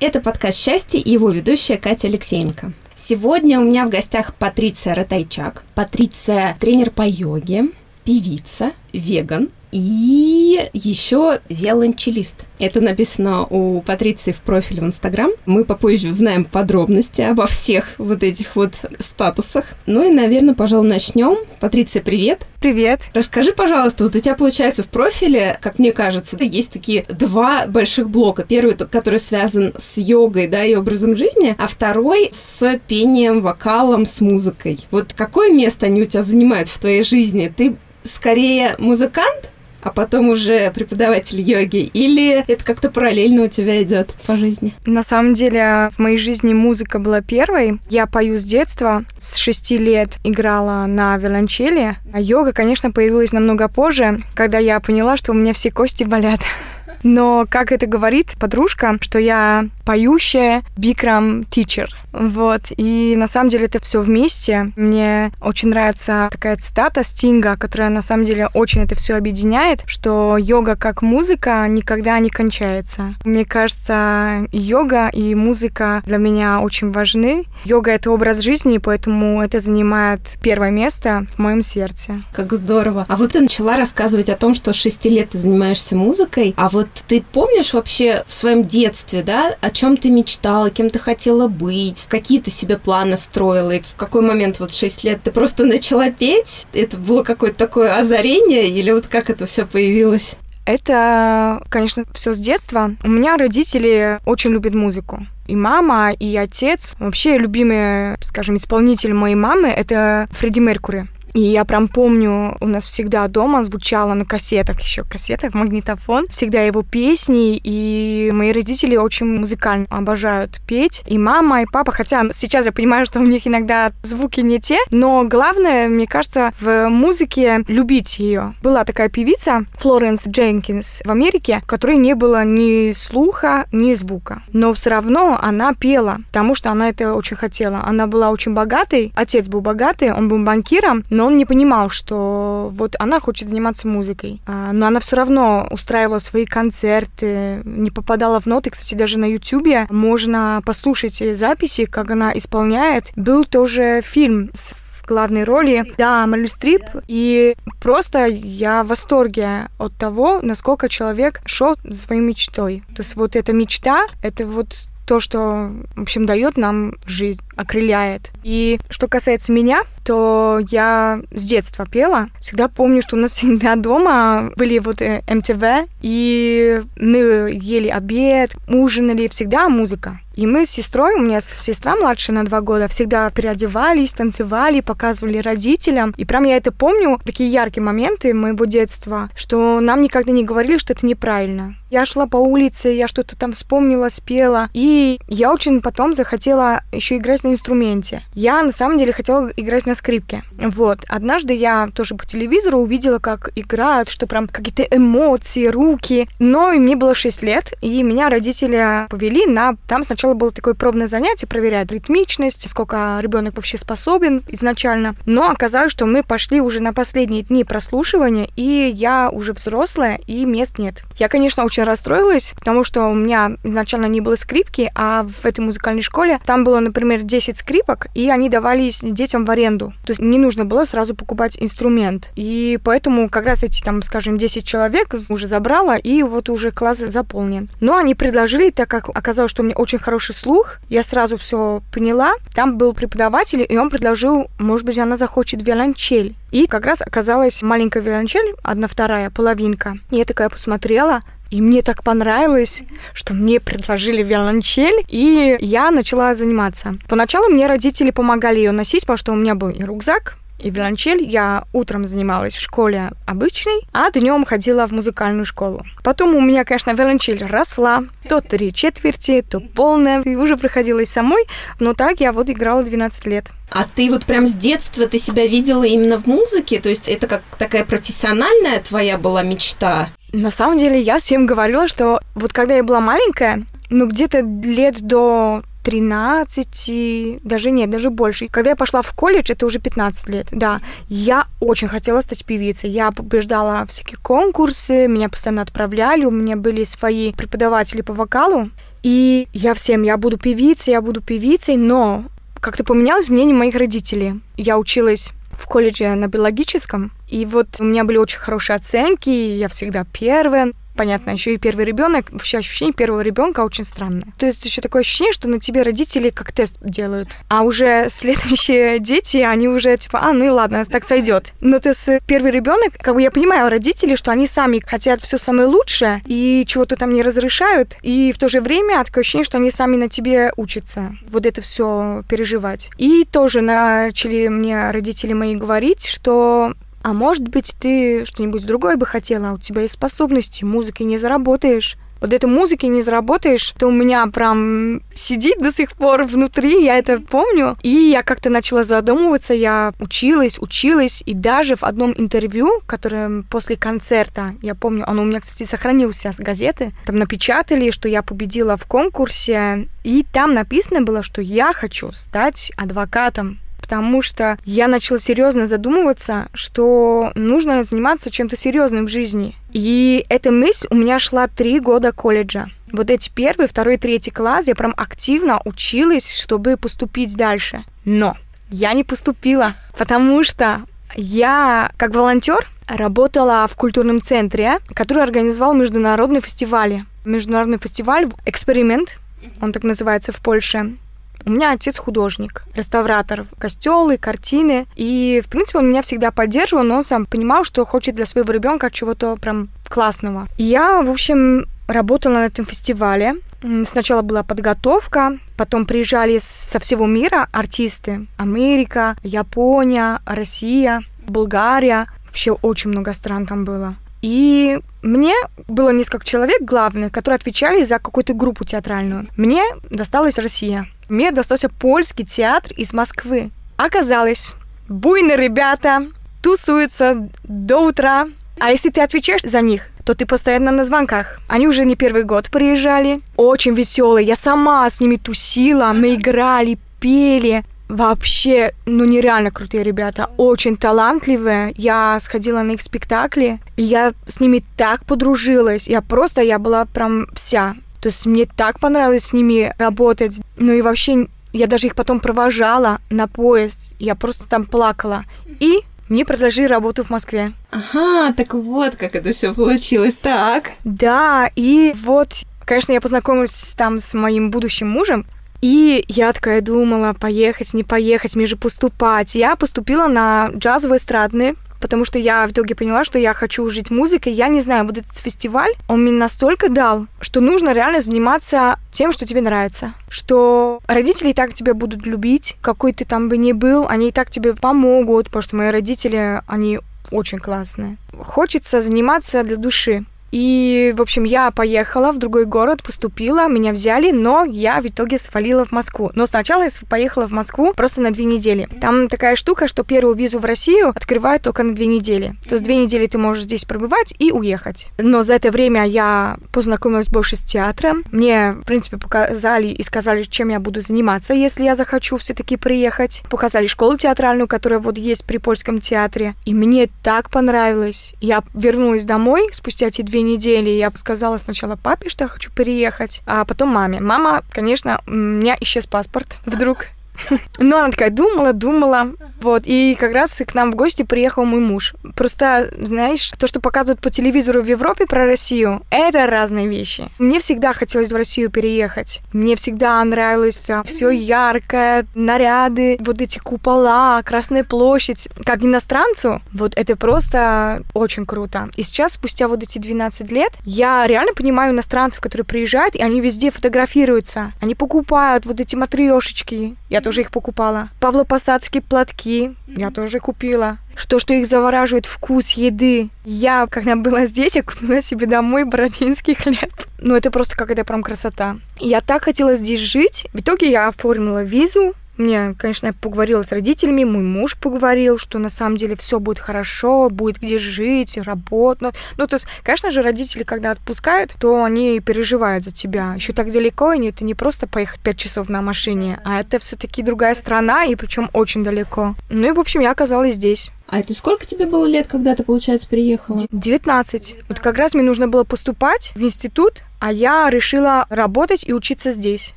Это 0.00 0.20
подкаст 0.20 0.58
«Счастье» 0.58 1.00
и 1.00 1.10
его 1.10 1.30
ведущая 1.30 1.78
Катя 1.78 2.08
Алексеенко. 2.08 2.72
Сегодня 2.94 3.58
у 3.58 3.64
меня 3.64 3.86
в 3.86 3.88
гостях 3.88 4.34
Патриция 4.34 4.94
Ротайчак. 4.94 5.64
Патриция– 5.74 6.56
тренер 6.60 6.90
по 6.90 7.02
йоге, 7.02 7.70
певица, 8.04 8.72
веган, 8.92 9.48
и 9.72 10.70
еще 10.74 11.40
виолончелист. 11.48 12.46
Это 12.58 12.80
написано 12.80 13.44
у 13.46 13.80
Патриции 13.80 14.32
в 14.32 14.42
профиле 14.42 14.82
в 14.82 14.84
Инстаграм. 14.84 15.30
Мы 15.46 15.64
попозже 15.64 16.10
узнаем 16.10 16.44
подробности 16.44 17.22
обо 17.22 17.46
всех 17.46 17.86
вот 17.98 18.22
этих 18.22 18.54
вот 18.54 18.74
статусах. 18.98 19.64
Ну 19.86 20.08
и, 20.08 20.12
наверное, 20.12 20.54
пожалуй, 20.54 20.88
начнем. 20.88 21.38
Патриция, 21.58 22.02
привет! 22.02 22.46
Привет! 22.60 23.08
Расскажи, 23.14 23.52
пожалуйста, 23.52 24.04
вот 24.04 24.14
у 24.14 24.18
тебя 24.20 24.34
получается 24.34 24.82
в 24.82 24.88
профиле, 24.88 25.58
как 25.60 25.78
мне 25.78 25.90
кажется, 25.90 26.36
есть 26.38 26.72
такие 26.72 27.04
два 27.08 27.66
больших 27.66 28.10
блока. 28.10 28.44
Первый, 28.44 28.74
тот, 28.74 28.88
который 28.88 29.18
связан 29.18 29.72
с 29.78 29.98
йогой, 29.98 30.46
да, 30.48 30.64
и 30.64 30.74
образом 30.74 31.16
жизни, 31.16 31.56
а 31.58 31.66
второй 31.66 32.30
с 32.32 32.78
пением, 32.86 33.40
вокалом, 33.40 34.06
с 34.06 34.20
музыкой. 34.20 34.86
Вот 34.90 35.12
какое 35.14 35.52
место 35.52 35.86
они 35.86 36.02
у 36.02 36.04
тебя 36.04 36.22
занимают 36.22 36.68
в 36.68 36.78
твоей 36.78 37.02
жизни? 37.02 37.52
Ты 37.54 37.76
скорее 38.04 38.76
музыкант 38.78 39.50
а 39.82 39.90
потом 39.90 40.28
уже 40.28 40.70
преподаватель 40.70 41.40
йоги? 41.40 41.90
Или 41.92 42.44
это 42.46 42.64
как-то 42.64 42.90
параллельно 42.90 43.42
у 43.42 43.48
тебя 43.48 43.82
идет 43.82 44.14
по 44.26 44.36
жизни? 44.36 44.72
На 44.86 45.02
самом 45.02 45.32
деле 45.34 45.90
в 45.92 45.98
моей 45.98 46.16
жизни 46.16 46.54
музыка 46.54 46.98
была 46.98 47.20
первой. 47.20 47.78
Я 47.90 48.06
пою 48.06 48.38
с 48.38 48.44
детства, 48.44 49.04
с 49.18 49.36
шести 49.36 49.78
лет 49.78 50.18
играла 50.24 50.86
на 50.86 51.16
виолончели. 51.16 51.96
А 52.12 52.20
йога, 52.20 52.52
конечно, 52.52 52.90
появилась 52.90 53.32
намного 53.32 53.68
позже, 53.68 54.22
когда 54.34 54.58
я 54.58 54.78
поняла, 54.80 55.16
что 55.16 55.32
у 55.32 55.34
меня 55.34 55.52
все 55.52 55.70
кости 55.70 56.04
болят. 56.04 56.40
Но, 57.02 57.46
как 57.50 57.72
это 57.72 57.86
говорит 57.86 58.34
подружка, 58.38 58.96
что 59.00 59.18
я 59.18 59.66
поющая 59.84 60.62
бикрам 60.76 61.40
teacher. 61.40 61.88
Вот. 62.12 62.62
И 62.76 63.14
на 63.16 63.26
самом 63.26 63.48
деле 63.48 63.64
это 63.64 63.80
все 63.80 64.00
вместе. 64.00 64.72
Мне 64.76 65.32
очень 65.40 65.68
нравится 65.68 66.28
такая 66.30 66.56
цитата 66.56 67.02
Стинга, 67.02 67.56
которая 67.56 67.88
на 67.90 68.02
самом 68.02 68.24
деле 68.24 68.48
очень 68.54 68.82
это 68.82 68.94
все 68.94 69.14
объединяет, 69.14 69.82
что 69.86 70.36
йога 70.36 70.76
как 70.76 71.02
музыка 71.02 71.66
никогда 71.68 72.18
не 72.18 72.30
кончается. 72.30 73.14
Мне 73.24 73.44
кажется, 73.44 74.46
йога 74.52 75.08
и 75.08 75.34
музыка 75.34 76.02
для 76.04 76.18
меня 76.18 76.60
очень 76.60 76.90
важны. 76.90 77.44
Йога— 77.64 77.90
это 77.92 78.10
образ 78.10 78.40
жизни, 78.40 78.78
поэтому 78.78 79.42
это 79.42 79.60
занимает 79.60 80.20
первое 80.42 80.70
место 80.70 81.26
в 81.36 81.38
моем 81.38 81.62
сердце. 81.62 82.22
Как 82.32 82.52
здорово. 82.52 83.06
А 83.08 83.16
вот 83.16 83.32
ты 83.32 83.40
начала 83.40 83.76
рассказывать 83.76 84.28
о 84.28 84.36
том, 84.36 84.54
что 84.54 84.72
с 84.72 84.76
6 84.76 85.04
лет 85.06 85.30
ты 85.30 85.38
занимаешься 85.38 85.96
музыкой, 85.96 86.54
а 86.56 86.68
вот 86.68 86.88
ты 87.06 87.22
помнишь 87.32 87.72
вообще 87.72 88.24
в 88.26 88.32
своем 88.32 88.64
детстве, 88.64 89.22
да, 89.22 89.54
о 89.60 89.70
чем 89.70 89.96
ты 89.96 90.10
мечтала, 90.10 90.70
кем 90.70 90.90
ты 90.90 90.98
хотела 90.98 91.48
быть, 91.48 92.01
какие 92.08 92.40
ты 92.40 92.50
себе 92.50 92.78
планы 92.78 93.16
строила, 93.16 93.70
и 93.70 93.80
в 93.80 93.94
какой 93.96 94.22
момент 94.22 94.60
вот 94.60 94.70
в 94.70 94.78
6 94.78 95.04
лет 95.04 95.20
ты 95.22 95.30
просто 95.30 95.64
начала 95.64 96.10
петь? 96.10 96.66
Это 96.72 96.96
было 96.96 97.22
какое-то 97.22 97.58
такое 97.58 97.96
озарение, 97.96 98.68
или 98.68 98.92
вот 98.92 99.06
как 99.06 99.30
это 99.30 99.46
все 99.46 99.66
появилось? 99.66 100.36
Это, 100.64 101.60
конечно, 101.68 102.04
все 102.14 102.34
с 102.34 102.38
детства. 102.38 102.92
У 103.02 103.08
меня 103.08 103.36
родители 103.36 104.20
очень 104.24 104.50
любят 104.50 104.74
музыку. 104.74 105.26
И 105.48 105.56
мама, 105.56 106.12
и 106.12 106.36
отец. 106.36 106.94
Вообще, 107.00 107.36
любимый, 107.36 108.16
скажем, 108.20 108.54
исполнитель 108.56 109.12
моей 109.12 109.34
мамы— 109.34 109.68
это 109.70 110.28
Фредди 110.30 110.60
Меркури. 110.60 111.08
И 111.34 111.40
я 111.40 111.64
прям 111.64 111.88
помню, 111.88 112.56
у 112.60 112.66
нас 112.66 112.84
всегда 112.84 113.26
дома 113.28 113.64
звучало 113.64 114.14
на 114.14 114.24
кассетах, 114.24 114.80
еще 114.80 115.04
кассетах, 115.04 115.54
магнитофон, 115.54 116.26
всегда 116.28 116.62
его 116.62 116.82
песни, 116.82 117.60
и 117.62 118.30
мои 118.32 118.52
родители 118.52 118.96
очень 118.96 119.26
музыкально 119.26 119.86
обожают 119.90 120.60
петь, 120.66 121.02
и 121.06 121.18
мама, 121.18 121.62
и 121.62 121.66
папа, 121.70 121.92
хотя 121.92 122.24
сейчас 122.32 122.66
я 122.66 122.72
понимаю, 122.72 123.06
что 123.06 123.20
у 123.20 123.22
них 123.22 123.46
иногда 123.46 123.92
звуки 124.02 124.40
не 124.40 124.60
те, 124.60 124.78
но 124.90 125.24
главное, 125.24 125.88
мне 125.88 126.06
кажется, 126.06 126.52
в 126.60 126.88
музыке 126.88 127.64
любить 127.68 128.18
ее. 128.18 128.54
Была 128.62 128.84
такая 128.84 129.08
певица, 129.08 129.64
Флоренс 129.78 130.28
Дженкинс 130.28 131.02
в 131.04 131.10
Америке, 131.10 131.62
которой 131.66 131.96
не 131.96 132.14
было 132.14 132.44
ни 132.44 132.92
слуха, 132.92 133.66
ни 133.72 133.94
звука, 133.94 134.42
но 134.52 134.72
все 134.74 134.90
равно 134.90 135.38
она 135.40 135.72
пела, 135.72 136.18
потому 136.28 136.54
что 136.54 136.70
она 136.70 136.88
это 136.90 137.14
очень 137.14 137.36
хотела. 137.36 137.82
Она 137.84 138.06
была 138.06 138.30
очень 138.30 138.52
богатой, 138.52 139.12
отец 139.14 139.48
был 139.48 139.60
богатый, 139.60 140.12
он 140.12 140.28
был 140.28 140.38
банкиром, 140.44 141.04
но 141.10 141.21
но 141.22 141.28
он 141.28 141.36
не 141.36 141.44
понимал, 141.44 141.88
что 141.88 142.68
вот 142.72 142.96
она 142.98 143.20
хочет 143.20 143.48
заниматься 143.48 143.86
музыкой. 143.86 144.40
А, 144.44 144.72
но 144.72 144.88
она 144.88 144.98
все 144.98 145.14
равно 145.14 145.68
устраивала 145.70 146.18
свои 146.18 146.46
концерты, 146.46 147.62
не 147.64 147.92
попадала 147.92 148.40
в 148.40 148.46
ноты. 148.46 148.70
Кстати, 148.70 148.96
даже 148.96 149.20
на 149.20 149.26
Ютубе 149.26 149.86
можно 149.88 150.60
послушать 150.66 151.22
записи, 151.36 151.84
как 151.84 152.10
она 152.10 152.36
исполняет. 152.36 153.12
Был 153.14 153.44
тоже 153.44 154.00
фильм 154.02 154.50
с 154.52 154.74
главной 155.06 155.44
роли. 155.44 155.94
Да, 155.96 156.26
Мэрил 156.26 156.48
Стрип. 156.48 156.82
И 157.06 157.54
просто 157.80 158.26
я 158.26 158.82
в 158.82 158.88
восторге 158.88 159.68
от 159.78 159.94
того, 159.94 160.40
насколько 160.42 160.88
человек 160.88 161.40
шел 161.46 161.76
за 161.84 161.96
своей 161.96 162.20
мечтой. 162.20 162.82
То 162.96 163.02
есть 163.02 163.14
вот 163.14 163.36
эта 163.36 163.52
мечта, 163.52 164.06
это 164.22 164.44
вот 164.44 164.74
то, 165.06 165.20
что, 165.20 165.72
в 165.96 166.02
общем, 166.02 166.26
дает 166.26 166.56
нам 166.56 166.94
жизнь, 167.06 167.40
окрыляет. 167.56 168.30
И 168.42 168.78
что 168.88 169.08
касается 169.08 169.52
меня, 169.52 169.82
то 170.04 170.60
я 170.70 171.20
с 171.32 171.44
детства 171.44 171.86
пела. 171.86 172.28
Всегда 172.40 172.68
помню, 172.68 173.02
что 173.02 173.16
у 173.16 173.18
нас 173.18 173.32
всегда 173.36 173.76
дома 173.76 174.52
были 174.56 174.78
вот 174.78 175.02
э, 175.02 175.22
МТВ, 175.28 175.88
и 176.00 176.82
мы 176.96 177.50
ели 177.52 177.88
обед, 177.88 178.56
ужинали, 178.68 179.28
всегда 179.28 179.68
музыка. 179.68 180.20
И 180.34 180.46
мы 180.46 180.64
с 180.64 180.70
сестрой, 180.70 181.14
у 181.14 181.20
меня 181.20 181.40
сестра 181.40 181.96
младшая 181.96 182.36
на 182.36 182.44
два 182.44 182.60
года, 182.60 182.88
всегда 182.88 183.28
переодевались, 183.30 184.14
танцевали, 184.14 184.80
показывали 184.80 185.38
родителям. 185.38 186.14
И 186.16 186.24
прям 186.24 186.44
я 186.44 186.56
это 186.56 186.72
помню, 186.72 187.20
такие 187.24 187.50
яркие 187.50 187.82
моменты 187.82 188.34
моего 188.34 188.64
детства, 188.64 189.30
что 189.36 189.80
нам 189.80 190.02
никогда 190.02 190.32
не 190.32 190.44
говорили, 190.44 190.78
что 190.78 190.92
это 190.92 191.06
неправильно. 191.06 191.76
Я 191.92 192.06
шла 192.06 192.26
по 192.26 192.38
улице, 192.38 192.88
я 192.88 193.06
что-то 193.06 193.36
там 193.36 193.52
вспомнила, 193.52 194.08
спела. 194.08 194.70
И 194.72 195.20
я 195.28 195.52
очень 195.52 195.82
потом 195.82 196.14
захотела 196.14 196.84
еще 196.90 197.18
играть 197.18 197.44
на 197.44 197.48
инструменте. 197.48 198.22
Я 198.32 198.62
на 198.62 198.72
самом 198.72 198.96
деле 198.96 199.12
хотела 199.12 199.52
играть 199.56 199.84
на 199.84 199.94
скрипке. 199.94 200.42
Вот. 200.56 201.00
Однажды 201.08 201.52
я 201.52 201.90
тоже 201.94 202.14
по 202.14 202.24
телевизору 202.24 202.78
увидела, 202.78 203.18
как 203.18 203.50
играют, 203.56 204.08
что 204.08 204.26
прям 204.26 204.48
какие-то 204.48 204.84
эмоции, 204.84 205.66
руки. 205.66 206.30
Но 206.38 206.70
мне 206.70 206.96
было 206.96 207.14
6 207.14 207.42
лет, 207.42 207.74
и 207.82 208.02
меня 208.02 208.30
родители 208.30 209.06
повели 209.10 209.44
на... 209.44 209.76
Там 209.86 210.02
сначала 210.02 210.21
Сначала 210.22 210.38
было 210.38 210.52
такое 210.52 210.74
пробное 210.74 211.08
занятие, 211.08 211.48
проверяют 211.48 211.90
ритмичность, 211.90 212.70
сколько 212.70 213.18
ребенок 213.20 213.56
вообще 213.56 213.76
способен 213.76 214.44
изначально. 214.46 215.16
Но 215.26 215.50
оказалось, 215.50 215.90
что 215.90 216.06
мы 216.06 216.22
пошли 216.22 216.60
уже 216.60 216.78
на 216.78 216.92
последние 216.92 217.42
дни 217.42 217.64
прослушивания, 217.64 218.48
и 218.54 218.88
я 218.94 219.30
уже 219.30 219.52
взрослая, 219.52 220.20
и 220.28 220.44
мест 220.44 220.78
нет. 220.78 221.02
Я, 221.16 221.28
конечно, 221.28 221.64
очень 221.64 221.82
расстроилась, 221.82 222.54
потому 222.56 222.84
что 222.84 223.06
у 223.06 223.14
меня 223.14 223.56
изначально 223.64 224.06
не 224.06 224.20
было 224.20 224.36
скрипки, 224.36 224.92
а 224.94 225.24
в 225.24 225.44
этой 225.44 225.58
музыкальной 225.58 226.02
школе 226.02 226.38
там 226.46 226.62
было, 226.62 226.78
например, 226.78 227.22
10 227.22 227.58
скрипок, 227.58 228.06
и 228.14 228.30
они 228.30 228.48
давались 228.48 229.00
детям 229.00 229.44
в 229.44 229.50
аренду. 229.50 229.92
То 230.06 230.12
есть 230.12 230.20
не 230.20 230.38
нужно 230.38 230.64
было 230.64 230.84
сразу 230.84 231.16
покупать 231.16 231.56
инструмент. 231.58 232.30
И 232.36 232.78
поэтому 232.84 233.28
как 233.28 233.44
раз 233.44 233.64
эти, 233.64 233.82
там, 233.82 234.02
скажем, 234.02 234.38
10 234.38 234.64
человек 234.64 235.16
уже 235.30 235.48
забрала, 235.48 235.96
и 235.96 236.22
вот 236.22 236.48
уже 236.48 236.70
класс 236.70 236.98
заполнен. 236.98 237.68
Но 237.80 237.96
они 237.96 238.14
предложили, 238.14 238.70
так 238.70 238.88
как 238.88 239.08
оказалось, 239.08 239.50
что 239.50 239.62
у 239.62 239.64
меня 239.64 239.74
очень 239.74 239.98
хорошо 239.98 240.11
хороший 240.12 240.34
слух, 240.34 240.76
я 240.90 241.02
сразу 241.02 241.38
все 241.38 241.80
поняла. 241.90 242.34
Там 242.54 242.76
был 242.76 242.92
преподаватель, 242.92 243.64
и 243.66 243.78
он 243.78 243.88
предложил, 243.88 244.46
может 244.58 244.84
быть, 244.84 244.98
она 244.98 245.16
захочет 245.16 245.62
виолончель. 245.62 246.34
И 246.50 246.66
как 246.66 246.84
раз 246.84 247.00
оказалась 247.00 247.62
маленькая 247.62 248.02
виолончель, 248.02 248.54
одна 248.62 248.88
вторая 248.88 249.30
половинка. 249.30 249.94
И 250.10 250.16
я 250.16 250.26
такая 250.26 250.50
посмотрела, 250.50 251.20
и 251.50 251.62
мне 251.62 251.80
так 251.80 252.04
понравилось, 252.04 252.82
что 253.14 253.32
мне 253.32 253.58
предложили 253.58 254.22
виолончель, 254.22 255.02
и 255.08 255.56
я 255.60 255.90
начала 255.90 256.34
заниматься. 256.34 256.96
Поначалу 257.08 257.48
мне 257.48 257.66
родители 257.66 258.10
помогали 258.10 258.58
ее 258.58 258.72
носить, 258.72 259.04
потому 259.04 259.16
что 259.16 259.32
у 259.32 259.36
меня 259.36 259.54
был 259.54 259.70
и 259.70 259.82
рюкзак, 259.82 260.36
и 260.62 260.70
виолончель 260.70 261.24
я 261.24 261.64
утром 261.72 262.06
занималась 262.06 262.54
в 262.54 262.60
школе 262.60 263.10
обычной, 263.26 263.80
а 263.92 264.10
днем 264.10 264.44
ходила 264.44 264.86
в 264.86 264.92
музыкальную 264.92 265.44
школу. 265.44 265.84
Потом 266.02 266.34
у 266.34 266.40
меня, 266.40 266.64
конечно, 266.64 266.92
виолончель 266.92 267.44
росла, 267.44 268.04
то 268.28 268.40
три 268.40 268.72
четверти, 268.72 269.42
то 269.42 269.60
полная, 269.60 270.22
и 270.22 270.36
уже 270.36 270.56
приходилось 270.56 271.08
самой, 271.08 271.44
но 271.80 271.92
так 271.94 272.20
я 272.20 272.32
вот 272.32 272.48
играла 272.50 272.82
12 272.82 273.26
лет. 273.26 273.50
А 273.70 273.84
ты 273.84 274.10
вот 274.10 274.24
прям 274.24 274.46
с 274.46 274.52
детства 274.52 275.06
ты 275.06 275.18
себя 275.18 275.46
видела 275.46 275.84
именно 275.84 276.18
в 276.18 276.26
музыке? 276.26 276.80
То 276.80 276.88
есть 276.88 277.08
это 277.08 277.26
как 277.26 277.42
такая 277.58 277.84
профессиональная 277.84 278.80
твоя 278.80 279.18
была 279.18 279.42
мечта? 279.42 280.08
На 280.32 280.50
самом 280.50 280.78
деле 280.78 281.00
я 281.00 281.18
всем 281.18 281.46
говорила, 281.46 281.88
что 281.88 282.20
вот 282.34 282.52
когда 282.52 282.74
я 282.76 282.82
была 282.82 283.00
маленькая, 283.00 283.64
ну 283.90 284.06
где-то 284.06 284.40
лет 284.40 285.00
до 285.00 285.62
13, 285.82 287.40
даже 287.42 287.70
нет, 287.70 287.90
даже 287.90 288.10
больше. 288.10 288.48
Когда 288.48 288.70
я 288.70 288.76
пошла 288.76 289.02
в 289.02 289.12
колледж, 289.14 289.50
это 289.50 289.66
уже 289.66 289.78
15 289.78 290.28
лет, 290.28 290.48
да, 290.52 290.80
я 291.08 291.46
очень 291.60 291.88
хотела 291.88 292.20
стать 292.20 292.44
певицей. 292.44 292.90
Я 292.90 293.10
побеждала 293.10 293.84
всякие 293.86 294.18
конкурсы, 294.18 295.08
меня 295.08 295.28
постоянно 295.28 295.62
отправляли, 295.62 296.24
у 296.24 296.30
меня 296.30 296.56
были 296.56 296.84
свои 296.84 297.32
преподаватели 297.32 298.02
по 298.02 298.12
вокалу. 298.12 298.70
И 299.02 299.48
я 299.52 299.74
всем, 299.74 300.04
я 300.04 300.16
буду 300.16 300.38
певицей, 300.38 300.92
я 300.92 301.00
буду 301.00 301.20
певицей, 301.20 301.76
но 301.76 302.24
как-то 302.60 302.84
поменялось 302.84 303.28
мнение 303.28 303.54
моих 303.54 303.74
родителей. 303.74 304.40
Я 304.56 304.78
училась 304.78 305.32
в 305.50 305.66
колледже 305.66 306.14
на 306.14 306.28
биологическом, 306.28 307.12
и 307.28 307.44
вот 307.44 307.66
у 307.80 307.84
меня 307.84 308.04
были 308.04 308.18
очень 308.18 308.38
хорошие 308.38 308.76
оценки, 308.76 309.30
я 309.30 309.68
всегда 309.68 310.04
первая 310.12 310.72
понятно, 310.96 311.30
еще 311.30 311.54
и 311.54 311.58
первый 311.58 311.84
ребенок, 311.84 312.30
вообще 312.30 312.58
ощущение 312.58 312.92
первого 312.92 313.20
ребенка 313.20 313.60
очень 313.60 313.84
странное. 313.84 314.32
То 314.38 314.46
есть 314.46 314.64
еще 314.64 314.80
такое 314.80 315.00
ощущение, 315.00 315.32
что 315.32 315.48
на 315.48 315.58
тебе 315.58 315.82
родители 315.82 316.30
как 316.30 316.52
тест 316.52 316.78
делают, 316.82 317.28
а 317.48 317.62
уже 317.62 318.06
следующие 318.08 318.98
дети, 318.98 319.38
они 319.38 319.68
уже 319.68 319.96
типа, 319.96 320.20
а, 320.22 320.32
ну 320.32 320.44
и 320.44 320.48
ладно, 320.48 320.82
так 320.84 321.04
сойдет. 321.04 321.52
Но 321.60 321.78
то 321.78 321.90
есть 321.90 322.08
первый 322.26 322.50
ребенок, 322.50 322.94
как 323.00 323.14
бы 323.14 323.22
я 323.22 323.30
понимаю 323.30 323.70
родители, 323.70 324.14
что 324.14 324.30
они 324.30 324.46
сами 324.46 324.82
хотят 324.84 325.20
все 325.20 325.38
самое 325.38 325.66
лучшее 325.66 326.22
и 326.26 326.64
чего-то 326.66 326.96
там 326.96 327.12
не 327.12 327.22
разрешают, 327.22 327.96
и 328.02 328.32
в 328.32 328.38
то 328.38 328.48
же 328.48 328.60
время 328.60 329.02
такое 329.04 329.22
ощущение, 329.22 329.44
что 329.44 329.58
они 329.58 329.70
сами 329.70 329.96
на 329.96 330.08
тебе 330.08 330.52
учатся 330.56 331.16
вот 331.28 331.46
это 331.46 331.60
все 331.60 332.22
переживать. 332.28 332.90
И 332.98 333.24
тоже 333.30 333.60
начали 333.60 334.48
мне 334.48 334.90
родители 334.90 335.32
мои 335.32 335.56
говорить, 335.56 336.06
что 336.06 336.74
а 337.02 337.12
может 337.12 337.48
быть, 337.48 337.74
ты 337.80 338.24
что-нибудь 338.24 338.64
другое 338.64 338.96
бы 338.96 339.06
хотела, 339.06 339.50
а 339.50 339.54
у 339.54 339.58
тебя 339.58 339.82
есть 339.82 339.94
способности, 339.94 340.64
музыкой 340.64 341.06
не 341.06 341.18
заработаешь. 341.18 341.96
Вот 342.22 342.32
этой 342.32 342.48
музыки 342.48 342.86
не 342.86 343.02
заработаешь, 343.02 343.74
то 343.76 343.88
у 343.88 343.90
меня 343.90 344.24
прям 344.28 345.00
сидит 345.12 345.58
до 345.58 345.72
сих 345.72 345.90
пор 345.94 346.22
внутри, 346.22 346.84
я 346.84 346.96
это 346.96 347.18
помню. 347.18 347.76
И 347.82 347.88
я 347.88 348.22
как-то 348.22 348.48
начала 348.48 348.84
задумываться, 348.84 349.54
я 349.54 349.92
училась, 349.98 350.60
училась, 350.60 351.24
и 351.26 351.34
даже 351.34 351.74
в 351.74 351.82
одном 351.82 352.14
интервью, 352.16 352.80
которое 352.86 353.42
после 353.50 353.74
концерта, 353.74 354.54
я 354.62 354.76
помню, 354.76 355.02
оно 355.10 355.22
у 355.22 355.24
меня, 355.24 355.40
кстати, 355.40 355.68
сохранился 355.68 356.30
с 356.30 356.36
газеты, 356.36 356.92
там 357.06 357.16
напечатали, 357.16 357.90
что 357.90 358.08
я 358.08 358.22
победила 358.22 358.76
в 358.76 358.86
конкурсе, 358.86 359.88
и 360.04 360.24
там 360.32 360.54
написано 360.54 361.02
было, 361.02 361.24
что 361.24 361.42
я 361.42 361.72
хочу 361.72 362.12
стать 362.12 362.70
адвокатом 362.76 363.58
потому 363.82 364.22
что 364.22 364.56
я 364.64 364.88
начала 364.88 365.18
серьезно 365.18 365.66
задумываться, 365.66 366.46
что 366.54 367.32
нужно 367.34 367.82
заниматься 367.82 368.30
чем-то 368.30 368.56
серьезным 368.56 369.06
в 369.06 369.10
жизни. 369.10 369.54
И 369.72 370.24
эта 370.30 370.50
мысль 370.50 370.86
у 370.90 370.94
меня 370.94 371.18
шла 371.18 371.48
три 371.48 371.80
года 371.80 372.12
колледжа. 372.12 372.68
Вот 372.92 373.10
эти 373.10 373.30
первый, 373.30 373.66
второй, 373.66 373.98
третий 373.98 374.30
класс 374.30 374.68
я 374.68 374.74
прям 374.74 374.94
активно 374.96 375.60
училась, 375.64 376.40
чтобы 376.40 376.76
поступить 376.76 377.36
дальше. 377.36 377.84
Но 378.04 378.36
я 378.70 378.94
не 378.94 379.04
поступила, 379.04 379.74
потому 379.98 380.44
что 380.44 380.82
я, 381.14 381.90
как 381.98 382.14
волонтер, 382.14 382.68
работала 382.86 383.66
в 383.66 383.76
культурном 383.76 384.22
центре, 384.22 384.78
который 384.94 385.22
организовал 385.22 385.74
международный 385.74 386.40
фестиваль. 386.40 387.02
Международный 387.24 387.78
фестиваль 387.78 388.28
«Эксперимент», 388.46 389.18
он 389.60 389.72
так 389.72 389.84
называется 389.84 390.32
в 390.32 390.36
Польше. 390.36 390.96
У 391.44 391.50
меня 391.50 391.72
отец 391.72 391.98
художник, 391.98 392.64
реставратор, 392.74 393.46
костелы, 393.58 394.16
картины. 394.16 394.86
И, 394.94 395.42
в 395.44 395.48
принципе, 395.48 395.78
он 395.78 395.88
меня 395.88 396.02
всегда 396.02 396.30
поддерживал, 396.30 396.84
но 396.84 396.96
он 396.96 397.04
сам 397.04 397.26
понимал, 397.26 397.64
что 397.64 397.84
хочет 397.84 398.14
для 398.14 398.26
своего 398.26 398.52
ребенка 398.52 398.90
чего-то 398.90 399.36
прям 399.36 399.68
классного. 399.88 400.48
И 400.56 400.64
я, 400.64 401.02
в 401.02 401.10
общем, 401.10 401.66
работала 401.88 402.34
на 402.34 402.46
этом 402.46 402.64
фестивале. 402.64 403.36
Сначала 403.84 404.22
была 404.22 404.42
подготовка, 404.42 405.38
потом 405.56 405.86
приезжали 405.86 406.38
со 406.40 406.78
всего 406.78 407.06
мира 407.06 407.48
артисты. 407.52 408.26
Америка, 408.36 409.16
Япония, 409.22 410.20
Россия, 410.26 411.02
Болгария. 411.28 412.06
Вообще 412.26 412.52
очень 412.52 412.90
много 412.90 413.12
стран 413.12 413.46
там 413.46 413.64
было. 413.64 413.94
И 414.22 414.80
мне 415.02 415.34
было 415.68 415.90
несколько 415.90 416.24
человек 416.24 416.62
главных, 416.62 417.12
которые 417.12 417.36
отвечали 417.36 417.82
за 417.82 417.98
какую-то 417.98 418.34
группу 418.34 418.64
театральную. 418.64 419.28
Мне 419.36 419.64
досталась 419.90 420.38
Россия. 420.38 420.86
Мне 421.12 421.30
достался 421.30 421.68
польский 421.68 422.24
театр 422.24 422.72
из 422.74 422.94
Москвы. 422.94 423.50
Оказалось, 423.76 424.54
буйные 424.88 425.36
ребята 425.36 426.06
тусуются 426.42 427.28
до 427.44 427.80
утра. 427.80 428.28
А 428.58 428.70
если 428.70 428.88
ты 428.88 429.02
отвечаешь 429.02 429.42
за 429.42 429.60
них, 429.60 429.90
то 430.06 430.14
ты 430.14 430.24
постоянно 430.24 430.70
на 430.70 430.84
звонках. 430.84 431.38
Они 431.48 431.68
уже 431.68 431.84
не 431.84 431.96
первый 431.96 432.22
год 432.22 432.50
приезжали. 432.50 433.20
Очень 433.36 433.74
веселые. 433.74 434.26
Я 434.26 434.36
сама 434.36 434.88
с 434.88 435.00
ними 435.00 435.16
тусила. 435.16 435.92
Мы 435.92 436.14
играли, 436.14 436.78
пели. 436.98 437.62
Вообще, 437.90 438.72
ну 438.86 439.04
нереально 439.04 439.50
крутые 439.50 439.82
ребята, 439.82 440.30
очень 440.38 440.78
талантливые. 440.78 441.74
Я 441.76 442.18
сходила 442.20 442.62
на 442.62 442.70
их 442.70 442.80
спектакли, 442.80 443.60
и 443.76 443.82
я 443.82 444.14
с 444.26 444.40
ними 444.40 444.64
так 444.78 445.04
подружилась. 445.04 445.88
Я 445.88 446.00
просто, 446.00 446.40
я 446.40 446.58
была 446.58 446.86
прям 446.86 447.26
вся. 447.34 447.74
То 448.02 448.08
есть 448.08 448.26
мне 448.26 448.46
так 448.46 448.80
понравилось 448.80 449.26
с 449.26 449.32
ними 449.32 449.72
работать. 449.78 450.40
Ну 450.56 450.72
и 450.72 450.82
вообще, 450.82 451.28
я 451.52 451.68
даже 451.68 451.86
их 451.86 451.94
потом 451.94 452.18
провожала 452.18 452.98
на 453.10 453.28
поезд. 453.28 453.94
Я 454.00 454.16
просто 454.16 454.48
там 454.48 454.64
плакала. 454.64 455.24
И 455.60 455.82
мне 456.08 456.24
предложили 456.24 456.66
работу 456.66 457.04
в 457.04 457.10
Москве. 457.10 457.52
Ага, 457.70 458.32
так 458.32 458.54
вот 458.54 458.96
как 458.96 459.14
это 459.14 459.32
все 459.32 459.54
получилось. 459.54 460.18
Так. 460.20 460.72
Да, 460.82 461.48
и 461.54 461.94
вот, 462.02 462.32
конечно, 462.66 462.92
я 462.92 463.00
познакомилась 463.00 463.74
там 463.78 464.00
с 464.00 464.14
моим 464.14 464.50
будущим 464.50 464.88
мужем. 464.88 465.24
И 465.60 466.04
я 466.08 466.32
такая 466.32 466.60
думала, 466.60 467.12
поехать, 467.12 467.72
не 467.72 467.84
поехать, 467.84 468.34
мне 468.34 468.46
же 468.46 468.56
поступать. 468.56 469.36
Я 469.36 469.54
поступила 469.54 470.08
на 470.08 470.50
джазово-эстрадный 470.52 471.56
потому 471.82 472.04
что 472.04 472.18
я 472.18 472.46
в 472.46 472.52
итоге 472.52 472.74
поняла, 472.74 473.04
что 473.04 473.18
я 473.18 473.34
хочу 473.34 473.68
жить 473.68 473.90
музыкой. 473.90 474.32
Я 474.32 474.48
не 474.48 474.60
знаю, 474.60 474.86
вот 474.86 474.96
этот 474.96 475.14
фестиваль, 475.18 475.72
он 475.88 476.02
мне 476.04 476.12
настолько 476.12 476.70
дал, 476.70 477.06
что 477.20 477.40
нужно 477.40 477.72
реально 477.72 478.00
заниматься 478.00 478.78
тем, 478.92 479.12
что 479.12 479.26
тебе 479.26 479.42
нравится. 479.42 479.92
Что 480.08 480.78
родители 480.86 481.30
и 481.30 481.34
так 481.34 481.52
тебя 481.52 481.74
будут 481.74 482.06
любить, 482.06 482.56
какой 482.62 482.92
ты 482.92 483.04
там 483.04 483.28
бы 483.28 483.36
ни 483.36 483.52
был, 483.52 483.86
они 483.88 484.08
и 484.08 484.12
так 484.12 484.30
тебе 484.30 484.54
помогут, 484.54 485.26
потому 485.26 485.42
что 485.42 485.56
мои 485.56 485.70
родители, 485.70 486.40
они 486.46 486.78
очень 487.10 487.38
классные. 487.38 487.98
Хочется 488.18 488.80
заниматься 488.80 489.42
для 489.42 489.56
души. 489.56 490.04
И, 490.32 490.94
в 490.96 491.02
общем, 491.02 491.24
я 491.24 491.50
поехала 491.50 492.10
в 492.10 492.18
другой 492.18 492.46
город, 492.46 492.82
поступила, 492.82 493.48
меня 493.48 493.72
взяли, 493.72 494.10
но 494.10 494.44
я 494.44 494.80
в 494.80 494.86
итоге 494.86 495.18
свалила 495.18 495.64
в 495.64 495.72
Москву. 495.72 496.10
Но 496.14 496.26
сначала 496.26 496.62
я 496.62 496.70
поехала 496.88 497.26
в 497.26 497.32
Москву 497.32 497.74
просто 497.74 498.00
на 498.00 498.10
две 498.10 498.24
недели. 498.24 498.68
Там 498.80 499.08
такая 499.08 499.36
штука, 499.36 499.68
что 499.68 499.84
первую 499.84 500.16
визу 500.16 500.38
в 500.38 500.44
Россию 500.44 500.88
открывают 500.88 501.42
только 501.42 501.62
на 501.62 501.74
две 501.74 501.86
недели. 501.86 502.34
То 502.48 502.54
есть 502.54 502.64
две 502.64 502.76
недели 502.76 503.06
ты 503.06 503.18
можешь 503.18 503.44
здесь 503.44 503.66
пробывать 503.66 504.14
и 504.18 504.32
уехать. 504.32 504.88
Но 504.98 505.22
за 505.22 505.34
это 505.34 505.50
время 505.50 505.84
я 505.86 506.38
познакомилась 506.52 507.08
больше 507.08 507.36
с 507.36 507.40
театром. 507.40 508.02
Мне, 508.10 508.52
в 508.52 508.64
принципе, 508.64 508.96
показали 508.96 509.68
и 509.68 509.82
сказали, 509.82 510.22
чем 510.22 510.48
я 510.48 510.60
буду 510.60 510.80
заниматься, 510.80 511.34
если 511.34 511.64
я 511.64 511.74
захочу 511.74 512.16
все-таки 512.16 512.56
приехать. 512.56 513.22
Показали 513.28 513.66
школу 513.66 513.98
театральную, 513.98 514.48
которая 514.48 514.80
вот 514.80 514.96
есть 514.96 515.26
при 515.26 515.36
польском 515.36 515.78
театре. 515.78 516.34
И 516.46 516.54
мне 516.54 516.88
так 517.02 517.30
понравилось. 517.30 518.14
Я 518.20 518.42
вернулась 518.54 519.04
домой 519.04 519.48
спустя 519.52 519.88
эти 519.88 520.00
две 520.00 520.21
недели 520.22 520.70
я 520.70 520.90
сказала 520.92 521.36
сначала 521.36 521.76
папе, 521.76 522.08
что 522.08 522.24
я 522.24 522.28
хочу 522.28 522.50
переехать, 522.50 523.22
а 523.26 523.44
потом 523.44 523.70
маме. 523.70 524.00
Мама, 524.00 524.42
конечно, 524.50 525.00
у 525.06 525.10
меня 525.10 525.56
исчез 525.60 525.86
паспорт 525.86 526.38
вдруг. 526.44 526.86
Ну, 527.58 527.76
она 527.76 527.90
такая 527.90 528.10
думала, 528.10 528.52
думала. 528.52 529.12
Вот. 529.40 529.62
И 529.66 529.96
как 529.98 530.12
раз 530.12 530.42
к 530.46 530.54
нам 530.54 530.72
в 530.72 530.74
гости 530.74 531.02
приехал 531.02 531.44
мой 531.44 531.60
муж. 531.60 531.94
Просто, 532.16 532.72
знаешь, 532.80 533.32
то, 533.38 533.46
что 533.46 533.60
показывают 533.60 534.00
по 534.00 534.10
телевизору 534.10 534.62
в 534.62 534.66
Европе 534.66 535.06
про 535.06 535.26
Россию, 535.26 535.82
это 535.90 536.26
разные 536.26 536.68
вещи. 536.68 537.08
Мне 537.18 537.38
всегда 537.38 537.72
хотелось 537.72 538.12
в 538.12 538.16
Россию 538.16 538.50
переехать. 538.50 539.20
Мне 539.32 539.56
всегда 539.56 540.02
нравилось 540.04 540.70
все 540.84 541.10
яркое, 541.10 542.06
наряды, 542.14 542.96
вот 543.00 543.20
эти 543.20 543.38
купола, 543.38 544.22
Красная 544.24 544.64
площадь. 544.64 545.28
Как 545.44 545.62
иностранцу, 545.62 546.40
вот 546.52 546.72
это 546.76 546.96
просто 546.96 547.82
очень 547.94 548.24
круто. 548.24 548.68
И 548.76 548.82
сейчас, 548.82 549.12
спустя 549.12 549.48
вот 549.48 549.62
эти 549.62 549.78
12 549.78 550.30
лет, 550.32 550.52
я 550.64 551.06
реально 551.06 551.32
понимаю 551.34 551.72
иностранцев, 551.72 552.20
которые 552.20 552.44
приезжают, 552.44 552.94
и 552.94 553.02
они 553.02 553.20
везде 553.20 553.50
фотографируются. 553.50 554.52
Они 554.60 554.74
покупают 554.74 555.46
вот 555.46 555.60
эти 555.60 555.76
матрешечки. 555.76 556.76
Я 556.88 557.00
тоже 557.02 557.22
их 557.22 557.30
покупала. 557.30 557.90
Павлопосадские 558.00 558.82
платки 558.82 559.54
я 559.66 559.90
тоже 559.90 560.18
купила. 560.18 560.78
Что, 560.94 561.18
что 561.18 561.32
их 561.32 561.46
завораживает 561.46 562.06
вкус 562.06 562.50
еды. 562.50 563.08
Я, 563.24 563.66
когда 563.66 563.96
была 563.96 564.26
здесь, 564.26 564.56
я 564.56 564.62
купила 564.62 565.00
себе 565.00 565.26
домой 565.26 565.64
бородинский 565.64 566.34
хлеб. 566.34 566.72
Ну, 566.98 567.16
это 567.16 567.30
просто 567.30 567.56
какая-то 567.56 567.84
прям 567.84 568.02
красота. 568.02 568.56
Я 568.78 569.00
так 569.00 569.24
хотела 569.24 569.54
здесь 569.54 569.80
жить. 569.80 570.26
В 570.32 570.40
итоге 570.40 570.70
я 570.70 570.88
оформила 570.88 571.42
визу, 571.42 571.94
мне, 572.22 572.54
конечно, 572.58 572.86
я 572.86 572.92
поговорила 572.92 573.42
с 573.42 573.52
родителями, 573.52 574.04
мой 574.04 574.22
муж 574.22 574.56
поговорил, 574.58 575.18
что 575.18 575.38
на 575.38 575.48
самом 575.48 575.76
деле 575.76 575.96
все 575.96 576.18
будет 576.18 576.38
хорошо, 576.38 577.10
будет 577.10 577.38
где 577.38 577.58
жить, 577.58 578.18
работать. 578.18 578.94
Ну, 579.16 579.26
то 579.26 579.34
есть, 579.34 579.46
конечно 579.62 579.90
же, 579.90 580.02
родители, 580.02 580.42
когда 580.42 580.70
отпускают, 580.70 581.34
то 581.38 581.64
они 581.64 582.00
переживают 582.00 582.64
за 582.64 582.72
тебя. 582.72 583.14
Еще 583.14 583.32
так 583.32 583.52
далеко, 583.52 583.92
и 583.92 584.08
это 584.08 584.24
не 584.24 584.34
просто 584.34 584.66
поехать 584.66 585.00
пять 585.00 585.18
часов 585.18 585.48
на 585.48 585.62
машине, 585.62 586.20
а 586.24 586.40
это 586.40 586.58
все-таки 586.58 587.02
другая 587.02 587.34
страна, 587.34 587.84
и 587.84 587.94
причем 587.94 588.30
очень 588.32 588.64
далеко. 588.64 589.14
Ну 589.30 589.48
и, 589.48 589.52
в 589.52 589.60
общем, 589.60 589.80
я 589.80 589.90
оказалась 589.90 590.34
здесь. 590.34 590.70
А 590.86 591.00
это 591.00 591.14
сколько 591.14 591.46
тебе 591.46 591.66
было 591.66 591.86
лет, 591.86 592.06
когда 592.06 592.34
ты, 592.34 592.42
получается, 592.42 592.88
приехала? 592.88 593.40
19. 593.50 594.36
Вот 594.48 594.60
как 594.60 594.76
раз 594.76 594.94
мне 594.94 595.02
нужно 595.02 595.28
было 595.28 595.44
поступать 595.44 596.12
в 596.14 596.22
институт, 596.22 596.82
а 597.00 597.12
я 597.12 597.50
решила 597.50 598.06
работать 598.10 598.64
и 598.66 598.72
учиться 598.72 599.10
здесь. 599.10 599.54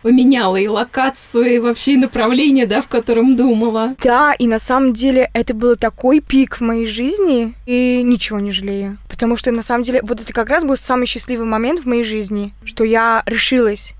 Поменяла 0.01 0.55
и 0.55 0.67
локацию, 0.67 1.55
и 1.55 1.59
вообще 1.59 1.93
и 1.93 1.97
направление, 1.97 2.65
да, 2.65 2.81
в 2.81 2.87
котором 2.87 3.35
думала. 3.35 3.95
Да, 4.03 4.33
и 4.33 4.47
на 4.47 4.59
самом 4.59 4.93
деле 4.93 5.29
это 5.33 5.53
был 5.53 5.75
такой 5.75 6.21
пик 6.21 6.55
в 6.57 6.61
моей 6.61 6.85
жизни, 6.85 7.53
и 7.65 8.01
ничего 8.03 8.39
не 8.39 8.51
жалею. 8.51 8.97
Потому 9.09 9.35
что 9.35 9.51
на 9.51 9.61
самом 9.61 9.83
деле 9.83 10.01
вот 10.03 10.21
это 10.21 10.33
как 10.33 10.49
раз 10.49 10.63
был 10.63 10.75
самый 10.75 11.05
счастливый 11.05 11.45
момент 11.45 11.81
в 11.81 11.85
моей 11.85 12.03
жизни, 12.03 12.53
что 12.63 12.83
я 12.83 13.23
решилась. 13.25 13.93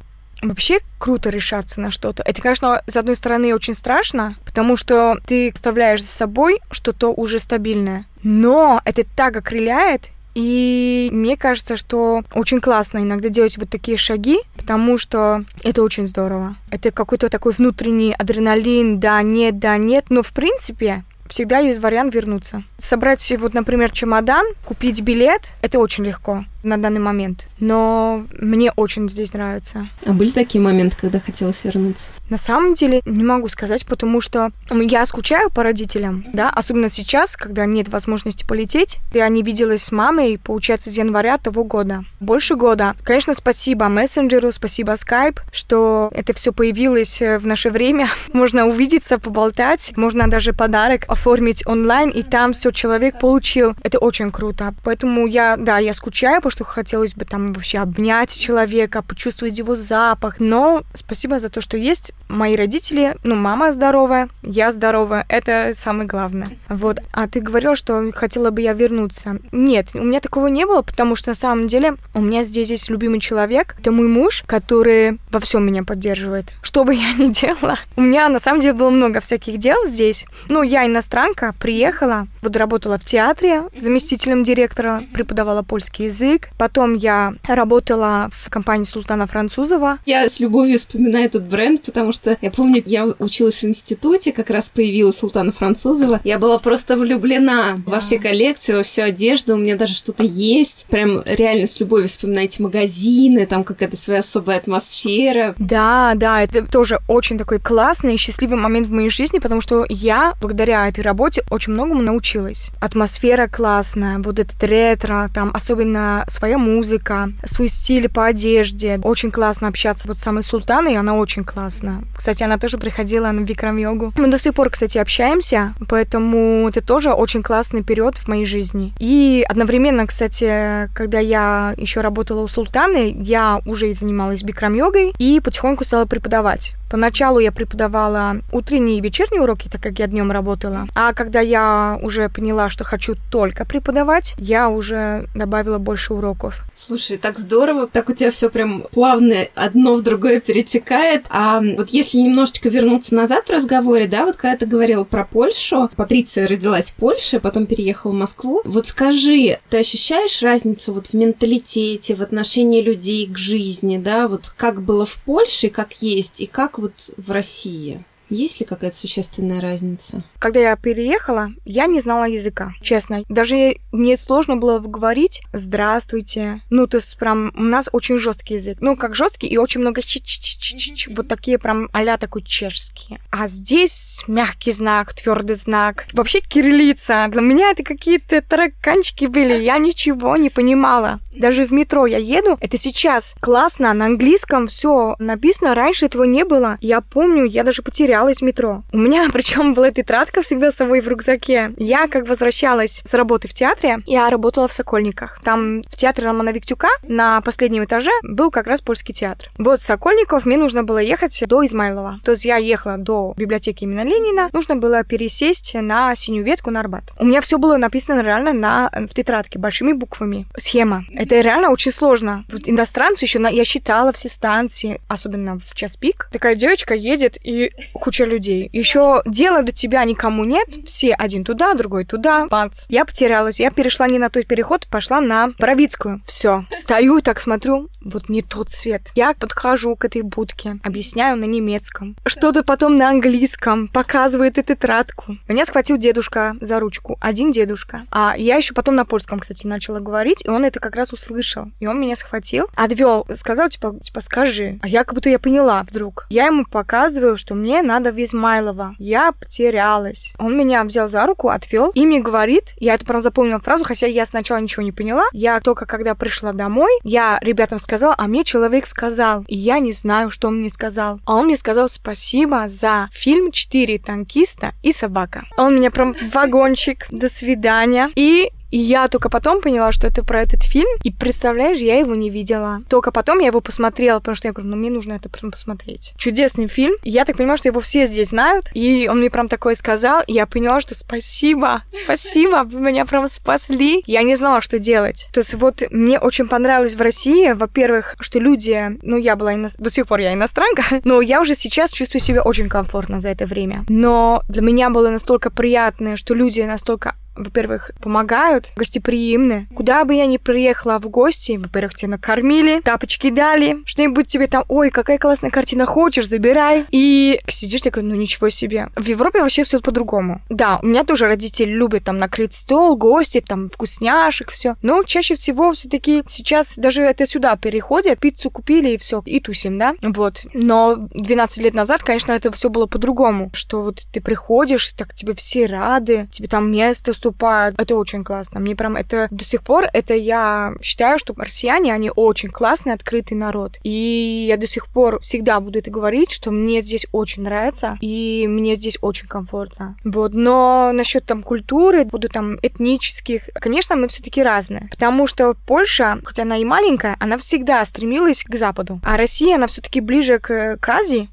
Вообще 0.46 0.80
круто 1.00 1.30
решаться 1.30 1.82
на 1.82 1.92
что-то. 1.92 2.22
Это, 2.24 2.42
конечно, 2.42 2.84
с 2.88 2.96
одной 2.96 3.16
стороны 3.16 3.54
очень 3.54 3.74
страшно, 3.74 4.36
потому 4.46 4.78
что 4.78 5.18
ты 5.26 5.50
оставляешь 5.50 6.02
за 6.02 6.08
собой 6.08 6.60
что-то 6.70 7.12
уже 7.12 7.40
стабильное. 7.40 8.06
Но 8.22 8.82
это 8.86 9.04
так 9.16 9.36
окрыляет, 9.36 10.12
и 10.36 11.10
мне 11.12 11.38
кажется, 11.38 11.76
что 11.78 12.22
очень 12.34 12.60
классно 12.60 13.00
иногда 13.00 13.30
делать 13.30 13.58
вот 13.58 13.70
такие 13.70 13.98
шаги, 13.98 14.38
потому 14.58 14.98
что 14.98 15.46
это 15.64 15.82
очень 15.82 16.06
здорово. 16.06 16.56
Это 16.70 16.92
какой-то 16.92 17.30
такой 17.30 17.54
внутренний 17.54 18.14
адреналин, 18.14 19.00
да, 19.00 19.22
нет, 19.22 19.60
да, 19.60 19.78
нет. 19.78 20.06
Но 20.10 20.22
в 20.22 20.32
принципе 20.32 21.04
всегда 21.28 21.60
есть 21.60 21.80
вариант 21.80 22.14
вернуться. 22.14 22.64
Собрать 22.78 23.34
вот, 23.40 23.54
например, 23.54 23.92
чемодан, 23.92 24.46
купить 24.66 25.02
билет, 25.02 25.54
это 25.62 25.80
очень 25.80 26.06
легко 26.06 26.46
на 26.66 26.78
данный 26.78 27.00
момент. 27.00 27.48
Но 27.60 28.26
мне 28.40 28.72
очень 28.76 29.08
здесь 29.10 29.34
нравится. 29.34 29.88
А 30.06 30.14
были 30.14 30.32
такие 30.32 30.62
моменты, 30.62 30.98
когда 31.00 31.20
хотелось 31.20 31.64
вернуться? 31.64 32.08
На 32.30 32.38
самом 32.38 32.74
деле 32.74 33.02
не 33.06 33.24
могу 33.24 33.48
сказать, 33.48 33.86
потому 33.86 34.20
что 34.20 34.50
я 34.72 35.06
скучаю 35.06 35.52
по 35.52 35.64
родителям, 35.64 36.26
да, 36.34 36.50
особенно 36.50 36.90
сейчас, 36.90 37.38
когда 37.38 37.66
нет 37.66 37.90
возможности 37.90 38.46
полететь. 38.46 38.98
Я 39.14 39.28
не 39.30 39.44
виделась 39.44 39.84
с 39.84 39.92
мамой, 39.92 40.40
получается, 40.44 40.90
с 40.90 40.98
января 40.98 41.38
того 41.38 41.64
года. 41.64 42.04
Больше 42.20 42.56
года. 42.56 42.96
Конечно, 43.04 43.34
спасибо 43.34 43.88
мессенджеру, 43.90 44.52
спасибо 44.52 44.94
Skype, 44.94 45.40
что 45.52 46.10
это 46.14 46.34
все 46.34 46.52
появилось 46.52 47.22
э, 47.22 47.38
в 47.38 47.46
наше 47.46 47.70
время. 47.70 48.08
Можно 48.34 48.66
увидеться, 48.66 49.20
поболтать, 49.20 49.94
можно 49.96 50.28
даже 50.30 50.54
подарок 50.54 51.06
оформить 51.08 51.66
онлайн, 51.68 52.10
и 52.10 52.24
там 52.24 52.54
все 52.54 52.72
человек 52.72 53.20
получил. 53.20 53.76
Это 53.84 54.00
очень 54.00 54.32
круто. 54.32 54.74
Поэтому 54.84 55.28
я, 55.28 55.58
да, 55.58 55.78
я 55.78 55.94
скучаю, 55.94 56.42
потому 56.42 56.52
что 56.56 56.64
хотелось 56.64 57.16
бы 57.16 57.26
там 57.26 57.52
вообще 57.52 57.80
обнять 57.80 58.34
человека, 58.34 59.02
почувствовать 59.02 59.60
его 59.60 59.76
запах. 59.76 60.40
Но 60.40 60.84
спасибо 60.94 61.38
за 61.38 61.50
то, 61.50 61.60
что 61.60 61.76
есть 61.76 62.14
мои 62.30 62.56
родители, 62.56 63.18
ну, 63.26 63.36
мама 63.36 63.74
здоровая, 63.74 64.30
я 64.42 64.72
здоровая, 64.72 65.26
это 65.28 65.72
самое 65.74 66.08
главное. 66.08 66.52
Вот. 66.70 67.00
А 67.12 67.28
ты 67.28 67.42
говорил, 67.42 67.76
что 67.76 68.10
хотела 68.14 68.52
бы 68.52 68.62
я 68.62 68.72
вернуться. 68.72 69.38
Нет, 69.52 69.90
у 69.96 70.04
меня 70.04 70.22
такого 70.22 70.48
не 70.48 70.66
было, 70.66 70.82
потому 70.82 71.16
что 71.16 71.32
на 71.32 71.36
самом 71.36 71.68
деле 71.68 71.96
у 72.14 72.22
меня 72.22 72.44
здесь 72.44 72.70
есть 72.70 72.90
любимый 72.90 73.20
человек, 73.20 73.76
это 73.80 73.92
мой 73.92 74.08
муж, 74.08 74.44
который 74.48 75.20
во 75.32 75.42
всем 75.42 75.66
меня 75.68 75.84
поддерживает. 75.84 76.54
Что 76.62 76.86
бы 76.86 76.96
я 76.96 77.14
ни 77.18 77.34
делала, 77.34 77.78
у 77.98 78.02
меня 78.02 78.30
на 78.30 78.40
самом 78.40 78.62
деле 78.62 78.74
было 78.74 78.90
много 78.90 79.20
всяких 79.20 79.58
дел 79.58 79.86
здесь. 79.86 80.26
Ну, 80.48 80.64
я 80.64 80.86
иностранка, 80.86 81.54
приехала, 81.60 82.28
вот 82.42 82.56
работала 82.56 82.98
в 82.98 83.04
театре 83.04 83.64
заместителем 83.78 84.44
директора, 84.44 85.04
преподавала 85.14 85.64
польский 85.64 86.06
язык. 86.06 86.45
Потом 86.58 86.94
я 86.94 87.34
работала 87.48 88.30
в 88.32 88.50
компании 88.50 88.86
Султана 88.86 89.28
Французова. 89.28 89.98
Я 90.06 90.30
с 90.30 90.40
любовью 90.40 90.78
вспоминаю 90.78 91.26
этот 91.26 91.44
бренд, 91.44 91.84
потому 91.84 92.12
что 92.14 92.38
я 92.42 92.52
помню, 92.52 92.82
я 92.86 93.06
училась 93.20 93.62
в 93.62 93.66
институте, 93.66 94.32
как 94.32 94.50
раз 94.50 94.70
появилась 94.70 95.18
Султана 95.18 95.52
Французова. 95.52 96.22
Я 96.24 96.40
была 96.40 96.58
просто 96.58 96.96
влюблена 96.96 97.76
да. 97.86 97.92
во 97.92 98.00
все 98.00 98.20
коллекции, 98.20 98.74
во 98.74 98.84
всю 98.84 99.04
одежду. 99.04 99.56
У 99.56 99.58
меня 99.58 99.76
даже 99.76 99.94
что-то 99.94 100.24
есть. 100.24 100.86
Прям 100.90 101.22
реально 101.26 101.68
с 101.68 101.80
любовью 101.80 102.08
вспоминаю 102.08 102.46
эти 102.46 102.62
магазины, 102.62 103.46
там 103.46 103.64
какая-то 103.64 103.98
своя 103.98 104.20
особая 104.20 104.58
атмосфера. 104.58 105.56
Да, 105.58 106.14
да, 106.16 106.42
это 106.42 106.66
тоже 106.66 107.00
очень 107.08 107.38
такой 107.38 107.60
классный 107.60 108.16
и 108.16 108.18
счастливый 108.18 108.58
момент 108.58 108.88
в 108.88 108.92
моей 108.92 109.10
жизни, 109.10 109.40
потому 109.40 109.62
что 109.62 109.86
я 109.90 110.34
благодаря 110.42 110.88
этой 110.88 111.02
работе 111.02 111.44
очень 111.50 111.74
многому 111.74 112.02
научилась. 112.02 112.70
Атмосфера 112.82 113.48
классная, 113.48 114.20
вот 114.20 114.40
этот 114.40 114.62
ретро, 114.64 115.30
там 115.34 115.52
особенно 115.54 116.25
своя 116.28 116.58
музыка, 116.58 117.30
свой 117.46 117.68
стиль 117.68 118.10
по 118.10 118.26
одежде. 118.26 119.00
Очень 119.04 119.32
классно 119.32 119.68
общаться 119.68 120.08
вот 120.08 120.18
с 120.18 120.22
самой 120.22 120.44
Султаной, 120.44 120.98
она 120.98 121.16
очень 121.16 121.44
классная. 121.44 122.04
Кстати, 122.16 122.44
она 122.44 122.58
тоже 122.58 122.78
приходила 122.78 123.32
на 123.32 123.42
Бикрам-йогу. 123.42 124.14
Мы 124.18 124.28
до 124.28 124.40
сих 124.40 124.54
пор, 124.54 124.70
кстати, 124.70 124.98
общаемся, 124.98 125.74
поэтому 125.88 126.68
это 126.68 126.82
тоже 126.82 127.12
очень 127.12 127.44
классный 127.44 127.84
период 127.84 128.18
в 128.18 128.28
моей 128.28 128.46
жизни. 128.46 128.94
И 129.00 129.46
одновременно, 129.48 130.08
кстати, 130.08 130.90
когда 130.94 131.20
я 131.20 131.74
еще 131.78 132.02
работала 132.02 132.42
у 132.42 132.48
Султаны, 132.48 133.16
я 133.20 133.62
уже 133.66 133.90
и 133.90 133.94
занималась 133.94 134.44
Бикрам-йогой 134.44 135.14
и 135.18 135.40
потихоньку 135.40 135.84
стала 135.84 136.06
преподавать. 136.06 136.76
Поначалу 136.90 137.40
я 137.40 137.52
преподавала 137.52 138.38
утренние 138.52 138.98
и 138.98 139.02
вечерние 139.02 139.42
уроки, 139.42 139.68
так 139.72 139.82
как 139.82 140.00
я 140.00 140.08
днем 140.08 140.32
работала. 140.32 140.88
А 140.96 141.14
когда 141.14 141.40
я 141.40 142.00
уже 142.02 142.30
поняла, 142.30 142.70
что 142.70 142.84
хочу 142.84 143.16
только 143.32 143.66
преподавать, 143.66 144.36
я 144.38 144.70
уже 144.70 145.28
добавила 145.36 145.78
больше 145.78 146.14
уроков. 146.14 146.64
Слушай, 146.76 147.18
так 147.18 147.38
здорово, 147.38 147.88
так 147.88 148.10
у 148.10 148.14
тебя 148.14 148.32
все 148.32 148.50
прям 148.50 148.84
плавно 148.92 149.36
одно 149.56 149.96
в 149.96 150.04
другое 150.04 150.40
перетекает. 150.40 151.26
А 151.30 151.60
вот 151.60 151.90
если 151.90 152.20
немножечко 152.20 152.70
вернуться 152.70 153.16
назад 153.16 153.48
в 153.48 153.52
разговоре, 153.52 154.08
да, 154.08 154.26
вот 154.26 154.36
когда 154.36 154.58
ты 154.58 154.66
говорила 154.66 155.04
про 155.04 155.26
Польшу, 155.26 155.90
Патриция 155.96 156.48
родилась 156.48 156.92
в 156.92 156.96
Польше, 156.96 157.40
потом 157.40 157.66
переехала 157.66 158.12
в 158.12 158.16
Москву. 158.16 158.62
Вот 158.64 158.88
скажи, 158.88 159.60
ты 159.70 159.80
ощущаешь 159.80 160.42
разницу 160.42 160.94
вот 160.94 161.08
в 161.08 161.14
менталитете, 161.14 162.16
в 162.16 162.22
отношении 162.22 162.82
людей 162.82 163.28
к 163.28 163.38
жизни, 163.38 163.98
да, 163.98 164.28
вот 164.28 164.54
как 164.56 164.82
было 164.82 165.06
в 165.06 165.16
Польше, 165.24 165.70
как 165.70 165.94
есть, 166.02 166.42
и 166.42 166.46
как 166.46 166.75
вот 166.80 167.12
в 167.18 167.32
России? 167.32 168.04
Есть 168.30 168.60
ли 168.60 168.66
какая-то 168.66 168.98
существенная 168.98 169.62
разница? 169.62 170.24
Когда 170.40 170.60
я 170.60 170.76
переехала, 170.76 171.50
я 171.66 171.88
не 171.88 172.02
знала 172.02 172.26
языка, 172.26 172.74
честно. 172.82 173.24
Даже 173.30 173.78
мне 173.92 174.18
сложно 174.18 174.58
было 174.58 174.80
говорить 174.80 175.42
«здравствуйте». 175.54 176.62
Ну, 176.70 176.88
то 176.88 176.98
есть 176.98 177.18
прям 177.18 177.52
у 177.56 177.64
нас 177.64 177.90
очень 177.92 178.18
жесткий 178.18 178.56
язык. 178.56 178.78
Ну, 178.82 178.96
как 178.96 179.16
жесткий 179.16 179.48
и 179.48 179.58
очень 179.58 179.82
много 179.82 180.02
ч 180.02 180.20
ч 180.20 180.42
ч 180.42 180.78
ч 180.78 180.96
ч 180.96 181.14
вот 181.16 181.28
такие 181.28 181.58
прям 181.58 181.90
а 181.94 182.18
такой 182.18 182.44
чешские. 182.44 183.20
А 183.32 183.48
здесь 183.48 184.24
мягкий 184.28 184.72
знак, 184.72 185.14
твердый 185.14 185.56
знак. 185.56 186.06
Вообще 186.14 186.40
кириллица. 186.40 187.28
Для 187.30 187.42
меня 187.42 187.72
это 187.72 187.84
какие-то 187.84 188.42
тараканчики 188.42 189.26
были. 189.26 189.62
Я 189.62 189.78
ничего 189.78 190.38
не 190.38 190.50
понимала. 190.50 191.20
Даже 191.36 191.66
в 191.66 191.72
метро 191.72 192.06
я 192.06 192.18
еду, 192.18 192.58
это 192.62 192.78
сейчас 192.78 193.36
классно, 193.42 193.94
на 193.94 194.06
английском 194.06 194.68
все 194.68 195.16
написано, 195.20 195.76
раньше 195.76 196.06
этого 196.06 196.24
не 196.24 196.46
было. 196.46 196.78
Я 196.82 197.02
помню, 197.02 197.44
я 197.44 197.64
даже 197.64 197.82
потерялась 198.16 198.38
в 198.40 198.42
метро. 198.44 198.84
У 198.94 198.98
меня 198.98 199.28
причем 199.34 199.74
была 199.74 199.92
тетрадка 199.92 200.42
всегда 200.42 200.72
с 200.72 200.76
собой 200.76 201.02
в 201.02 201.08
рюкзаке. 201.08 201.72
Я 201.78 202.08
как 202.08 202.28
возвращалась 202.28 203.02
с 203.04 203.14
работы 203.14 203.48
в 203.48 203.54
театре, 203.54 204.00
я 204.06 204.30
работала 204.30 204.68
в 204.68 204.74
Сокольниках. 204.74 205.42
Там 205.44 205.82
в 205.84 205.96
театре 205.96 206.28
Романа 206.28 206.52
Виктюка 206.52 206.88
на 207.04 207.42
последнем 207.42 207.84
этаже 207.84 208.12
был 208.24 208.52
как 208.52 208.68
раз 208.68 208.82
польский 208.82 209.14
театр. 209.14 209.50
Вот 209.58 209.82
с 209.82 209.84
Сокольников 209.84 210.46
мне 210.46 210.58
нужно 210.58 210.84
было 210.84 211.00
ехать 211.00 211.44
до 211.48 211.66
Измайлова. 211.66 212.20
То 212.24 212.32
есть 212.32 212.46
я 212.46 212.56
ехала 212.58 212.98
до 212.98 213.34
библиотеки 213.36 213.84
имени 213.84 214.04
Ленина, 214.04 214.50
нужно 214.54 214.76
было 214.76 215.04
пересесть 215.04 215.76
на 215.76 216.16
синюю 216.16 216.46
ветку 216.46 216.72
на 216.72 216.80
Арбат. 216.80 217.04
У 217.20 217.26
меня 217.26 217.42
все 217.42 217.58
было 217.58 217.76
написано 217.78 218.22
реально 218.22 218.54
на, 218.54 218.90
в 219.10 219.14
тетрадке 219.14 219.60
большими 219.60 219.92
буквами. 219.92 220.46
Схема. 220.58 221.04
Это 221.14 221.42
реально 221.42 221.70
очень 221.70 221.92
сложно. 221.92 222.46
Вот 222.50 222.62
иностранцы 222.66 223.26
еще, 223.26 223.40
на... 223.40 223.50
я 223.50 223.66
считала 223.66 224.14
все 224.14 224.30
станции, 224.30 225.02
особенно 225.10 225.60
в 225.60 225.76
час 225.76 225.98
пик. 225.98 226.30
Такая 226.32 226.56
девочка 226.56 226.94
едет 226.94 227.38
и 227.44 227.72
куча 228.06 228.24
людей. 228.24 228.70
Еще 228.72 229.24
дела 229.26 229.64
до 229.64 229.72
тебя 229.72 230.04
никому 230.06 230.44
нет. 230.44 230.68
Все 230.86 231.14
один 231.14 231.44
туда, 231.44 231.74
другой 231.74 232.06
туда. 232.06 232.46
Бац. 232.46 232.86
Я 232.88 233.04
потерялась. 233.04 233.60
Я 233.60 233.72
перешла 233.72 234.08
не 234.08 234.20
на 234.20 234.30
тот 234.30 234.46
переход, 234.46 234.86
пошла 234.92 235.22
на 235.22 235.54
Боровицкую. 235.58 236.22
Все. 236.28 236.66
Стою 236.70 237.18
и 237.18 237.22
так 237.24 237.42
смотрю. 237.42 237.90
Вот 238.04 238.30
не 238.30 238.44
тот 238.44 238.70
цвет. 238.70 239.12
Я 239.16 239.34
подхожу 239.34 239.96
к 239.96 240.06
этой 240.06 240.22
будке. 240.22 240.78
Объясняю 240.84 241.36
на 241.36 241.46
немецком. 241.46 242.16
Что-то 242.28 242.62
потом 242.62 242.96
на 242.96 243.10
английском. 243.10 243.88
Показывает 243.88 244.60
эту 244.60 244.76
тетрадку. 244.76 245.38
Меня 245.48 245.66
схватил 245.66 245.98
дедушка 245.98 246.56
за 246.62 246.80
ручку. 246.80 247.18
Один 247.22 247.52
дедушка. 247.52 248.04
А 248.12 248.36
я 248.38 248.58
еще 248.58 248.76
потом 248.76 248.94
на 248.94 249.06
польском, 249.06 249.40
кстати, 249.40 249.66
начала 249.66 250.00
говорить. 250.00 250.46
И 250.46 250.50
он 250.50 250.64
это 250.64 250.80
как 250.80 250.96
раз 250.96 251.12
услышал. 251.12 251.72
И 251.80 251.88
он 251.88 252.00
меня 252.00 252.16
схватил, 252.16 252.68
отвел, 252.76 253.26
сказал, 253.34 253.70
типа, 253.70 253.96
типа, 254.00 254.22
скажи. 254.22 254.78
А 254.84 254.88
я 254.88 255.04
как 255.04 255.16
будто 255.16 255.32
я 255.32 255.40
поняла 255.40 255.82
вдруг. 255.82 256.28
Я 256.30 256.46
ему 256.46 256.66
показываю, 256.66 257.36
что 257.38 257.56
мне 257.56 257.82
надо 257.82 257.95
в 258.04 258.24
Измайлово. 258.24 258.96
Я 259.00 259.32
потерялась. 259.32 260.34
Он 260.38 260.58
меня 260.58 260.84
взял 260.84 261.08
за 261.08 261.26
руку, 261.26 261.50
отвел 261.50 261.92
и 261.96 262.06
мне 262.06 262.20
говорит, 262.20 262.74
я 262.78 262.94
это 262.96 263.06
прям 263.06 263.22
запомнила 263.22 263.60
фразу, 263.60 263.84
хотя 263.84 264.08
я 264.08 264.26
сначала 264.26 264.60
ничего 264.60 264.84
не 264.84 264.92
поняла. 264.92 265.26
Я 265.32 265.60
только 265.60 265.86
когда 265.86 266.16
пришла 266.16 266.54
домой, 266.54 266.92
я 267.04 267.40
ребятам 267.42 267.80
сказала, 267.80 268.16
а 268.18 268.28
мне 268.28 268.44
человек 268.44 268.86
сказал. 268.86 269.44
И 269.48 269.56
я 269.56 269.80
не 269.80 269.92
знаю, 269.92 270.32
что 270.32 270.48
он 270.48 270.60
мне 270.60 270.70
сказал. 270.70 271.20
А 271.26 271.36
он 271.36 271.46
мне 271.46 271.58
сказал 271.58 271.88
спасибо 271.88 272.68
за 272.68 273.10
фильм 273.12 273.52
«Четыре 273.52 273.98
танкиста 273.98 274.74
и 274.84 274.92
собака». 274.92 275.46
Он 275.58 275.76
меня 275.76 275.92
прям 275.92 276.16
вагончик, 276.34 277.08
до 277.10 277.30
свидания. 277.30 278.10
И 278.16 278.52
и 278.76 278.78
я 278.78 279.08
только 279.08 279.30
потом 279.30 279.62
поняла, 279.62 279.94
что 279.94 280.06
это 280.06 280.22
про 280.22 280.42
этот 280.42 280.64
фильм. 280.64 280.90
И 281.02 281.10
представляешь, 281.10 281.78
я 281.78 281.98
его 281.98 282.14
не 282.14 282.30
видела. 282.30 282.82
Только 282.90 283.14
потом 283.14 283.40
я 283.40 283.48
его 283.48 283.62
посмотрела, 283.62 284.20
потому 284.20 284.36
что 284.36 284.50
я 284.50 284.52
говорю, 284.52 284.70
ну 284.70 284.76
мне 284.76 284.90
нужно 284.90 285.14
это 285.14 285.30
прям 285.30 285.50
посмотреть. 285.50 286.14
Чудесный 286.18 286.68
фильм. 286.68 286.94
Я 287.06 287.24
так 287.24 287.38
понимаю, 287.38 287.58
что 287.58 287.70
его 287.70 287.80
все 287.80 288.06
здесь 288.06 288.32
знают. 288.32 288.72
И 288.74 289.08
он 289.10 289.20
мне 289.20 289.30
прям 289.30 289.48
такое 289.48 289.76
сказал. 289.76 290.24
И 290.28 290.34
я 290.34 290.46
поняла, 290.46 290.82
что 290.82 290.94
спасибо, 290.94 291.84
спасибо, 292.04 292.64
вы 292.66 292.82
меня 292.82 293.06
прям 293.06 293.30
спасли. 293.30 294.04
Я 294.08 294.24
не 294.24 294.36
знала, 294.36 294.60
что 294.60 294.78
делать. 294.78 295.30
То 295.34 295.40
есть 295.40 295.54
вот 295.54 295.82
мне 295.90 296.20
очень 296.20 296.50
понравилось 296.50 296.96
в 296.96 297.02
России, 297.02 297.54
во-первых, 297.54 298.18
что 298.20 298.40
люди, 298.40 298.98
ну 299.04 299.16
я 299.16 299.38
была 299.38 299.54
ино... 299.54 299.70
до 299.78 299.90
сих 299.90 300.06
пор 300.06 300.20
я 300.20 300.34
иностранка, 300.34 300.84
но 301.06 301.22
я 301.22 301.40
уже 301.40 301.56
сейчас 301.56 301.92
чувствую 301.92 302.22
себя 302.22 302.42
очень 302.42 302.68
комфортно 302.68 303.22
за 303.22 303.30
это 303.30 303.46
время. 303.46 303.86
Но 303.88 304.44
для 304.50 304.62
меня 304.62 304.90
было 304.90 305.10
настолько 305.10 305.50
приятно, 305.50 306.18
что 306.18 306.34
люди 306.34 306.60
настолько 306.60 307.16
во-первых, 307.36 307.92
помогают, 308.02 308.72
гостеприимны. 308.76 309.68
Куда 309.76 310.04
бы 310.06 310.16
я 310.16 310.26
ни 310.26 310.38
приехала 310.38 311.00
в 311.00 311.10
гости, 311.10 311.58
во-первых, 311.58 311.96
тебя 311.96 312.12
накормили, 312.12 312.82
тапочки 312.82 313.30
дали, 313.30 313.78
что-нибудь 313.86 314.28
тебе 314.28 314.48
там, 314.48 314.64
ой, 314.68 314.90
какая 314.90 315.18
классная 315.18 315.50
картина, 315.50 315.86
хочешь, 315.86 316.28
забирай. 316.28 316.86
И 316.92 317.40
сидишь 317.48 317.82
такой, 317.82 318.04
ну 318.04 318.16
ничего 318.16 318.50
себе. 318.50 318.90
В 318.96 319.06
Европе 319.06 319.42
вообще 319.42 319.64
все 319.64 319.80
по-другому. 319.80 320.42
Да, 320.50 320.80
у 320.82 320.88
меня 320.88 321.04
тоже 321.04 321.28
родители 321.28 321.70
любят 321.70 322.04
там 322.04 322.18
накрыть 322.18 322.54
стол, 322.54 322.96
гости, 322.96 323.44
там 323.46 323.70
вкусняшек, 323.70 324.52
все. 324.52 324.76
Но 324.82 325.04
чаще 325.04 325.36
всего 325.36 325.72
все-таки 325.72 326.24
сейчас 326.28 326.78
даже 326.78 327.04
это 327.04 327.26
сюда 327.26 327.56
переходит, 327.56 328.20
пиццу 328.20 328.50
купили 328.50 328.92
и 328.92 328.98
все, 328.98 329.22
и 329.26 329.40
тусим, 329.40 329.78
да? 329.78 329.96
Вот. 330.02 330.46
Но 330.54 330.96
12 331.14 331.64
лет 331.64 331.74
назад, 331.74 332.04
конечно, 332.04 332.32
это 332.32 332.52
все 332.52 332.70
было 332.70 332.86
по-другому, 332.86 333.52
что 333.54 333.82
вот 333.82 334.02
ты 334.12 334.22
приходишь, 334.22 334.94
так 334.94 335.14
тебе 335.14 335.34
все 335.34 335.66
рады, 335.66 336.28
тебе 336.32 336.48
там 336.48 336.72
место 336.72 337.14
выступают. 337.26 337.76
Это 337.80 337.96
очень 337.96 338.24
классно. 338.24 338.60
Мне 338.60 338.76
прям 338.76 338.96
это 338.96 339.28
до 339.32 339.44
сих 339.44 339.64
пор, 339.64 339.86
это 339.94 340.14
я 340.14 340.74
считаю, 340.82 341.18
что 341.18 341.34
россияне, 341.38 341.94
они 341.94 342.12
очень 342.16 342.50
классный, 342.50 342.94
открытый 342.94 343.38
народ. 343.38 343.78
И 343.84 344.46
я 344.48 344.58
до 344.58 344.68
сих 344.68 344.88
пор 344.88 345.20
всегда 345.22 345.60
буду 345.60 345.80
это 345.80 345.92
говорить, 345.92 346.32
что 346.32 346.52
мне 346.52 346.82
здесь 346.82 347.08
очень 347.12 347.44
нравится, 347.44 347.98
и 348.02 348.46
мне 348.48 348.76
здесь 348.76 348.98
очень 349.02 349.28
комфортно. 349.28 349.98
Вот. 350.04 350.34
Но 350.34 350.92
насчет 350.94 351.26
там 351.26 351.42
культуры, 351.42 352.06
буду 352.06 352.30
там 352.30 352.58
этнических, 352.62 353.50
конечно, 353.56 353.96
мы 353.96 354.08
все-таки 354.08 354.44
разные. 354.44 354.88
Потому 354.92 355.28
что 355.28 355.56
Польша, 355.68 356.20
хоть 356.24 356.40
она 356.40 356.58
и 356.58 356.66
маленькая, 356.66 357.16
она 357.20 357.38
всегда 357.38 357.84
стремилась 357.86 358.44
к 358.44 358.56
Западу. 358.56 359.00
А 359.04 359.18
Россия, 359.18 359.56
она 359.56 359.68
все-таки 359.68 360.02
ближе 360.02 360.40
к, 360.40 360.78
к 360.78 360.90
Азии, 360.90 361.30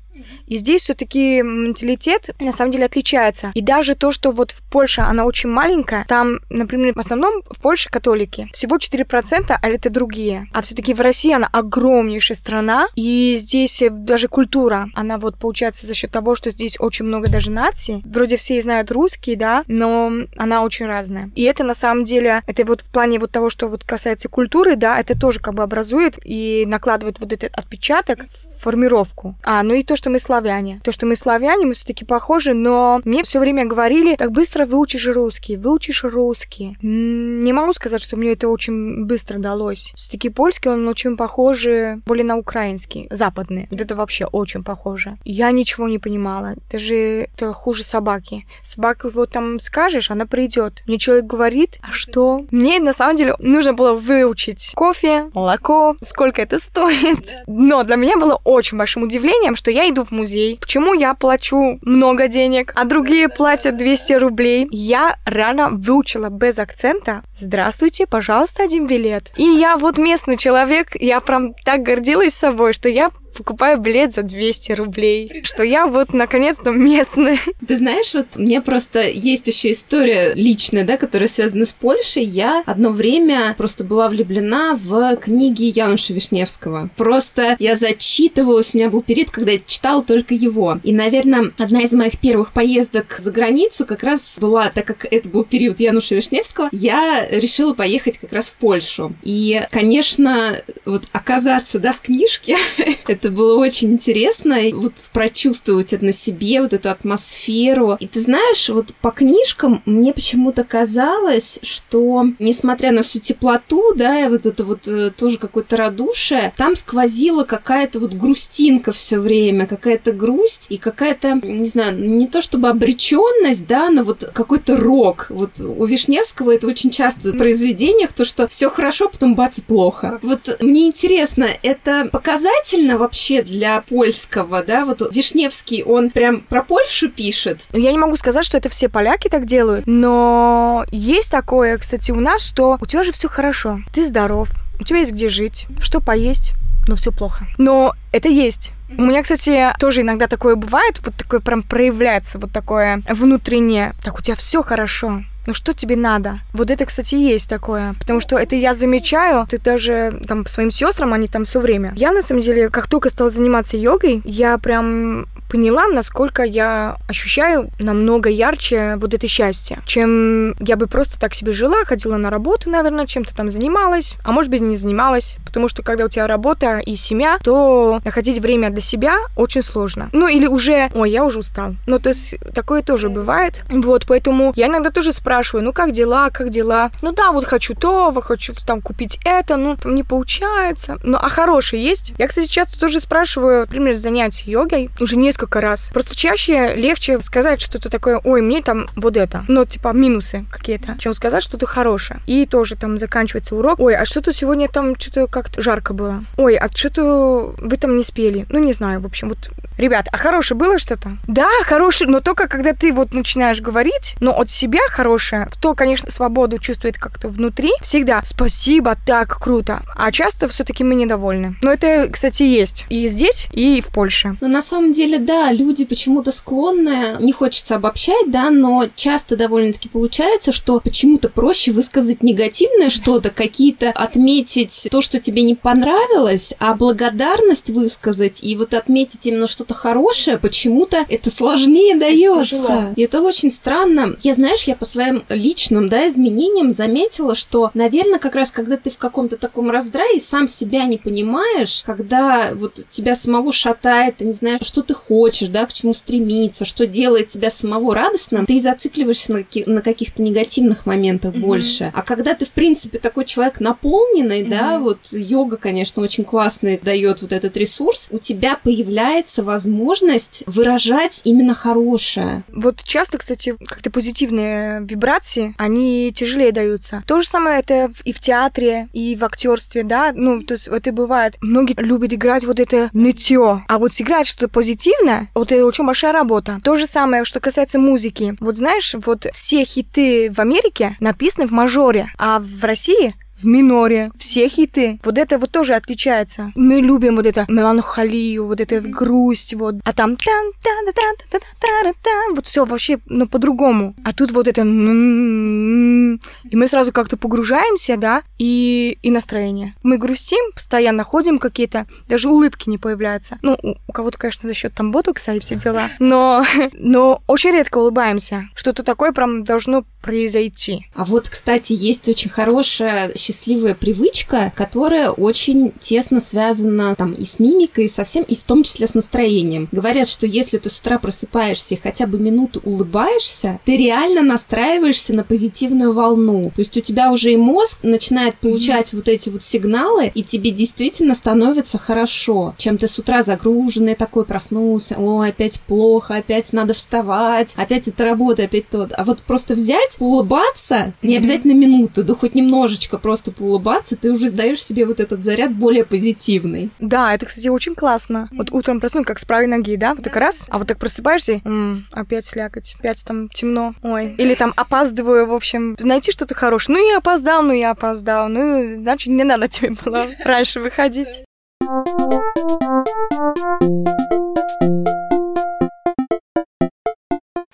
и 0.47 0.57
здесь 0.57 0.83
все-таки 0.83 1.43
менталитет 1.43 2.31
на 2.41 2.53
самом 2.53 2.73
деле 2.73 2.87
отличается. 2.87 3.51
И 3.55 3.61
даже 3.61 3.95
то, 3.95 4.11
что 4.11 4.31
вот 4.31 4.51
в 4.51 4.63
Польше 4.71 5.03
она 5.03 5.25
очень 5.25 5.49
маленькая, 5.49 6.05
там, 6.09 6.41
например, 6.51 6.95
в 6.95 6.99
основном 6.99 7.43
в 7.51 7.61
Польше 7.61 7.91
католики. 7.91 8.49
Всего 8.53 8.77
4%, 8.77 9.57
а 9.61 9.69
это 9.69 9.91
другие. 9.91 10.47
А 10.53 10.63
все-таки 10.63 10.95
в 10.95 11.01
России 11.01 11.33
она 11.33 11.49
огромнейшая 11.53 12.37
страна, 12.37 12.89
и 12.95 13.37
здесь 13.39 13.83
даже 13.91 14.29
культура, 14.29 14.89
она 14.95 15.19
вот 15.19 15.37
получается 15.39 15.87
за 15.87 15.95
счет 15.95 16.11
того, 16.11 16.35
что 16.35 16.51
здесь 16.51 16.77
очень 16.79 17.05
много 17.05 17.29
даже 17.29 17.51
наций. 17.51 18.03
Вроде 18.05 18.37
все 18.37 18.61
знают 18.63 18.91
русский, 18.91 19.37
да, 19.37 19.65
но 19.67 20.13
она 20.37 20.63
очень 20.63 20.87
разная. 20.87 21.31
И 21.35 21.43
это 21.43 21.65
на 21.65 21.75
самом 21.75 22.05
деле, 22.05 22.43
это 22.47 22.65
вот 22.65 22.81
в 22.81 22.91
плане 22.91 23.19
вот 23.19 23.31
того, 23.31 23.51
что 23.51 23.69
вот 23.69 23.85
касается 23.85 24.29
культуры, 24.29 24.77
да, 24.77 24.99
это 24.99 25.19
тоже 25.19 25.41
как 25.41 25.55
бы 25.55 25.63
образует 25.63 26.19
и 26.25 26.65
накладывает 26.67 27.21
вот 27.21 27.33
этот 27.33 27.53
отпечаток, 27.57 28.27
формировку. 28.61 29.35
А, 29.43 29.63
ну 29.63 29.75
и 29.75 29.83
то, 29.83 29.97
что 29.97 30.11
мы 30.13 30.19
славяне. 30.19 30.81
То, 30.85 30.93
что 30.93 31.07
мы 31.07 31.17
славяне, 31.17 31.67
мы 31.67 31.73
все-таки 31.73 32.05
похожи, 32.05 32.55
но 32.55 33.01
мне 33.05 33.23
все 33.23 33.41
время 33.41 33.65
говорили, 33.65 34.17
так 34.17 34.31
быстро 34.31 34.65
выучишь 34.67 35.07
русский, 35.09 35.57
выучишь 35.57 36.05
русский. 36.05 36.77
Не 36.83 37.53
могу 37.53 37.73
сказать, 37.73 38.03
что 38.03 38.17
мне 38.17 38.33
это 38.33 38.49
очень 38.49 39.05
быстро 39.05 39.39
далось. 39.39 39.93
Все-таки 39.97 40.29
польский, 40.29 40.71
он 40.71 40.87
очень 40.87 41.17
похожий 41.17 41.97
более 42.07 42.25
на 42.25 42.37
украинский, 42.37 43.09
западный. 43.11 43.69
Вот 43.71 43.81
это 43.81 43.97
вообще 43.97 44.27
очень 44.27 44.63
похоже. 44.63 45.17
Я 45.25 45.51
ничего 45.51 45.89
не 45.89 45.99
понимала. 45.99 46.55
Даже 46.71 46.95
это 47.35 47.53
хуже 47.53 47.83
собаки. 47.83 48.47
Собаку 48.63 49.09
вот 49.09 49.31
там 49.31 49.59
скажешь, 49.61 50.11
она 50.11 50.27
придет. 50.27 50.83
Мне 50.87 50.99
человек 50.99 51.25
говорит, 51.25 51.79
а 51.83 51.93
что? 51.93 52.45
Мне 52.51 52.79
на 52.81 52.93
самом 52.93 53.17
деле 53.17 53.35
нужно 53.41 53.73
было 53.73 53.95
выучить 53.95 54.73
кофе, 54.75 55.31
молоко, 55.35 55.97
сколько 56.03 56.43
это 56.43 56.59
стоит. 56.59 57.37
Но 57.47 57.83
для 57.83 57.97
меня 57.97 58.19
было 58.19 58.41
очень 58.45 58.79
большим 58.79 59.05
удивлением, 59.05 59.57
что 59.57 59.71
я 59.71 59.89
иду 59.89 60.02
в 60.05 60.11
музей. 60.11 60.59
Почему 60.61 60.95
я 60.95 61.15
плачу 61.15 61.79
много 61.83 62.29
денег, 62.29 62.73
а 62.75 62.85
другие 62.85 63.29
платят 63.29 63.77
200 63.77 64.13
рублей? 64.15 64.69
Я 64.71 65.17
рано 65.25 65.71
выучила 65.71 66.29
без 66.29 66.59
акцента 66.59 67.23
«Здравствуйте, 67.35 68.07
пожалуйста, 68.07 68.63
один 68.65 68.87
билет». 68.87 69.33
И 69.37 69.45
я 69.45 69.77
вот 69.77 69.99
местный 69.99 70.37
человек, 70.37 70.97
я 71.01 71.21
прям 71.21 71.55
так 71.65 71.83
гордилась 71.83 72.35
собой, 72.35 72.73
что 72.73 72.89
я 72.89 73.11
покупаю 73.37 73.79
билет 73.81 74.13
за 74.13 74.23
200 74.23 74.73
рублей, 74.73 75.43
что 75.45 75.63
я 75.63 75.87
вот 75.87 76.13
наконец-то 76.13 76.71
местный. 76.71 77.39
Ты 77.67 77.77
знаешь, 77.77 78.15
вот 78.15 78.27
мне 78.37 78.61
просто 78.61 79.09
есть 79.09 79.47
еще 79.47 79.73
история 79.73 80.33
личная, 80.35 80.85
да, 80.85 80.97
которая 80.97 81.29
связана 81.29 81.67
с 81.67 81.73
Польшей. 81.73 82.25
Я 82.25 82.63
одно 82.67 82.91
время 82.91 83.55
просто 83.57 83.85
была 83.85 84.09
влюблена 84.09 84.79
в 84.81 85.17
книги 85.17 85.73
Януша 85.75 86.13
Вишневского. 86.13 86.91
Просто 86.97 87.57
я 87.59 87.77
зачитывалась, 87.77 88.75
у 88.75 88.79
меня 88.79 88.91
был 88.91 89.03
период, 89.03 89.31
когда 89.31 89.53
я 89.53 89.61
читала 89.65 90.03
только 90.03 90.35
его. 90.35 90.79
И, 90.83 90.93
наверное, 90.93 91.53
одна 91.59 91.83
из 91.83 91.93
моих 91.93 92.19
первых 92.19 92.53
поездок 92.53 93.19
за 93.19 93.31
границу 93.31 93.87
как 93.87 94.03
раз 94.03 94.39
была, 94.41 94.71
так 94.71 94.87
как 94.87 95.07
это 95.11 95.29
был 95.29 95.45
период 95.45 95.81
Януша 95.81 96.15
Вишневского, 96.15 96.69
я 96.73 97.27
решила 97.31 97.75
поехать 97.75 98.19
как 98.19 98.33
раз 98.33 98.49
в 98.49 98.55
Польшу. 98.55 99.13
И, 99.23 99.63
конечно, 99.71 100.63
вот 100.85 101.05
оказаться, 101.13 101.79
да, 101.79 101.93
в 101.93 102.01
книжке, 102.01 102.57
Это 103.07 103.22
было 103.31 103.59
очень 103.59 103.93
интересно, 103.93 104.59
вот 104.73 104.95
прочувствовать 105.13 105.93
это 105.93 106.05
на 106.05 106.13
себе, 106.13 106.61
вот 106.63 106.73
эту 106.73 106.91
атмосферу. 106.91 107.97
И 108.01 108.07
ты 108.07 108.21
знаешь, 108.21 108.69
вот 108.69 108.95
по 109.01 109.11
книжкам 109.11 109.83
мне 109.87 110.13
почему-то 110.13 110.65
казалось, 110.65 111.59
что 111.63 112.27
несмотря 112.39 112.93
на 112.93 113.03
всю 113.03 113.21
теплоту, 113.21 113.95
да, 113.95 114.21
и 114.21 114.29
вот 114.29 114.47
это 114.47 114.65
вот 114.65 114.87
э, 114.87 115.11
тоже 115.11 115.39
какое-то 115.39 115.77
радушие, 115.77 116.53
там 116.57 116.77
сквозила 116.77 117.45
какая-то 117.45 118.01
вот 118.01 118.15
грустинка 118.15 118.93
все 118.93 119.19
время, 119.19 119.67
какая-то 119.67 120.13
грусть 120.13 120.67
и 120.69 120.77
какая-то, 120.77 121.41
не 121.43 121.69
знаю, 121.69 121.99
не 121.99 122.27
то 122.27 122.41
чтобы 122.41 122.69
обреченность, 122.69 123.67
да, 123.67 123.91
но 123.91 124.03
вот 124.03 124.31
какой-то 124.33 124.77
рок. 124.77 125.27
Вот 125.31 125.61
у 125.61 125.85
Вишневского 125.85 126.55
это 126.55 126.67
очень 126.67 126.91
часто 126.91 127.33
в 127.33 127.37
произведениях, 127.37 128.13
то, 128.13 128.25
что 128.25 128.49
все 128.49 128.71
хорошо, 128.71 129.09
потом 129.09 129.35
бац, 129.35 129.61
плохо. 129.61 130.19
Вот 130.23 130.59
мне 130.61 130.87
интересно, 130.87 131.49
это 131.63 132.09
показательно 132.11 132.99
вообще 132.99 133.12
вообще 133.13 133.43
для 133.43 133.83
польского, 133.83 134.63
да? 134.63 134.87
Вот 134.87 135.03
Вишневский, 135.15 135.83
он 135.83 136.09
прям 136.09 136.41
про 136.41 136.63
Польшу 136.63 137.11
пишет. 137.11 137.61
Я 137.75 137.93
не 137.93 137.99
могу 137.99 138.17
сказать, 138.17 138.47
что 138.47 138.57
это 138.57 138.71
все 138.71 138.89
поляки 138.89 139.29
так 139.29 139.45
делают, 139.45 139.87
но 139.87 140.87
есть 140.91 141.31
такое, 141.31 141.77
кстати, 141.77 142.11
у 142.11 142.21
нас, 142.21 142.43
что 142.43 142.79
у 142.81 142.87
тебя 142.87 143.03
же 143.03 143.13
все 143.13 143.29
хорошо, 143.29 143.81
ты 143.93 144.07
здоров, 144.07 144.49
у 144.81 144.85
тебя 144.85 145.01
есть 145.01 145.13
где 145.13 145.29
жить, 145.29 145.67
что 145.79 146.01
поесть, 146.01 146.55
но 146.89 146.97
все 146.97 147.13
плохо. 147.13 147.47
Но 147.59 147.93
это 148.13 148.31
есть. 148.31 148.73
У 148.97 149.03
меня, 149.03 149.23
кстати, 149.23 149.75
тоже 149.79 150.01
иногда 150.01 150.27
такое 150.27 150.57
бывает, 150.57 151.01
вот 151.05 151.15
такое 151.15 151.41
прям 151.41 151.63
проявляется, 151.63 152.39
вот 152.39 152.51
такое 152.51 153.03
внутреннее. 153.09 153.93
Так, 154.03 154.19
у 154.19 154.23
тебя 154.23 154.37
все 154.37 154.63
хорошо, 154.63 155.23
ну 155.47 155.55
что 155.55 155.73
тебе 155.73 155.97
надо? 155.97 156.41
Вот 156.53 156.71
это, 156.71 156.85
кстати, 156.87 157.15
есть 157.15 157.49
такое. 157.49 157.95
Потому 157.99 158.21
что 158.21 158.37
это 158.37 158.57
я 158.57 158.75
замечаю, 158.75 159.47
ты 159.49 159.59
даже 159.59 160.21
там 160.27 160.47
своим 160.47 160.71
сестрам, 160.71 161.13
они 161.13 161.29
там 161.29 161.45
все 161.45 161.61
время. 161.61 161.93
Я, 161.97 162.13
на 162.13 162.23
самом 162.23 162.43
деле, 162.43 162.69
как 162.69 162.87
только 162.87 163.11
стала 163.11 163.31
заниматься 163.31 163.77
йогой, 163.77 164.23
я 164.25 164.59
прям 164.59 165.27
поняла, 165.53 165.87
насколько 165.87 166.45
я 166.45 166.97
ощущаю 167.09 167.71
намного 167.79 168.31
ярче 168.31 168.97
вот 168.97 169.13
это 169.13 169.29
счастье, 169.29 169.81
чем 169.85 170.55
я 170.59 170.77
бы 170.77 170.87
просто 170.87 171.21
так 171.21 171.35
себе 171.35 171.53
жила, 171.53 171.85
ходила 171.85 172.17
на 172.17 172.31
работу, 172.31 172.71
наверное, 172.71 173.07
чем-то 173.07 173.37
там 173.37 173.51
занималась, 173.51 174.15
а 174.25 174.33
может 174.33 174.51
быть 174.51 174.63
не 174.63 174.77
занималась, 174.77 175.37
потому 175.45 175.69
что 175.69 175.83
когда 175.83 176.07
у 176.07 176.09
тебя 176.09 176.27
работа 176.27 176.79
и 176.79 176.97
семья, 176.97 177.39
то 177.45 178.01
находить 178.03 178.39
время 178.39 178.71
для 178.71 178.81
себя 178.81 179.19
очень 179.37 179.61
сложно. 179.61 180.09
Ну 180.13 180.27
или 180.27 180.47
уже, 180.47 180.91
ой, 180.95 181.11
я 181.11 181.23
уже 181.23 181.41
устал. 181.41 181.75
Ну 181.87 181.99
то 181.99 182.09
есть 182.09 182.35
такое 182.55 182.81
тоже 182.81 183.11
бывает. 183.11 183.63
Вот, 183.69 184.07
поэтому 184.09 184.55
я 184.57 184.69
иногда 184.69 184.89
тоже 184.89 185.13
спрашиваю, 185.13 185.67
ну 185.67 185.75
как 185.75 185.93
дела, 185.93 186.31
как 186.31 186.49
дела? 186.49 186.91
Ну 187.03 187.13
да, 187.13 187.31
вот 187.31 187.45
хочу 187.45 187.75
то, 187.75 188.11
хочу 188.23 188.55
там 188.67 188.81
купить 188.81 189.19
это, 189.27 189.59
ну 189.59 189.77
там 189.77 189.95
не 189.95 190.03
получается. 190.03 190.97
Ну 191.03 191.19
а 191.21 191.29
хорошие 191.29 191.85
есть? 191.85 192.15
Я, 192.17 192.27
кстати, 192.27 192.47
часто 192.47 192.81
тоже 192.81 193.01
спрашиваю, 193.01 193.61
например, 193.61 193.97
занятий 193.97 194.51
йогой 194.51 194.89
уже 194.99 195.17
несколько 195.17 195.42
раз. 195.51 195.91
Просто 195.93 196.17
чаще 196.17 196.75
легче 196.75 197.21
сказать 197.21 197.61
что-то 197.61 197.91
такое, 197.91 198.21
ой, 198.23 198.43
мне 198.43 198.63
там 198.63 198.89
вот 198.97 199.17
это, 199.17 199.45
ну 199.49 199.65
типа 199.65 199.93
минусы 199.93 200.45
какие-то, 200.51 200.97
чем 200.99 201.15
сказать 201.15 201.43
что-то 201.43 201.67
хорошее. 201.67 202.21
И 202.27 202.47
тоже 202.47 202.77
там 202.77 202.99
заканчивается 202.99 203.57
урок, 203.57 203.81
ой, 203.81 203.97
а 203.97 204.05
что-то 204.05 204.33
сегодня 204.33 204.69
там 204.69 204.99
что-то 204.99 205.27
как-то 205.27 205.61
жарко 205.61 205.95
было. 205.95 206.25
Ой, 206.37 206.57
а 206.57 206.69
что-то 206.73 207.55
вы 207.59 207.77
там 207.77 207.97
не 207.97 208.05
спели. 208.05 208.47
Ну 208.49 208.59
не 208.59 208.73
знаю, 208.73 209.01
в 209.01 209.07
общем, 209.07 209.29
вот 209.29 209.51
Ребят, 209.79 210.07
а 210.13 210.17
хорошее 210.17 210.59
было 210.59 210.79
что-то? 210.79 211.17
Да, 211.27 211.49
хорошее, 211.65 212.11
но 212.11 212.21
только 212.21 212.47
когда 212.47 212.73
ты 212.73 212.93
вот 212.93 213.13
начинаешь 213.13 213.61
говорить, 213.61 214.15
но 214.21 214.39
от 214.39 214.51
себя 214.51 214.81
хорошее, 214.89 215.49
кто, 215.51 215.75
конечно, 215.75 216.11
свободу 216.11 216.59
чувствует 216.59 216.99
как-то 216.99 217.29
внутри, 217.29 217.71
всегда 217.81 218.21
спасибо, 218.25 218.95
так 219.07 219.39
круто. 219.41 219.83
А 219.97 220.13
часто 220.13 220.47
все-таки 220.49 220.85
мы 220.85 220.95
недовольны. 220.95 221.57
Но 221.63 221.73
это, 221.73 222.09
кстати, 222.13 222.43
есть 222.43 222.87
и 222.91 223.07
здесь, 223.09 223.49
и 223.53 223.81
в 223.81 223.89
Польше. 223.89 224.37
Но 224.41 224.49
на 224.49 224.63
самом 224.63 224.93
деле, 224.93 225.19
да, 225.19 225.32
люди 225.53 225.85
почему-то 225.85 226.33
склонны, 226.33 227.17
не 227.21 227.33
хочется 227.33 227.77
обобщать, 227.77 228.31
да, 228.31 228.51
но 228.51 228.89
часто 228.95 229.37
довольно-таки 229.37 229.89
получается, 229.89 230.53
что 230.53 230.81
почему-то 230.81 231.29
проще 231.29 231.73
высказать 231.73 232.23
негативное 232.23 232.91
что-то, 232.91 233.31
какие-то 233.31 233.91
отметить 233.91 234.89
то, 234.91 235.01
что 235.01 235.19
тебе 235.19 235.43
не 235.43 235.55
понравилось, 235.55 236.55
а 236.59 236.75
благодарность 236.75 237.71
высказать 237.71 238.43
и 238.43 238.55
вот 238.57 238.75
отметить 238.75 239.27
именно 239.27 239.47
что 239.47 239.63
что-то 239.63 239.75
хорошее, 239.75 240.39
почему-то 240.39 241.05
это 241.09 241.31
сложнее 241.31 241.95
дается. 241.95 242.93
И 242.97 243.03
это 243.03 243.23
очень 243.23 243.53
странно. 243.53 244.17
Я, 244.23 244.35
знаешь, 244.35 244.65
я 244.65 244.75
по 244.75 244.85
своим 244.85 245.23
личным, 245.29 245.89
да, 245.89 246.09
изменениям 246.09 246.73
заметила, 246.73 247.37
что, 247.37 247.71
наверное, 247.75 248.19
как 248.19 248.35
раз 248.35 248.51
когда 248.51 248.77
ты 248.77 248.91
в 248.91 248.99
каком-то 248.99 249.37
таком 249.37 249.71
раздрае 249.71 250.21
сам 250.21 250.49
себя 250.49 250.85
не 250.87 250.99
понимаешь, 250.99 251.85
когда 251.87 252.51
вот 252.55 252.85
тебя 252.89 253.15
самого 253.15 253.53
шатает, 253.53 254.17
ты 254.17 254.25
не 254.25 254.33
знаешь, 254.33 254.63
что 254.63 254.83
ты 254.83 254.95
хочешь, 254.95 255.22
да, 255.49 255.67
к 255.67 255.73
чему 255.73 255.95
стремиться, 255.95 256.65
что 256.65 256.87
делает 256.87 257.29
тебя 257.29 257.51
самого 257.51 257.95
радостным, 257.95 258.47
ты 258.47 258.61
зацикливаешься 258.61 259.33
на, 259.33 259.45
на 259.67 259.83
каких-то 259.83 260.23
негативных 260.23 260.87
моментах 260.87 261.35
mm-hmm. 261.35 261.41
больше. 261.41 261.93
А 261.95 262.03
когда 262.03 262.35
ты, 262.35 262.45
в 262.45 262.51
принципе, 262.51 262.99
такой 262.99 263.25
человек 263.25 263.61
наполненный, 263.61 264.43
mm-hmm. 264.43 264.49
да, 264.49 264.79
вот 264.79 264.99
йога, 265.13 265.57
конечно, 265.57 266.03
очень 266.03 266.25
классный 266.25 266.81
дает 266.83 267.23
вот 267.23 267.33
этот 267.33 267.57
ресурс, 267.57 268.09
у 268.11 268.19
тебя 268.19 268.59
появляется 268.63 269.43
возможность 269.43 270.45
выражать 270.47 271.23
именно 271.25 271.55
хорошее. 271.55 272.45
Вот 272.49 272.83
часто, 272.83 273.19
кстати, 273.19 273.55
как-то 273.67 273.91
позитивные 273.91 274.81
вибрации, 274.83 275.55
они 275.59 276.13
тяжелее 276.15 276.53
даются. 276.53 277.03
То 277.07 277.21
же 277.21 277.29
самое 277.29 277.61
это 277.61 277.93
и 278.05 278.13
в 278.13 278.21
театре, 278.21 278.89
и 278.93 279.17
в 279.17 279.25
актерстве, 279.25 279.83
да, 279.83 280.13
ну, 280.15 280.43
то 280.43 280.55
есть 280.55 280.69
это 280.69 280.93
бывает. 280.93 281.37
Многие 281.41 281.75
любят 281.79 282.13
играть 282.13 282.45
вот 282.45 282.61
это 282.61 282.91
нытье, 282.93 283.65
а 283.69 283.79
вот 283.79 283.93
сыграть 283.93 284.27
что-то 284.27 284.49
позитивное, 284.49 285.12
вот 285.35 285.53
это 285.53 285.65
очень 285.65 285.87
большая 285.87 286.13
работа. 286.13 286.61
То 286.65 286.77
же 286.77 286.87
самое, 286.87 287.25
что 287.25 287.41
касается 287.41 287.79
музыки. 287.79 288.37
Вот 288.41 288.57
знаешь, 288.57 288.95
вот 289.07 289.27
все 289.33 289.65
хиты 289.65 290.31
в 290.31 290.39
Америке 290.39 290.97
написаны 291.01 291.47
в 291.47 291.53
мажоре, 291.53 292.11
а 292.19 292.39
в 292.41 292.65
России 292.65 293.15
в 293.43 293.47
миноре, 293.47 294.11
все 294.19 294.49
хиты. 294.49 294.99
Вот 295.05 295.19
это 295.19 295.39
вот 295.39 295.51
тоже 295.51 295.75
отличается. 295.75 296.53
Мы 296.55 296.81
любим 296.81 297.17
вот 297.17 297.27
это 297.27 297.45
меланхолию, 297.49 298.47
вот 298.47 298.61
эту 298.61 298.81
грусть, 298.89 299.55
вот. 299.55 299.77
А 299.85 299.93
там 299.93 300.17
тан 300.17 300.53
тан 300.63 300.93
тан 300.95 301.17
тан 301.31 301.41
тан 301.61 301.95
тан 302.03 302.35
вот 302.35 302.47
все 302.47 302.65
вообще, 302.65 302.99
ну, 303.07 303.27
по-другому. 303.27 303.95
А 304.05 304.13
тут 304.13 304.33
вот 304.33 304.49
это 304.49 304.63
и 304.63 306.57
мы 306.57 306.67
сразу 306.67 306.93
как-то 306.93 307.17
погружаемся, 307.17 307.97
да, 307.97 308.23
и, 308.39 308.99
и 309.03 309.11
настроение. 309.11 309.75
Мы 309.83 309.99
грустим, 309.99 310.53
постоянно 310.55 311.05
ходим 311.05 311.39
какие-то, 311.39 311.87
даже 312.09 312.29
улыбки 312.29 312.69
не 312.69 312.79
появляются. 312.79 313.39
Ну, 313.43 313.59
у 313.63 313.93
кого-то, 313.93 314.19
конечно, 314.19 314.47
за 314.47 314.55
счет 314.55 314.75
там 314.75 314.93
ботокса 314.93 315.35
и 315.35 315.39
все 315.41 315.57
дела, 315.57 315.91
но, 315.99 316.45
но 316.73 317.23
очень 317.27 317.53
редко 317.53 317.79
улыбаемся. 317.79 318.49
Что-то 318.55 318.83
такое 318.83 319.13
прям 319.13 319.45
должно 319.45 319.85
произойти. 320.03 320.87
А 320.95 321.05
вот, 321.05 321.29
кстати, 321.29 321.73
есть 321.73 322.09
очень 322.09 322.31
хорошая 322.31 323.15
счастливая 323.17 323.32
привычка, 323.33 324.53
которая 324.55 325.11
очень 325.11 325.73
тесно 325.81 326.21
связана 326.21 326.95
там 326.95 327.13
и 327.13 327.25
с 327.25 327.39
мимикой, 327.39 327.87
и 327.87 327.89
со 327.89 328.05
всем, 328.05 328.25
и 328.25 328.35
в 328.35 328.45
том 328.45 328.63
числе 328.63 328.87
с 328.87 328.95
настроением. 328.95 329.69
Говорят, 329.73 330.09
что 330.09 330.27
если 330.27 330.59
ты 330.59 330.71
с 330.71 330.79
утра 330.79 330.99
просыпаешься 330.99 331.75
и 331.75 331.79
хотя 331.79 332.07
бы 332.07 332.19
минуту 332.19 332.61
улыбаешься, 332.65 333.61
ты 333.65 333.77
реально 333.77 334.23
настраиваешься 334.23 335.13
на 335.15 335.25
позитивную 335.25 335.93
волну. 335.93 336.53
То 336.55 336.61
есть 336.61 336.77
у 336.77 336.81
тебя 336.81 337.11
уже 337.13 337.33
и 337.33 337.37
мозг 337.37 337.79
начинает 337.83 338.37
получать 338.37 338.93
mm-hmm. 338.93 338.97
вот 338.97 339.09
эти 339.09 339.29
вот 339.29 339.43
сигналы, 339.43 340.13
и 340.15 340.23
тебе 340.23 340.51
действительно 340.51 341.15
становится 341.15 341.79
хорошо, 341.79 342.55
чем 342.59 342.79
ты 342.79 342.89
с 342.89 342.99
утра 342.99 343.23
загруженный 343.23 343.95
такой 343.95 344.25
проснулся, 344.25 344.97
ой, 344.99 345.31
опять 345.31 345.61
плохо, 345.63 346.17
опять 346.17 346.53
надо 346.53 346.75
вставать, 346.75 347.55
опять 347.57 347.89
это 347.89 348.05
работа, 348.05 348.45
опять 348.45 348.69
тот. 348.69 348.93
А 348.97 349.05
вот 349.05 349.21
просто 349.23 349.55
взять 349.55 349.73
взять, 349.73 349.97
улыбаться, 349.99 350.93
не 351.03 351.17
обязательно 351.17 351.53
минуту, 351.53 352.05
да 352.05 352.15
хоть 352.15 352.35
немножечко 352.35 352.99
просто 352.99 353.12
поулыбаться, 353.21 353.97
ты 353.97 354.11
уже 354.13 354.31
даешь 354.31 354.63
себе 354.65 354.87
вот 354.87 355.01
этот 355.01 355.23
заряд 355.25 355.53
более 355.53 355.85
позитивный. 355.85 356.71
Да, 356.79 357.13
это, 357.15 357.27
кстати, 357.27 357.49
очень 357.49 357.75
классно. 357.75 358.29
Вот 358.33 358.53
утром 358.53 358.81
проснуть, 358.81 359.07
как 359.07 359.19
с 359.19 359.25
правой 359.25 359.47
ноги, 359.47 359.77
да, 359.77 359.95
вот 359.95 360.05
так 360.05 360.17
раз, 360.17 360.47
а 360.49 360.59
вот 360.59 360.67
так 360.69 360.79
просыпаешься, 360.79 361.41
м-м, 361.45 361.87
опять 361.93 362.25
слякоть, 362.25 362.75
опять 362.79 363.05
там 363.05 363.29
темно, 363.29 363.75
ой. 363.83 364.15
Или 364.19 364.35
там 364.35 364.53
опаздываю, 364.57 365.27
в 365.27 365.35
общем, 365.35 365.77
найти 365.81 366.13
что-то 366.13 366.35
хорошее. 366.35 366.79
Ну, 366.79 366.91
я 366.91 366.99
опоздал, 366.99 367.43
ну, 367.43 367.53
я 367.53 367.71
опоздал, 367.71 368.29
ну, 368.29 368.75
значит, 368.75 369.09
не 369.09 369.25
надо 369.25 369.49
тебе 369.49 369.75
было 369.85 370.09
раньше 370.25 370.61
выходить. 370.61 371.25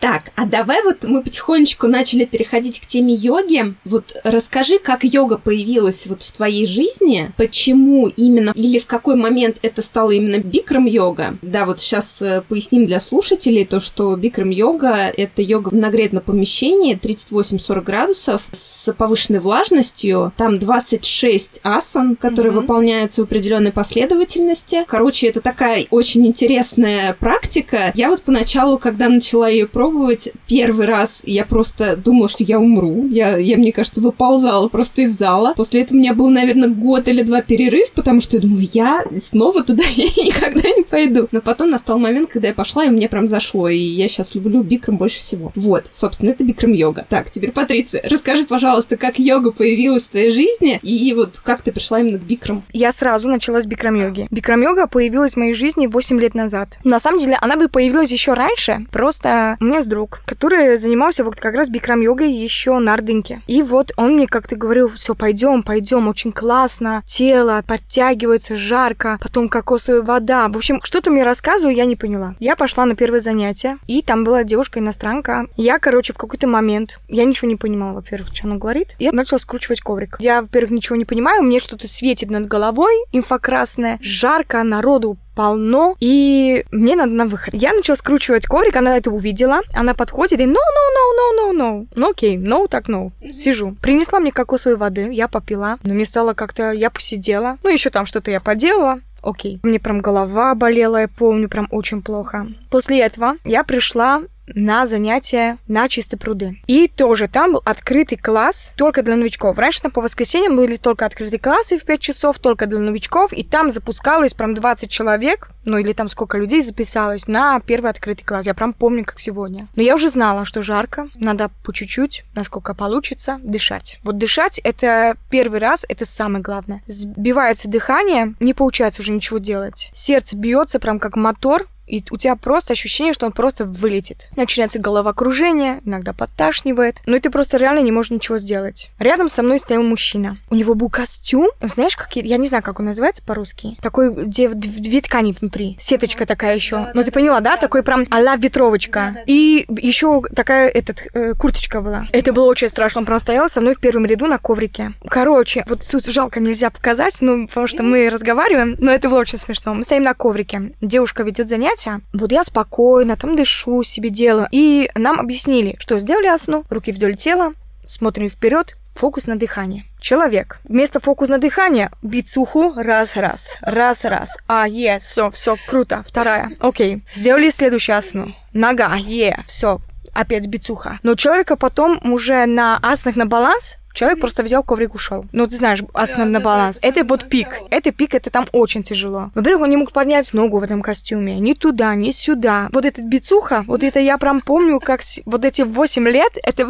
Так, 0.01 0.31
а 0.37 0.47
давай 0.47 0.83
вот 0.85 1.03
мы 1.03 1.23
потихонечку 1.23 1.89
начали 1.89 2.25
переходить 2.25 2.81
к 2.81 2.87
теме 2.87 3.15
йоги. 3.15 3.75
Вот 3.85 4.17
расскажи, 4.23 4.79
как 4.79 5.03
йога 5.03 5.39
появилась 5.39 6.07
вот 6.07 6.23
в 6.23 6.33
твоей 6.33 6.67
жизни, 6.67 7.33
почему 7.37 8.07
именно, 8.07 8.53
или 8.55 8.79
в 8.79 8.87
какой 8.87 9.17
момент 9.17 9.59
это 9.63 9.83
стало 9.83 10.13
именно 10.13 10.39
бикрам-йога. 10.39 11.39
Да, 11.43 11.65
вот 11.65 11.81
сейчас 11.81 12.23
э, 12.23 12.43
поясним 12.49 12.85
для 12.85 13.01
слушателей 13.01 13.65
то, 13.65 13.81
что 13.81 14.15
бикрам-йога— 14.15 15.13
это 15.17 15.43
йога 15.43 15.71
в 15.71 15.75
нагретном 15.75 16.23
помещении 16.23 16.97
38-40 16.97 17.83
градусов 17.83 18.43
с 18.53 18.93
повышенной 18.93 19.41
влажностью. 19.41 20.33
Там 20.37 20.61
26 20.61 21.61
асан, 21.65 22.15
которые 22.15 22.53
mm-hmm. 22.53 22.61
выполняются 22.61 23.23
в 23.23 23.25
определенной 23.25 23.73
последовательности. 23.73 24.85
Короче, 24.87 25.27
это 25.27 25.41
такая 25.41 25.87
очень 25.91 26.25
интересная 26.27 27.15
практика. 27.15 27.93
Я 27.97 28.11
вот 28.11 28.23
поначалу, 28.23 28.79
когда 28.79 29.09
начала 29.09 29.49
ее 29.49 29.67
пробовать, 29.67 29.88
попробовать. 29.89 30.31
Первый 30.47 30.87
раз 30.87 31.23
я 31.25 31.45
просто 31.45 31.97
думала, 31.97 32.29
что 32.29 32.45
я 32.45 32.59
умру. 32.59 33.07
Я, 33.09 33.37
я 33.37 33.57
мне 33.57 33.73
кажется, 33.73 34.01
выползала 34.01 34.69
просто 34.69 35.03
из 35.03 35.17
зала. 35.17 35.55
После 35.57 35.83
этого 35.83 35.97
у 35.97 36.01
меня 36.01 36.15
был, 36.15 36.29
наверное, 36.29 36.69
год 36.69 37.09
или 37.09 37.23
два 37.23 37.43
перерыв, 37.43 37.93
потому 37.93 38.21
что 38.21 38.37
я 38.37 38.43
думала, 38.43 38.61
я 38.73 39.05
снова 39.21 39.63
туда 39.65 39.85
никогда 39.97 40.69
не 40.69 40.83
пойду. 40.83 41.29
Но 41.33 41.41
потом 41.41 41.71
настал 41.71 41.99
момент, 41.99 42.31
когда 42.31 42.49
я 42.49 42.55
пошла, 42.55 42.85
и 42.85 42.91
мне 42.91 43.09
прям 43.09 43.29
зашло. 43.29 43.69
И 43.69 43.79
я 43.79 44.09
сейчас 44.09 44.35
люблю 44.35 44.63
бикрам 44.63 44.97
больше 44.97 45.19
всего. 45.19 45.53
Вот, 45.55 45.85
собственно, 45.91 46.31
это 46.31 46.45
бикрам-йога. 46.45 47.07
Так, 47.09 47.31
теперь, 47.31 47.53
Патриция, 47.53 48.03
расскажи, 48.09 48.45
пожалуйста, 48.45 48.97
как 48.97 49.19
йога 49.19 49.53
появилась 49.53 50.05
в 50.05 50.11
твоей 50.11 50.31
жизни, 50.31 50.79
и 50.83 51.13
вот 51.15 51.41
как 51.41 51.63
ты 51.63 51.73
пришла 51.73 52.01
именно 52.01 52.19
к 52.19 52.23
бикрам? 52.23 52.63
Я 52.73 52.93
сразу 52.93 53.29
начала 53.29 53.61
с 53.61 53.67
бикрам-йоги. 53.67 54.29
Бикрам-йога 54.31 54.87
появилась 54.87 55.35
в 55.35 55.37
моей 55.37 55.53
жизни 55.53 55.87
8 55.87 56.21
лет 56.21 56.35
назад. 56.35 56.79
На 56.85 57.01
самом 57.01 57.21
деле, 57.21 57.39
она 57.41 57.57
бы 57.57 57.69
появилась 57.69 58.13
еще 58.13 58.35
раньше, 58.35 58.87
просто 58.93 59.57
у 59.61 59.65
меня 59.79 59.89
друг, 59.89 60.21
который 60.27 60.77
занимался 60.77 61.25
вот 61.25 61.37
как 61.37 61.55
раз 61.55 61.69
бикрам-йогой 61.69 62.33
еще 62.33 62.79
на 62.79 62.95
Ордынке. 62.95 63.43
И 63.47 63.63
вот 63.63 63.93
он 63.97 64.17
мне 64.17 64.27
как-то 64.27 64.57
говорил, 64.57 64.89
все, 64.89 65.15
пойдем, 65.15 65.63
пойдем, 65.63 66.09
очень 66.09 66.33
классно, 66.33 67.03
тело 67.07 67.63
подтягивается, 67.67 68.57
жарко, 68.57 69.19
потом 69.23 69.49
кокосовая 69.49 70.03
вода. 70.03 70.49
В 70.49 70.57
общем, 70.57 70.81
что-то 70.83 71.11
мне 71.11 71.23
рассказывал, 71.23 71.73
я 71.73 71.85
не 71.85 71.97
поняла. 71.97 72.35
Я 72.41 72.57
пошла 72.57 72.85
на 72.85 72.97
первое 72.97 73.21
занятие, 73.21 73.79
и 73.87 74.03
там 74.03 74.25
была 74.25 74.45
девушка-иностранка. 74.45 75.47
Я, 75.57 75.79
короче, 75.79 76.13
в 76.13 76.19
какой-то 76.19 76.47
момент, 76.47 76.99
я 77.09 77.25
ничего 77.25 77.49
не 77.49 77.57
понимала, 77.57 77.95
во-первых, 77.95 78.35
что 78.35 78.49
она 78.49 78.57
говорит. 78.57 78.97
Я 78.99 79.13
начала 79.13 79.39
скручивать 79.39 79.81
коврик. 79.81 80.17
Я, 80.19 80.43
во-первых, 80.43 80.71
ничего 80.73 80.97
не 80.97 81.05
понимаю, 81.05 81.43
мне 81.43 81.61
что-то 81.61 81.87
светит 81.87 82.31
над 82.31 82.47
головой, 82.47 82.93
инфокрасное, 83.13 83.99
жарко, 84.01 84.63
народу 84.63 85.19
полно, 85.39 85.95
и 86.01 86.65
мне 86.73 86.97
надо 86.97 87.13
на 87.13 87.27
выход. 87.27 87.55
Я 87.55 87.73
начала 87.73 87.95
скручивать 87.95 88.47
коврик, 88.47 88.75
она 88.75 88.97
это 88.97 89.13
увидела, 89.13 89.61
она 89.73 89.95
подходит 89.95 90.41
и 90.41 90.47
no, 90.47 90.49
no, 90.49 90.85
no, 90.97 91.07
no, 91.17 91.53
no, 91.53 91.57
no. 91.57 91.89
Ну 91.95 92.11
окей, 92.11 92.37
no, 92.37 92.67
так 92.67 92.89
no. 92.89 93.13
Сижу. 93.31 93.77
Принесла 93.81 94.19
мне 94.19 94.33
кокосовой 94.33 94.77
воды, 94.77 95.13
я 95.13 95.29
попила, 95.29 95.79
но 95.85 95.95
мне 95.95 96.05
стало 96.05 96.35
как-то, 96.35 96.73
я 96.73 96.91
посидела, 96.91 97.57
ну 97.63 97.71
еще 97.71 97.91
там 97.91 98.05
что-то 98.05 98.33
я 98.33 98.41
поделала, 98.41 98.99
окей. 99.23 99.61
Мне 99.63 99.79
прям 99.79 100.01
голова 100.01 100.57
болела, 100.57 101.03
я 101.03 101.09
помню, 101.09 101.49
прям 101.49 101.69
очень 101.71 102.03
плохо. 102.03 102.49
После 102.69 102.99
этого 102.99 103.37
я 103.45 103.63
пришла 103.63 104.23
на 104.55 104.87
занятия 104.87 105.59
на 105.69 105.89
чистые 105.89 106.19
пруды. 106.19 106.59
И 106.67 106.89
тоже 106.89 107.29
там 107.29 107.53
был 107.53 107.63
открытый 107.65 108.19
класс 108.19 108.73
только 108.77 109.03
для 109.03 109.17
новичков. 109.17 109.59
Раньше 109.59 109.83
там 109.83 109.91
по 109.91 110.01
воскресеньям 110.01 110.57
были 110.57 110.77
только 110.77 111.07
открытые 111.07 111.41
классы 111.41 111.79
в 111.79 111.85
5 111.85 112.01
часов, 112.01 112.39
только 112.39 112.67
для 112.67 112.79
новичков, 112.79 113.33
и 113.33 113.45
там 113.45 113.71
запускалось 113.71 114.35
прям 114.35 114.55
20 114.55 114.91
человек, 114.91 115.51
ну 115.65 115.79
или 115.79 115.93
там 115.93 116.09
сколько 116.09 116.39
людей 116.39 116.63
записалось 116.63 117.29
на 117.29 117.61
первый 117.61 117.91
открытый 117.91 118.25
класс. 118.25 118.47
Я 118.47 118.55
прям 118.55 118.73
помню, 118.73 119.05
как 119.05 119.21
сегодня. 119.21 119.69
Но 119.77 119.83
я 119.83 119.95
уже 119.95 120.11
знала, 120.11 120.45
что 120.45 120.63
жарко, 120.63 121.09
надо 121.15 121.51
по 121.65 121.73
чуть-чуть, 121.73 122.25
насколько 122.35 122.75
получится, 122.75 123.39
дышать. 123.43 123.99
Вот 124.03 124.19
дышать— 124.19 124.59
это 124.65 125.17
первый 125.31 125.61
раз, 125.61 125.85
это 125.89 126.05
самое 126.05 126.43
главное. 126.43 126.83
Сбивается 126.87 127.69
дыхание, 127.69 128.35
не 128.41 128.55
получается 128.55 129.03
уже 129.03 129.13
ничего 129.13 129.39
делать. 129.39 129.91
Сердце 129.93 130.37
бьется 130.37 130.81
прям 130.81 130.99
как 130.99 131.17
мотор, 131.17 131.67
и 131.89 132.05
у 132.11 132.17
тебя 132.17 132.37
просто 132.37 132.73
ощущение, 132.73 133.13
что 133.13 133.27
он 133.27 133.33
просто 133.33 133.65
вылетит. 133.65 134.29
Начинается 134.37 134.79
головокружение, 134.79 135.81
иногда 135.85 136.13
подташнивает, 136.13 136.97
но 137.07 137.17
и 137.17 137.21
ты 137.21 137.31
просто 137.31 137.57
реально 137.57 137.81
не 137.81 137.93
можешь 137.93 138.11
ничего 138.11 138.39
сделать. 138.39 138.91
Рядом 138.99 139.29
со 139.29 139.43
мной 139.43 139.59
стоял 139.59 139.83
мужчина. 139.83 140.39
У 140.51 140.55
него 140.55 140.75
был 140.75 140.89
костюм, 140.91 141.49
знаешь, 141.61 141.97
как 141.97 142.15
я 142.17 142.37
не 142.37 142.49
знаю, 142.49 142.63
как 142.63 142.81
он 142.81 142.87
называется 142.87 143.23
по-русски. 143.23 143.77
Такой, 143.83 144.13
где 144.13 144.49
две 144.49 145.01
ткани 145.01 145.35
внутри. 145.39 145.77
Сеточка 145.79 146.27
такая 146.27 146.55
еще. 146.55 146.77
Да, 146.77 146.93
ну 146.95 147.03
ты 147.03 147.11
поняла, 147.11 147.41
да? 147.41 147.57
Такой 147.57 147.83
прям 147.83 148.07
а 148.11 148.37
ветровочка. 148.37 149.13
Да, 149.15 149.21
да. 149.21 149.23
И 149.27 149.67
еще 149.81 150.23
такая 150.35 150.69
этот 150.69 151.07
э, 151.15 151.35
курточка 151.35 151.81
была. 151.81 152.07
Это 152.13 152.33
было 152.33 152.45
очень 152.45 152.69
страшно. 152.69 153.01
Он 153.01 153.07
прям 153.07 153.19
стоял 153.19 153.49
со 153.49 153.61
мной 153.61 153.75
в 153.75 153.81
первом 153.81 154.07
ряду 154.07 154.27
на 154.27 154.39
коврике. 154.39 154.93
Короче, 155.09 155.65
вот 155.69 155.87
тут 155.89 156.05
жалко 156.07 156.41
нельзя 156.41 156.71
показать, 156.71 157.19
ну, 157.21 157.47
потому 157.47 157.67
что 157.67 157.83
мы 157.83 158.09
разговариваем, 158.09 158.77
но 158.79 158.93
это 158.93 159.09
было 159.09 159.21
очень 159.21 159.39
смешно. 159.39 159.75
Мы 159.75 159.85
стоим 159.85 160.03
на 160.03 160.15
коврике. 160.15 160.73
Девушка 160.81 161.23
ведет 161.23 161.49
занятие, 161.49 161.78
занятия, 161.79 162.05
вот 162.13 162.33
я 162.33 162.45
спокойно 162.45 163.17
там 163.17 163.37
дышу, 163.37 163.83
себе 163.83 164.11
делаю. 164.11 164.49
И 164.51 164.91
нам 164.95 165.21
объяснили, 165.21 165.77
что 165.79 165.99
сделали 165.99 166.27
асну, 166.27 166.65
руки 166.71 166.93
вдоль 166.93 167.17
тела, 167.17 167.53
смотрим 167.87 168.29
вперед, 168.29 168.77
фокус 168.95 169.27
на 169.27 169.37
дыхание. 169.37 169.85
Человек. 170.01 170.59
Вместо 170.65 171.01
фокус 171.01 171.29
на 171.29 171.39
дыхание 171.39 171.91
бицуху 172.03 172.75
раз-раз, 172.77 173.59
раз-раз. 173.63 174.39
А, 174.47 174.67
е, 174.69 174.99
все, 174.99 175.31
все, 175.31 175.57
круто. 175.69 176.03
Вторая. 176.07 176.51
Окей. 176.61 177.03
Сделали 177.13 177.51
следующую 177.51 177.97
асну. 177.97 178.35
Нога, 178.53 178.97
е, 178.97 179.43
все, 179.47 179.81
опять 180.13 180.47
бицуха. 180.47 180.99
Но 181.03 181.15
человека 181.15 181.57
потом 181.57 182.01
уже 182.13 182.47
на 182.47 182.79
аснах 182.83 183.17
на 183.17 183.27
баланс 183.27 183.79
Человек 183.99 184.21
просто 184.21 184.45
взял 184.45 184.63
коврик, 184.63 184.95
ушел. 184.95 185.25
Ну, 185.33 185.49
ты 185.49 185.57
знаешь, 185.57 185.81
основной 185.93 186.41
баланс. 186.41 186.79
это 186.83 187.03
вот 187.03 187.29
пик. 187.29 187.49
Это 187.69 187.91
пик, 187.91 188.15
это 188.15 188.31
там 188.31 188.47
очень 188.53 188.85
тяжело. 188.85 189.33
Во-первых, 189.35 189.63
он 189.63 189.71
не 189.71 189.77
мог 189.77 189.91
поднять 189.91 190.33
ногу 190.35 190.61
в 190.61 190.63
этом 190.63 190.83
костюме. 190.83 191.41
Ни 191.41 191.53
туда, 191.53 191.97
ни 191.97 192.13
сюда. 192.13 192.69
Вот 192.71 192.85
этот 192.85 193.07
бицуха, 193.07 193.65
вот 193.67 193.83
это 193.83 193.99
я 193.99 194.17
прям 194.17 194.41
помню, 194.41 194.79
как 194.79 195.01
вот 195.27 195.45
эти 195.45 195.63
8 195.63 196.09
лет, 196.09 196.39
это... 196.45 196.69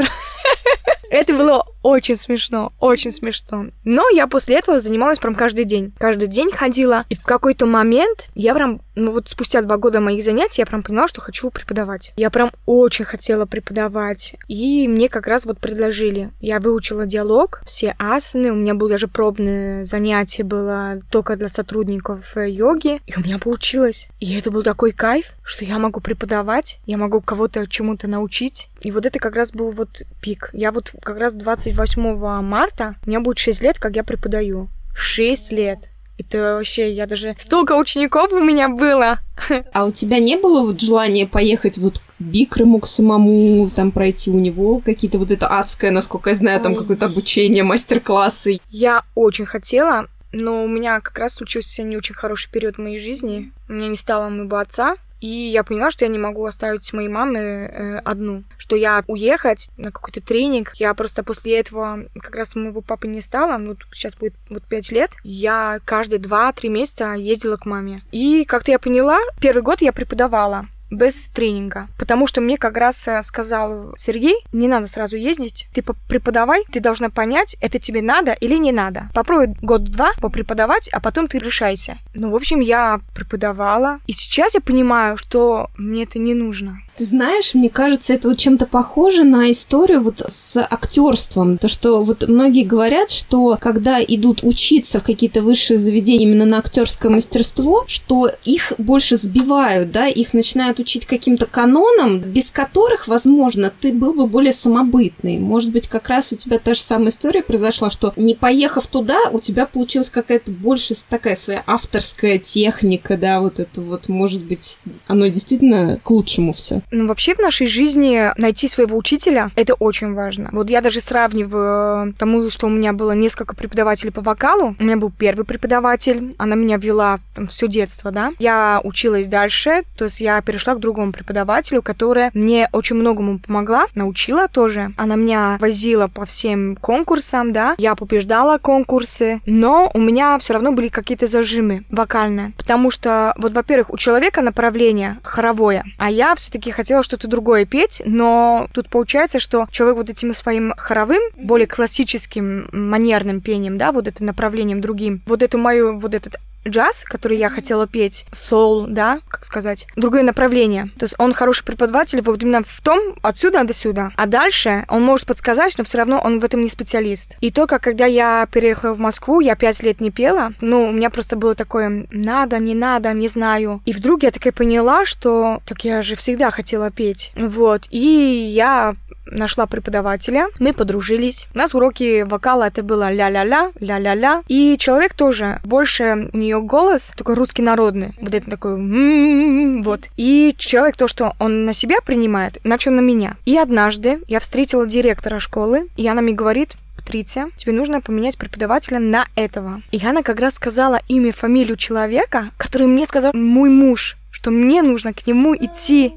Это 1.11 1.33
было 1.35 1.65
очень 1.83 2.17
смешно, 2.17 2.73
очень 2.81 3.13
смешно. 3.13 3.67
Но 3.85 4.09
я 4.11 4.27
после 4.27 4.57
этого 4.57 4.79
занималась 4.79 5.19
прям 5.19 5.35
каждый 5.35 5.65
день. 5.65 5.93
Каждый 5.99 6.29
день 6.29 6.51
ходила. 6.53 7.05
И 7.09 7.15
в 7.15 7.23
какой-то 7.25 7.67
момент 7.67 8.29
я 8.35 8.55
прям, 8.55 8.83
ну 8.95 9.13
вот 9.13 9.29
спустя 9.29 9.63
два 9.63 9.79
года 9.79 10.01
моих 10.01 10.23
занятий, 10.23 10.61
я 10.61 10.67
прям 10.67 10.83
поняла, 10.83 11.09
что 11.09 11.21
хочу 11.21 11.51
преподавать. 11.51 12.13
Я 12.17 12.31
прям 12.31 12.51
очень 12.67 13.07
хотела 13.07 13.47
преподавать. 13.47 14.37
И 14.49 14.87
мне 14.87 15.09
как 15.09 15.27
раз 15.27 15.47
вот 15.47 15.59
предложили. 15.59 16.31
Я 16.41 16.61
выучила 16.61 17.07
диалог, 17.07 17.63
все 17.65 17.95
асаны. 17.99 18.53
У 18.53 18.57
меня 18.57 18.75
было 18.75 18.91
даже 18.91 19.09
пробное 19.09 19.85
занятие 19.85 20.45
было 20.45 21.01
только 21.11 21.37
для 21.37 21.49
сотрудников 21.49 22.37
э, 22.37 22.51
йоги. 22.51 23.01
И 23.07 23.15
у 23.17 23.21
меня 23.21 23.39
получилось. 23.39 24.09
И 24.21 24.37
это 24.37 24.51
был 24.51 24.63
такой 24.63 24.93
кайф, 24.93 25.33
что 25.43 25.65
я 25.65 25.79
могу 25.79 26.01
преподавать, 26.01 26.81
я 26.87 26.97
могу 26.99 27.21
кого-то 27.21 27.67
чему-то 27.67 28.09
научить. 28.09 28.69
И 28.81 28.91
вот 28.91 29.07
это 29.07 29.19
как 29.19 29.35
раз 29.35 29.53
был 29.53 29.71
вот 29.71 30.03
пик. 30.21 30.38
Я 30.53 30.73
вот 30.73 30.93
как 31.03 31.19
раз 31.19 31.35
28 31.35 32.43
марта, 32.43 32.97
меня 33.07 33.21
будет 33.21 33.39
6 33.39 33.63
лет, 33.63 33.79
как 33.79 33.97
я 33.97 34.05
преподаю. 34.05 34.69
6 34.95 35.53
лет. 35.53 35.91
Это 36.19 36.57
вообще, 36.57 36.93
я 36.93 37.07
даже... 37.07 37.37
Столько 37.39 37.77
учеников 37.77 38.33
у 38.33 38.41
меня 38.41 38.69
было. 38.69 39.21
А 39.73 39.85
у 39.85 39.93
тебя 39.93 40.19
не 40.19 40.37
было 40.37 40.63
вот 40.63 40.81
желания 40.81 41.27
поехать 41.27 41.79
вот 41.79 41.99
к 41.99 42.03
Бикрому, 42.19 42.81
к 42.81 42.89
самому, 42.89 43.71
там 43.71 43.93
пройти 43.93 44.31
у 44.31 44.39
него 44.39 44.81
какие-то 44.81 45.19
вот 45.19 45.31
это 45.31 45.47
адское, 45.47 45.93
насколько 45.93 46.31
я 46.31 46.37
знаю, 46.37 46.61
там 46.61 46.75
какое-то 46.75 47.07
обучение, 47.07 47.63
мастер-классы? 47.63 48.59
Я 48.69 49.05
очень 49.15 49.47
хотела, 49.47 50.09
но 50.33 50.65
у 50.65 50.69
меня 50.69 51.01
как 51.01 51.17
раз 51.19 51.35
случился 51.35 51.85
не 51.85 51.97
очень 51.97 52.17
хороший 52.17 52.51
период 52.51 52.77
в 52.77 52.81
моей 52.81 52.99
жизни. 52.99 53.53
У 53.69 53.75
меня 53.75 53.89
не 53.89 53.97
стало 53.97 54.29
моего 54.29 54.57
отца, 54.57 54.97
и 55.21 55.29
я 55.29 55.65
поняла, 55.65 55.91
что 55.91 56.05
я 56.05 56.11
не 56.11 56.19
могу 56.19 56.45
оставить 56.45 56.93
моей 56.93 57.09
мамы 57.09 57.39
э, 57.39 57.99
одну, 58.05 58.45
что 58.57 58.77
я 58.77 59.03
уехать 59.07 59.71
на 59.77 59.91
какой-то 59.91 60.21
тренинг. 60.21 60.73
Я 60.77 60.95
просто 60.95 61.25
после 61.25 61.59
этого 61.59 62.05
как 62.21 62.37
раз 62.37 62.55
моего 62.55 62.81
папы 62.81 63.09
не 63.09 63.21
стало, 63.21 63.59
ну 63.59 63.77
сейчас 63.93 64.15
будет 64.17 64.35
вот 64.49 64.65
пять 64.65 64.93
лет. 64.93 65.13
Я 65.25 65.81
каждые 65.85 66.21
два-три 66.21 66.69
месяца 66.69 67.15
ездила 67.15 67.57
к 67.57 67.67
маме. 67.67 68.03
И 68.13 68.45
как-то 68.45 68.71
я 68.71 68.79
поняла, 68.79 69.19
первый 69.41 69.63
год 69.63 69.81
я 69.81 69.93
преподавала 69.93 70.67
без 70.91 71.29
тренинга. 71.29 71.89
Потому 71.99 72.27
что 72.27 72.41
мне 72.41 72.57
как 72.57 72.77
раз 72.77 73.07
э, 73.09 73.23
сказал 73.23 73.95
Сергей, 73.97 74.37
не 74.53 74.69
надо 74.69 74.87
сразу 74.87 75.17
ездить, 75.17 75.69
ты 75.75 75.83
преподавай, 75.83 76.65
ты 76.71 76.81
должна 76.81 77.11
понять, 77.11 77.57
это 77.61 77.79
тебе 77.79 78.03
надо 78.03 78.33
или 78.33 78.57
не 78.57 78.73
надо. 78.73 79.09
Попробуй 79.15 79.55
год-два 79.61 80.13
попреподавать, 80.21 80.89
а 80.89 81.01
потом 81.01 81.29
ты 81.29 81.39
решайся. 81.39 81.99
Ну, 82.15 82.31
в 82.31 82.37
общем, 82.37 82.61
я 82.61 83.01
преподавала, 83.15 83.99
и 84.07 84.13
сейчас 84.13 84.55
я 84.55 84.61
понимаю, 84.61 85.17
что 85.17 85.71
мне 85.77 86.05
это 86.05 86.19
не 86.19 86.35
нужно. 86.35 86.81
Ты 86.99 87.05
знаешь, 87.05 87.55
мне 87.55 87.69
кажется, 87.69 88.13
это 88.13 88.27
вот 88.27 88.39
чем-то 88.39 88.67
похоже 88.67 89.23
на 89.23 89.53
историю 89.53 90.03
вот 90.03 90.21
с 90.29 90.61
актерством. 90.61 91.57
То, 91.57 91.69
что 91.69 92.03
вот 92.03 92.27
многие 92.27 92.65
говорят, 92.65 93.13
что 93.13 93.57
когда 93.61 94.03
идут 94.03 94.43
учиться 94.43 94.99
в 94.99 95.05
какие-то 95.05 95.43
высшие 95.43 95.79
заведения 95.79 96.27
именно 96.27 96.45
на 96.45 96.59
актерское 96.59 97.13
мастерство, 97.13 97.85
что 97.87 98.29
их 98.45 98.73
больше 98.79 99.17
сбивают, 99.17 99.93
да, 99.93 100.09
их 100.09 100.35
начинают 100.35 100.81
учить 100.81 101.07
каким-то 101.07 101.47
канонам, 101.47 102.19
без 102.19 102.51
которых, 102.51 103.07
возможно, 103.07 103.73
ты 103.81 103.93
был 103.93 104.13
бы 104.13 104.27
более 104.27 104.53
самобытный. 104.53 105.39
Может 105.39 105.71
быть, 105.71 105.87
как 105.87 106.09
раз 106.09 106.33
у 106.33 106.37
тебя 106.37 106.59
та 106.59 106.75
же 106.75 106.81
самая 106.81 107.11
история 107.11 107.45
произошла, 107.45 107.93
что 107.93 108.13
не 108.17 108.35
поехав 108.35 108.89
туда, 108.89 109.19
у 109.31 109.39
тебя 109.39 109.67
получилась 109.67 110.11
какая-то 110.11 110.51
больше 110.51 110.97
такая 111.09 111.37
своя 111.37 111.63
авторская 111.65 112.39
техника, 112.39 113.17
да, 113.17 113.41
вот 113.41 113.61
это 113.61 113.83
вот, 113.83 114.09
может 114.09 114.43
быть, 114.43 114.81
оно 115.07 115.29
действительно 115.29 116.01
к 116.03 116.11
лучшему 116.11 116.53
все. 116.53 116.83
Ну, 116.91 117.07
вообще 117.07 117.35
в 117.35 117.39
нашей 117.39 117.67
жизни 117.67 118.33
найти 118.39 118.69
своего 118.69 118.97
учителя— 118.97 119.51
это 119.57 119.75
очень 119.75 120.15
важно. 120.15 120.49
Вот 120.53 120.71
я 120.71 120.81
даже 120.81 121.01
сравниваю 121.01 122.15
тому, 122.15 122.49
что 122.51 122.67
у 122.67 122.71
меня 122.71 122.93
было 122.93 123.13
несколько 123.13 123.55
преподавателей 123.55 124.13
по 124.13 124.21
вокалу. 124.21 124.75
У 124.79 124.85
меня 124.85 124.97
был 124.97 125.11
первый 125.11 125.45
преподаватель, 125.45 126.35
она 126.39 126.55
меня 126.55 126.77
вела 126.77 127.19
там, 127.35 127.47
все 127.47 127.69
детство, 127.69 128.11
да. 128.11 128.33
Я 128.39 128.81
училась 128.85 129.29
дальше, 129.29 129.83
то 129.97 130.05
есть 130.05 130.21
я 130.21 130.41
перешла 130.41 130.75
к 130.75 130.81
другому 130.81 131.13
преподавателю, 131.13 131.83
которая 131.83 132.31
мне 132.35 132.69
очень 132.73 132.97
многому 132.97 133.39
помогла, 133.39 133.87
научила 133.95 134.49
тоже. 134.49 134.93
Она 134.97 135.17
меня 135.17 135.59
возила 135.61 136.07
по 136.07 136.25
всем 136.25 136.77
конкурсам, 136.77 137.53
да. 137.53 137.75
Я 137.79 137.95
побеждала 137.95 138.59
конкурсы, 138.59 139.41
но 139.47 139.91
у 139.95 140.01
меня 140.01 140.39
все 140.39 140.55
равно 140.55 140.73
были 140.73 140.89
какие-то 140.89 141.27
зажимы 141.27 141.85
вокальные. 141.91 142.53
Потому 142.57 142.91
что, 142.91 143.35
вот, 143.37 143.53
во-первых, 143.53 143.91
у 143.91 143.97
человека 143.97 144.43
направление 144.43 145.19
хоровое, 145.23 145.85
а 145.99 146.11
я 146.11 146.35
все-таки 146.35 146.71
хотела 146.79 147.03
что-то 147.03 147.27
другое 147.27 147.65
петь, 147.65 148.03
но 148.05 148.69
тут 148.73 148.89
получается, 148.89 149.41
что 149.41 149.67
человек 149.73 149.97
вот 149.97 150.11
этим 150.11 150.33
своим 150.33 150.73
хоровым, 150.77 151.21
более 151.37 151.67
классическим 151.67 152.69
манерным 152.73 153.41
пением, 153.41 153.79
да, 153.79 153.91
вот 153.91 154.07
это 154.07 154.23
направлением 154.23 154.81
другим, 154.81 155.21
вот 155.27 155.43
эту 155.43 155.59
мою, 155.59 155.99
вот 155.99 156.15
этот 156.15 156.37
джаз, 156.69 157.05
который 157.05 157.39
я 157.39 157.49
хотела 157.49 157.87
петь, 157.87 158.27
соул, 158.33 158.87
да, 158.87 159.21
как 159.29 159.45
сказать, 159.45 159.87
другое 159.97 160.23
направление. 160.23 160.91
То 160.99 161.05
есть 161.05 161.15
он 161.19 161.33
хороший 161.33 161.65
преподаватель 161.65 162.21
вот 162.21 162.43
именно 162.43 162.63
в 162.63 162.81
том, 162.83 163.17
отсюда 163.23 163.65
до 163.65 163.73
сюда. 163.73 164.13
А 164.17 164.27
дальше 164.27 164.85
он 164.89 165.03
может 165.03 165.27
подсказать, 165.27 165.77
но 165.79 165.85
все 165.85 165.99
равно 165.99 166.21
он 166.23 166.41
в 166.41 166.45
этом 166.45 166.63
не 166.63 166.69
специалист. 166.69 167.37
И 167.41 167.51
только 167.51 167.79
когда 167.79 168.07
я 168.07 168.47
переехала 168.53 168.95
в 168.95 168.99
Москву, 168.99 169.41
я 169.41 169.57
пять 169.57 169.83
лет 169.83 170.01
не 170.01 170.11
пела, 170.11 170.53
ну, 170.61 170.89
у 170.89 170.93
меня 170.93 171.11
просто 171.11 171.37
было 171.37 171.55
такое, 171.55 172.07
надо, 172.11 172.59
не 172.59 172.75
надо, 172.75 173.13
не 173.13 173.29
знаю. 173.29 173.83
И 173.85 173.93
вдруг 173.93 174.23
я 174.23 174.31
такая 174.31 174.53
поняла, 174.53 175.05
что 175.05 175.61
так 175.67 175.85
я 175.85 176.03
же 176.03 176.17
всегда 176.17 176.51
хотела 176.51 176.91
петь. 176.91 177.33
Вот. 177.37 177.83
И 177.91 177.99
я 177.99 178.95
нашла 179.31 179.67
преподавателя, 179.67 180.49
мы 180.59 180.73
подружились. 180.73 181.47
У 181.55 181.59
нас 181.59 181.75
уроки 181.75 182.23
вокала 182.23 182.65
это 182.65 182.83
было 182.83 183.13
ля-ля-ля, 183.13 183.73
ля-ля-ля. 183.81 184.43
И 184.49 184.77
человек 184.79 185.15
тоже, 185.15 185.61
больше 185.65 186.31
у 186.33 186.37
нее 186.37 186.61
голос 186.61 187.13
такой 187.17 187.35
русский 187.35 187.63
народный. 187.63 188.15
Вот 188.21 188.35
это 188.35 188.51
такой 188.51 189.83
вот. 189.83 190.09
И 190.17 190.55
человек 190.59 190.97
то, 190.97 191.09
что 191.09 191.35
он 191.39 191.65
на 191.65 191.73
себя 191.73 192.01
принимает, 192.01 192.59
начал 192.65 192.93
на 192.93 193.01
меня. 193.01 193.37
И 193.45 193.57
однажды 193.57 194.21
я 194.29 194.41
встретила 194.41 194.87
директора 194.87 195.39
школы, 195.39 195.89
и 195.97 196.07
она 196.09 196.23
мне 196.23 196.33
говорит, 196.33 196.75
Патриция, 196.97 197.49
тебе 197.57 197.73
нужно 197.73 198.03
поменять 198.03 198.37
преподавателя 198.37 198.99
на 198.99 199.27
этого. 199.35 199.81
И 199.93 200.05
она 200.05 200.23
как 200.23 200.41
раз 200.41 200.55
сказала 200.55 201.01
имя, 201.09 201.33
фамилию 201.33 201.77
человека, 201.77 202.51
который 202.59 202.87
мне 202.87 203.07
сказал 203.07 203.33
мой 203.33 203.71
муж 203.71 204.19
что 204.39 204.53
мне 204.53 204.83
нужно 204.83 205.13
к 205.13 205.27
нему 205.27 205.53
идти. 205.53 206.15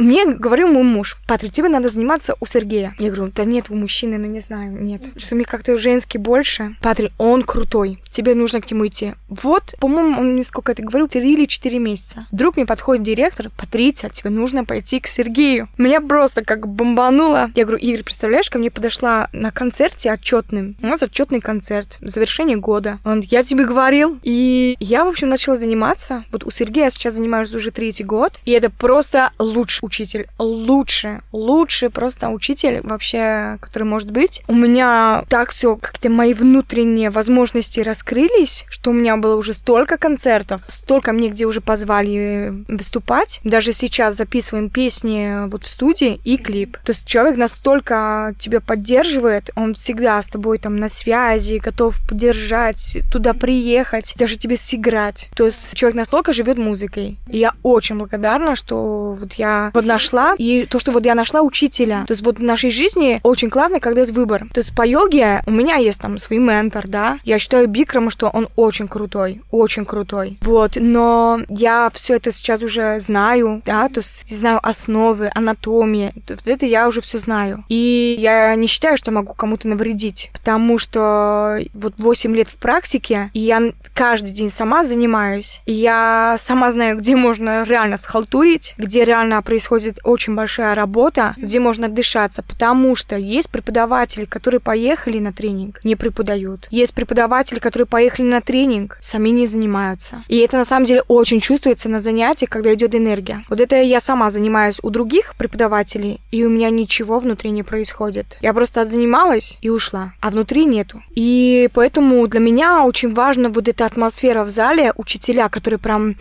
Мне 0.00 0.24
говорил 0.24 0.68
мой 0.68 0.82
муж, 0.82 1.18
Патрик, 1.28 1.52
тебе 1.52 1.68
надо 1.68 1.90
заниматься 1.90 2.34
у 2.40 2.46
Сергея. 2.46 2.94
Я 2.98 3.10
говорю, 3.10 3.30
да 3.36 3.44
нет, 3.44 3.66
у 3.68 3.74
мужчины, 3.74 4.16
ну 4.16 4.24
не 4.24 4.40
знаю, 4.40 4.72
нет. 4.82 5.10
Что 5.16 5.36
мне 5.36 5.44
как-то 5.44 5.76
женский 5.76 6.16
больше. 6.16 6.74
Патрик, 6.80 7.12
он 7.18 7.42
крутой, 7.42 8.02
тебе 8.08 8.34
нужно 8.34 8.62
к 8.62 8.70
нему 8.70 8.86
идти. 8.86 9.12
Вот, 9.28 9.74
по-моему, 9.78 10.18
он 10.18 10.32
мне 10.32 10.42
сколько 10.42 10.72
это 10.72 10.82
говорил, 10.82 11.06
три 11.06 11.34
или 11.34 11.44
четыре 11.44 11.78
месяца. 11.78 12.26
Вдруг 12.32 12.56
мне 12.56 12.64
подходит 12.64 13.04
директор, 13.04 13.50
Патриция, 13.58 14.08
тебе 14.08 14.30
нужно 14.30 14.64
пойти 14.64 15.00
к 15.00 15.06
Сергею. 15.06 15.68
Меня 15.76 16.00
просто 16.00 16.42
как 16.42 16.66
бомбануло. 16.66 17.50
Я 17.54 17.64
говорю, 17.64 17.82
Игорь, 17.82 18.02
представляешь, 18.02 18.48
ко 18.48 18.58
мне 18.58 18.70
подошла 18.70 19.28
на 19.34 19.50
концерте 19.50 20.10
отчетным. 20.10 20.76
У 20.80 20.86
нас 20.86 21.02
отчетный 21.02 21.42
концерт, 21.42 21.98
завершение 22.00 22.56
года. 22.56 23.00
Он, 23.04 23.20
я 23.20 23.42
тебе 23.42 23.66
говорил. 23.66 24.18
И 24.22 24.78
я, 24.80 25.04
в 25.04 25.08
общем, 25.08 25.28
начала 25.28 25.56
заниматься. 25.56 26.24
Вот 26.32 26.44
у 26.44 26.50
Сергея 26.50 26.84
я 26.84 26.90
сейчас 26.90 27.14
занимаюсь 27.16 27.54
уже 27.54 27.70
третий 27.70 28.04
год, 28.04 28.40
и 28.46 28.52
это 28.52 28.70
просто 28.70 29.32
лучший 29.38 29.89
учитель. 29.90 30.28
Лучше, 30.38 31.22
лучший 31.32 31.90
просто 31.90 32.28
учитель 32.28 32.80
вообще, 32.84 33.58
который 33.60 33.84
может 33.84 34.12
быть. 34.12 34.42
У 34.46 34.54
меня 34.54 35.24
так 35.28 35.50
все, 35.50 35.74
как-то 35.74 36.08
мои 36.08 36.32
внутренние 36.32 37.10
возможности 37.10 37.80
раскрылись, 37.80 38.66
что 38.68 38.90
у 38.90 38.92
меня 38.92 39.16
было 39.16 39.34
уже 39.34 39.52
столько 39.52 39.96
концертов, 39.96 40.62
столько 40.68 41.12
мне 41.12 41.28
где 41.28 41.44
уже 41.44 41.60
позвали 41.60 42.52
выступать. 42.68 43.40
Даже 43.42 43.72
сейчас 43.72 44.16
записываем 44.16 44.70
песни 44.70 45.48
вот 45.50 45.64
в 45.64 45.68
студии 45.68 46.20
и 46.22 46.36
клип. 46.36 46.78
То 46.84 46.92
есть 46.92 47.06
человек 47.06 47.36
настолько 47.36 48.32
тебя 48.38 48.60
поддерживает, 48.60 49.50
он 49.56 49.74
всегда 49.74 50.22
с 50.22 50.28
тобой 50.28 50.58
там 50.58 50.76
на 50.76 50.88
связи, 50.88 51.56
готов 51.56 51.96
поддержать, 52.08 52.98
туда 53.10 53.34
приехать, 53.34 54.14
даже 54.16 54.36
тебе 54.36 54.56
сыграть. 54.56 55.30
То 55.34 55.46
есть 55.46 55.74
человек 55.74 55.96
настолько 55.96 56.32
живет 56.32 56.58
музыкой. 56.58 57.18
И 57.28 57.38
я 57.38 57.54
очень 57.64 57.96
благодарна, 57.96 58.54
что 58.54 59.16
вот 59.18 59.32
я 59.34 59.70
вот 59.80 59.88
нашла, 59.88 60.34
и 60.38 60.66
то, 60.66 60.78
что 60.78 60.92
вот 60.92 61.04
я 61.04 61.14
нашла 61.14 61.42
учителя. 61.42 62.04
То 62.06 62.12
есть 62.12 62.24
вот 62.24 62.38
в 62.38 62.42
нашей 62.42 62.70
жизни 62.70 63.20
очень 63.22 63.50
классно, 63.50 63.80
когда 63.80 64.00
есть 64.00 64.12
выбор. 64.12 64.46
То 64.52 64.60
есть 64.60 64.74
по 64.74 64.86
йоге 64.86 65.42
у 65.46 65.50
меня 65.50 65.76
есть 65.76 66.00
там 66.00 66.18
свой 66.18 66.38
ментор, 66.38 66.86
да. 66.86 67.18
Я 67.24 67.38
считаю 67.38 67.68
Бикрама, 67.68 68.10
что 68.10 68.28
он 68.28 68.48
очень 68.56 68.88
крутой, 68.88 69.40
очень 69.50 69.84
крутой. 69.84 70.38
Вот, 70.42 70.76
но 70.76 71.40
я 71.48 71.90
все 71.92 72.16
это 72.16 72.32
сейчас 72.32 72.62
уже 72.62 73.00
знаю, 73.00 73.62
да, 73.64 73.88
то 73.88 74.00
есть 74.00 74.28
знаю 74.28 74.60
основы, 74.62 75.30
анатомии. 75.34 76.12
Это 76.44 76.66
я 76.66 76.86
уже 76.88 77.00
все 77.00 77.18
знаю. 77.18 77.64
И 77.68 78.16
я 78.18 78.54
не 78.54 78.66
считаю, 78.66 78.96
что 78.96 79.10
могу 79.10 79.34
кому-то 79.34 79.68
навредить, 79.68 80.30
потому 80.32 80.78
что 80.78 81.58
вот 81.74 81.94
8 81.98 82.36
лет 82.36 82.48
в 82.48 82.56
практике, 82.56 83.30
и 83.32 83.40
я 83.40 83.72
каждый 83.94 84.32
день 84.32 84.50
сама 84.50 84.84
занимаюсь, 84.84 85.60
и 85.66 85.72
я 85.72 86.36
сама 86.38 86.70
знаю, 86.70 86.98
где 86.98 87.16
можно 87.16 87.62
реально 87.62 87.96
схалтурить, 87.96 88.74
где 88.76 89.04
реально 89.04 89.40
происходит 89.42 89.69
очень 90.04 90.34
большая 90.34 90.74
работа, 90.74 91.34
где 91.36 91.60
можно 91.60 91.88
дышаться, 91.88 92.42
потому 92.42 92.94
что 92.94 93.16
есть 93.16 93.50
преподаватели, 93.50 94.24
которые 94.24 94.60
поехали 94.60 95.18
на 95.18 95.32
тренинг, 95.32 95.80
не 95.84 95.96
преподают. 95.96 96.66
Есть 96.70 96.94
преподаватели, 96.94 97.58
которые 97.58 97.86
поехали 97.86 98.26
на 98.26 98.40
тренинг, 98.40 98.98
сами 99.00 99.30
не 99.30 99.46
занимаются. 99.46 100.24
И 100.28 100.38
это 100.38 100.56
на 100.56 100.64
самом 100.64 100.86
деле 100.86 101.02
очень 101.08 101.40
чувствуется 101.40 101.88
на 101.88 102.00
занятиях, 102.00 102.50
когда 102.50 102.74
идет 102.74 102.94
энергия. 102.94 103.44
Вот 103.48 103.60
это 103.60 103.80
я 103.80 104.00
сама 104.00 104.30
занимаюсь 104.30 104.78
у 104.82 104.90
других 104.90 105.34
преподавателей, 105.36 106.20
и 106.30 106.44
у 106.44 106.48
меня 106.48 106.70
ничего 106.70 107.18
внутри 107.18 107.50
не 107.50 107.62
происходит. 107.62 108.38
Я 108.40 108.52
просто 108.54 108.82
отзанималась 108.82 109.58
и 109.62 109.70
ушла, 109.70 110.12
а 110.20 110.30
внутри 110.30 110.64
нету. 110.64 111.02
И 111.14 111.68
поэтому 111.72 112.26
для 112.26 112.40
меня 112.40 112.84
очень 112.84 113.14
важна 113.14 113.48
вот 113.48 113.68
эта 113.68 113.86
атмосфера 113.86 114.44
в 114.44 114.50
зале, 114.50 114.92
учителя, 114.96 115.48
которые 115.48 115.78
прям 115.78 116.16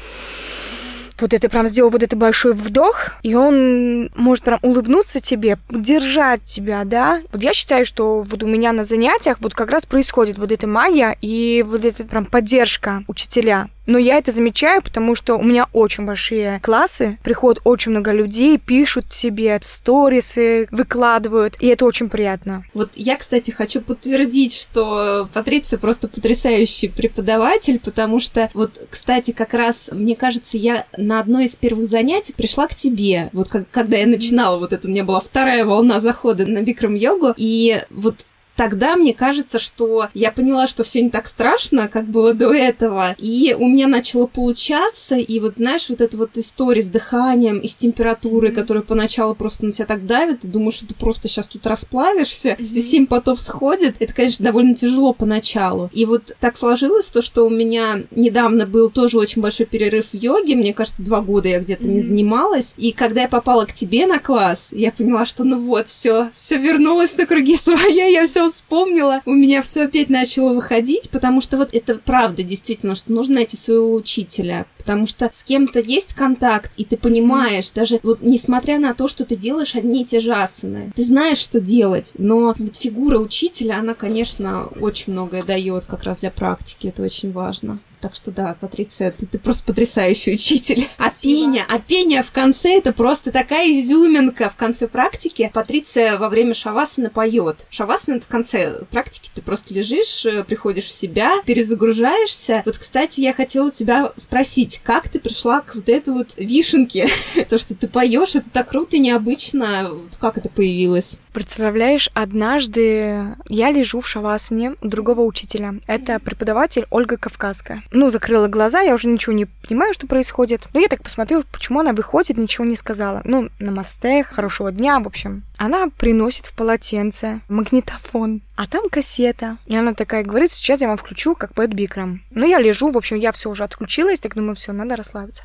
вот 1.21 1.34
это 1.34 1.49
прям 1.49 1.67
сделал 1.67 1.89
вот 1.89 2.03
этот 2.03 2.17
большой 2.17 2.53
вдох, 2.53 3.12
и 3.23 3.36
он 3.36 4.10
может 4.15 4.43
прям 4.43 4.60
улыбнуться 4.62 5.19
тебе, 5.19 5.58
держать 5.69 6.43
тебя, 6.43 6.84
да. 6.84 7.21
Вот 7.32 7.41
я 7.41 7.53
считаю, 7.53 7.86
что 7.86 8.19
вот 8.21 8.43
у 8.43 8.47
меня 8.47 8.71
на 8.73 8.84
занятиях 8.84 9.38
вот 9.39 9.53
как 9.53 9.71
раз 9.71 9.86
происходит 9.86 10.38
вот 10.38 10.51
эта 10.51 10.67
магия 10.67 11.17
и 11.21 11.63
вот 11.67 11.86
эта 11.86 12.03
прям 12.05 12.25
поддержка 12.25 13.03
учителя. 13.08 13.69
Но 13.89 13.97
я 13.97 14.19
это 14.19 14.32
замечаю, 14.32 14.84
потому 14.84 15.15
что 15.15 15.36
у 15.36 15.41
меня 15.41 15.67
очень 15.73 16.06
большие 16.06 16.60
классы, 16.62 17.17
приходит 17.23 17.60
очень 17.63 17.89
много 17.89 18.12
людей, 18.12 18.60
пишут 18.60 19.10
тебе 19.10 19.60
сторисы, 19.63 20.67
выкладывают, 20.69 21.56
и 21.60 21.65
это 21.65 21.86
очень 21.86 22.08
приятно. 22.08 22.63
Вот 22.75 22.91
я, 22.93 23.17
кстати, 23.17 23.49
хочу 23.49 23.82
подтвердить, 23.82 24.54
что 24.54 25.28
Патриция 25.34 25.80
просто 25.80 26.08
потрясающий 26.08 26.89
преподаватель, 26.89 27.80
потому 27.80 28.19
что 28.19 28.52
вот, 28.54 28.80
кстати, 28.91 29.32
как 29.32 29.56
раз, 29.56 29.89
мне 29.91 30.15
кажется, 30.15 30.60
я 30.60 30.86
на 30.95 31.19
одно 31.19 31.39
из 31.39 31.56
первых 31.56 31.88
занятий 31.88 32.34
пришла 32.34 32.67
к 32.67 32.75
тебе, 32.75 33.32
вот 33.34 33.49
как, 33.49 33.71
когда 33.71 33.97
я 33.97 34.06
начинала, 34.06 34.60
вот 34.60 34.71
это 34.71 34.88
у 34.88 34.91
меня 34.91 35.04
была 35.04 35.19
вторая 35.19 35.65
волна 35.65 35.99
захода 35.99 36.45
на 36.45 36.62
бикрам-йогу, 36.62 37.34
и 37.38 37.82
вот 37.89 38.17
тогда 38.60 38.98
мне 38.98 39.13
кажется, 39.13 39.58
что 39.58 40.10
я 40.13 40.34
поняла, 40.34 40.67
что 40.67 40.84
все 40.84 41.02
не 41.02 41.10
так 41.10 41.28
страшно, 41.28 41.88
как 41.88 42.08
было 42.08 42.34
до 42.34 42.54
этого. 42.54 43.15
И 43.17 43.56
у 43.58 43.69
меня 43.69 43.88
начало 43.88 44.28
получаться, 44.28 45.15
и 45.15 45.39
вот 45.39 45.56
знаешь, 45.56 45.89
вот 45.89 46.02
эта 46.02 46.17
вот 46.17 46.32
история 46.36 46.82
с 46.82 46.89
дыханием 46.89 47.60
и 47.60 47.69
с 47.69 47.78
температурой, 47.78 48.52
которая 48.52 48.84
поначалу 48.84 49.34
просто 49.34 49.65
на 49.65 49.72
тебя 49.72 49.86
так 49.86 50.06
давит, 50.06 50.41
ты 50.41 50.50
думаешь, 50.50 50.74
что 50.74 50.88
ты 50.88 50.93
просто 50.93 51.30
сейчас 51.30 51.48
тут 51.48 51.65
расплавишься, 51.67 52.58
здесь 52.60 52.91
семь 52.91 53.08
потов 53.08 53.39
сходит. 53.39 53.95
Это, 54.00 54.13
конечно, 54.13 54.43
довольно 54.43 54.76
тяжело 54.76 55.13
поначалу. 55.13 55.89
И 55.93 56.04
вот 56.04 56.36
так 56.41 56.58
сложилось 56.58 57.06
то, 57.06 57.22
что 57.22 57.45
у 57.45 57.50
меня 57.50 58.04
недавно 58.12 58.65
был 58.65 58.89
тоже 58.89 59.19
очень 59.19 59.41
большой 59.41 59.67
перерыв 59.67 60.08
в 60.08 60.15
йоге, 60.15 60.58
мне 60.58 60.74
кажется, 60.74 61.02
два 61.02 61.22
года 61.22 61.48
я 61.48 61.62
где-то 61.62 61.86
не 61.86 62.02
занималась. 62.02 62.74
И 62.76 62.91
когда 62.91 63.22
я 63.22 63.30
попала 63.30 63.63
к 63.63 63.72
тебе 63.72 64.06
на 64.06 64.19
класс, 64.19 64.72
я 64.74 64.91
поняла, 64.91 65.26
что 65.26 65.45
ну 65.45 65.62
вот, 65.62 65.88
все, 65.88 66.30
все 66.36 66.58
вернулось 66.58 67.15
на 67.15 67.26
круги 67.26 67.56
своя, 67.56 68.06
я 68.10 68.28
все 68.28 68.48
вспомнила, 68.49 69.21
у 69.25 69.33
меня 69.33 69.62
все 69.62 69.83
опять 69.83 70.09
начало 70.09 70.53
выходить, 70.53 71.09
потому 71.09 71.41
что 71.41 71.57
вот 71.57 71.69
это 71.73 71.99
правда 72.03 72.43
действительно, 72.43 72.95
что 72.95 73.12
нужно 73.12 73.35
найти 73.35 73.57
своего 73.57 73.93
учителя, 73.93 74.65
потому 74.77 75.07
что 75.07 75.29
с 75.31 75.43
кем-то 75.43 75.79
есть 75.79 76.13
контакт, 76.13 76.71
и 76.77 76.85
ты 76.85 76.97
понимаешь, 76.97 77.71
даже 77.71 77.99
вот 78.03 78.21
несмотря 78.21 78.79
на 78.79 78.93
то, 78.93 79.07
что 79.07 79.25
ты 79.25 79.35
делаешь 79.35 79.75
одни 79.75 80.01
и 80.01 80.05
те 80.05 80.19
же 80.19 80.33
асаны, 80.33 80.91
ты 80.95 81.03
знаешь, 81.03 81.38
что 81.38 81.59
делать, 81.59 82.13
но 82.17 82.53
вот 82.57 82.75
фигура 82.75 83.19
учителя, 83.19 83.79
она, 83.79 83.93
конечно, 83.93 84.67
очень 84.79 85.13
многое 85.13 85.43
дает 85.43 85.85
как 85.85 86.03
раз 86.03 86.19
для 86.19 86.31
практики, 86.31 86.88
это 86.88 87.03
очень 87.03 87.31
важно. 87.31 87.79
Так 88.01 88.15
что 88.15 88.31
да, 88.31 88.55
Патриция, 88.59 89.12
ты, 89.12 89.25
ты 89.25 89.38
просто 89.38 89.63
потрясающий 89.65 90.33
учитель. 90.33 90.88
А 90.97 91.09
пение, 91.21 91.65
а 91.67 91.79
пение 91.79 92.23
в 92.23 92.31
конце 92.31 92.77
это 92.77 92.93
просто 92.93 93.31
такая 93.31 93.71
изюминка 93.71 94.49
в 94.49 94.55
конце 94.55 94.88
практики. 94.88 95.49
Патриция 95.53 96.17
во 96.17 96.29
время 96.29 96.53
шавасаны 96.53 97.09
поет. 97.09 97.65
Шавасана 97.69 98.15
это 98.15 98.25
в 98.25 98.27
конце 98.27 98.83
практики, 98.91 99.29
ты 99.33 99.41
просто 99.41 99.73
лежишь, 99.73 100.25
э, 100.25 100.43
приходишь 100.43 100.85
в 100.85 100.91
себя, 100.91 101.41
перезагружаешься. 101.45 102.63
Вот, 102.65 102.77
кстати, 102.77 103.21
я 103.21 103.33
хотела 103.33 103.67
у 103.67 103.71
тебя 103.71 104.12
спросить, 104.15 104.81
как 104.83 105.09
ты 105.09 105.19
пришла 105.19 105.62
к 105.62 105.75
вот 105.75 105.89
этой 105.89 106.13
вот 106.13 106.35
вишенке? 106.38 107.07
То, 107.49 107.57
что 107.57 107.75
ты 107.75 107.88
поешь, 107.88 108.35
это 108.35 108.49
так 108.49 108.69
круто 108.69 108.97
и 108.97 108.99
необычно. 108.99 109.89
Как 110.19 110.38
это 110.38 110.49
появилось? 110.49 111.17
Представляешь, 111.33 112.09
однажды 112.13 113.35
я 113.47 113.71
лежу 113.71 113.99
в 113.99 114.07
шавасане 114.07 114.75
у 114.81 114.88
другого 114.88 115.21
учителя. 115.21 115.75
Это 115.88 116.19
преподаватель 116.19 116.85
Ольга 116.89 117.17
Кавказская. 117.17 117.83
Ну, 117.91 118.10
закрыла 118.10 118.47
глаза, 118.47 118.82
я 118.82 118.93
уже 118.93 119.08
ничего 119.08 119.34
не 119.34 119.45
понимаю, 119.45 119.93
что 119.93 120.08
происходит. 120.08 120.67
Но 120.73 120.80
я 120.80 120.88
так 120.88 121.02
посмотрю, 121.02 121.43
почему 121.52 121.80
она 121.80 121.93
выходит, 121.93 122.38
ничего 122.38 122.65
не 122.65 122.75
сказала. 122.75 123.21
Ну, 123.23 123.49
намасте, 123.60 124.23
хорошего 124.23 124.71
дня, 124.71 124.99
в 124.99 125.08
общем. 125.08 125.43
Она 125.58 125.88
приносит 125.97 126.45
в 126.45 126.56
полотенце 126.56 127.41
магнитофон, 127.49 128.41
а 128.56 128.67
там 128.67 128.89
кассета. 128.89 129.58
И 129.65 129.75
она 129.75 129.93
такая 129.93 130.23
говорит, 130.23 130.52
сейчас 130.52 130.82
я 130.82 130.88
вам 130.88 130.97
включу, 130.97 131.36
как 131.36 131.54
поет 131.54 131.73
Бикрам. 131.73 132.21
Ну, 132.32 132.45
я 132.45 132.60
лежу, 132.60 132.91
в 132.91 132.97
общем, 132.97 133.17
я 133.17 133.32
все 133.32 133.49
уже 133.49 133.63
отключилась, 133.63 134.19
так 134.19 134.36
думаю, 134.36 134.56
все, 134.56 134.71
надо 134.71 134.95
расслабиться. 134.95 135.43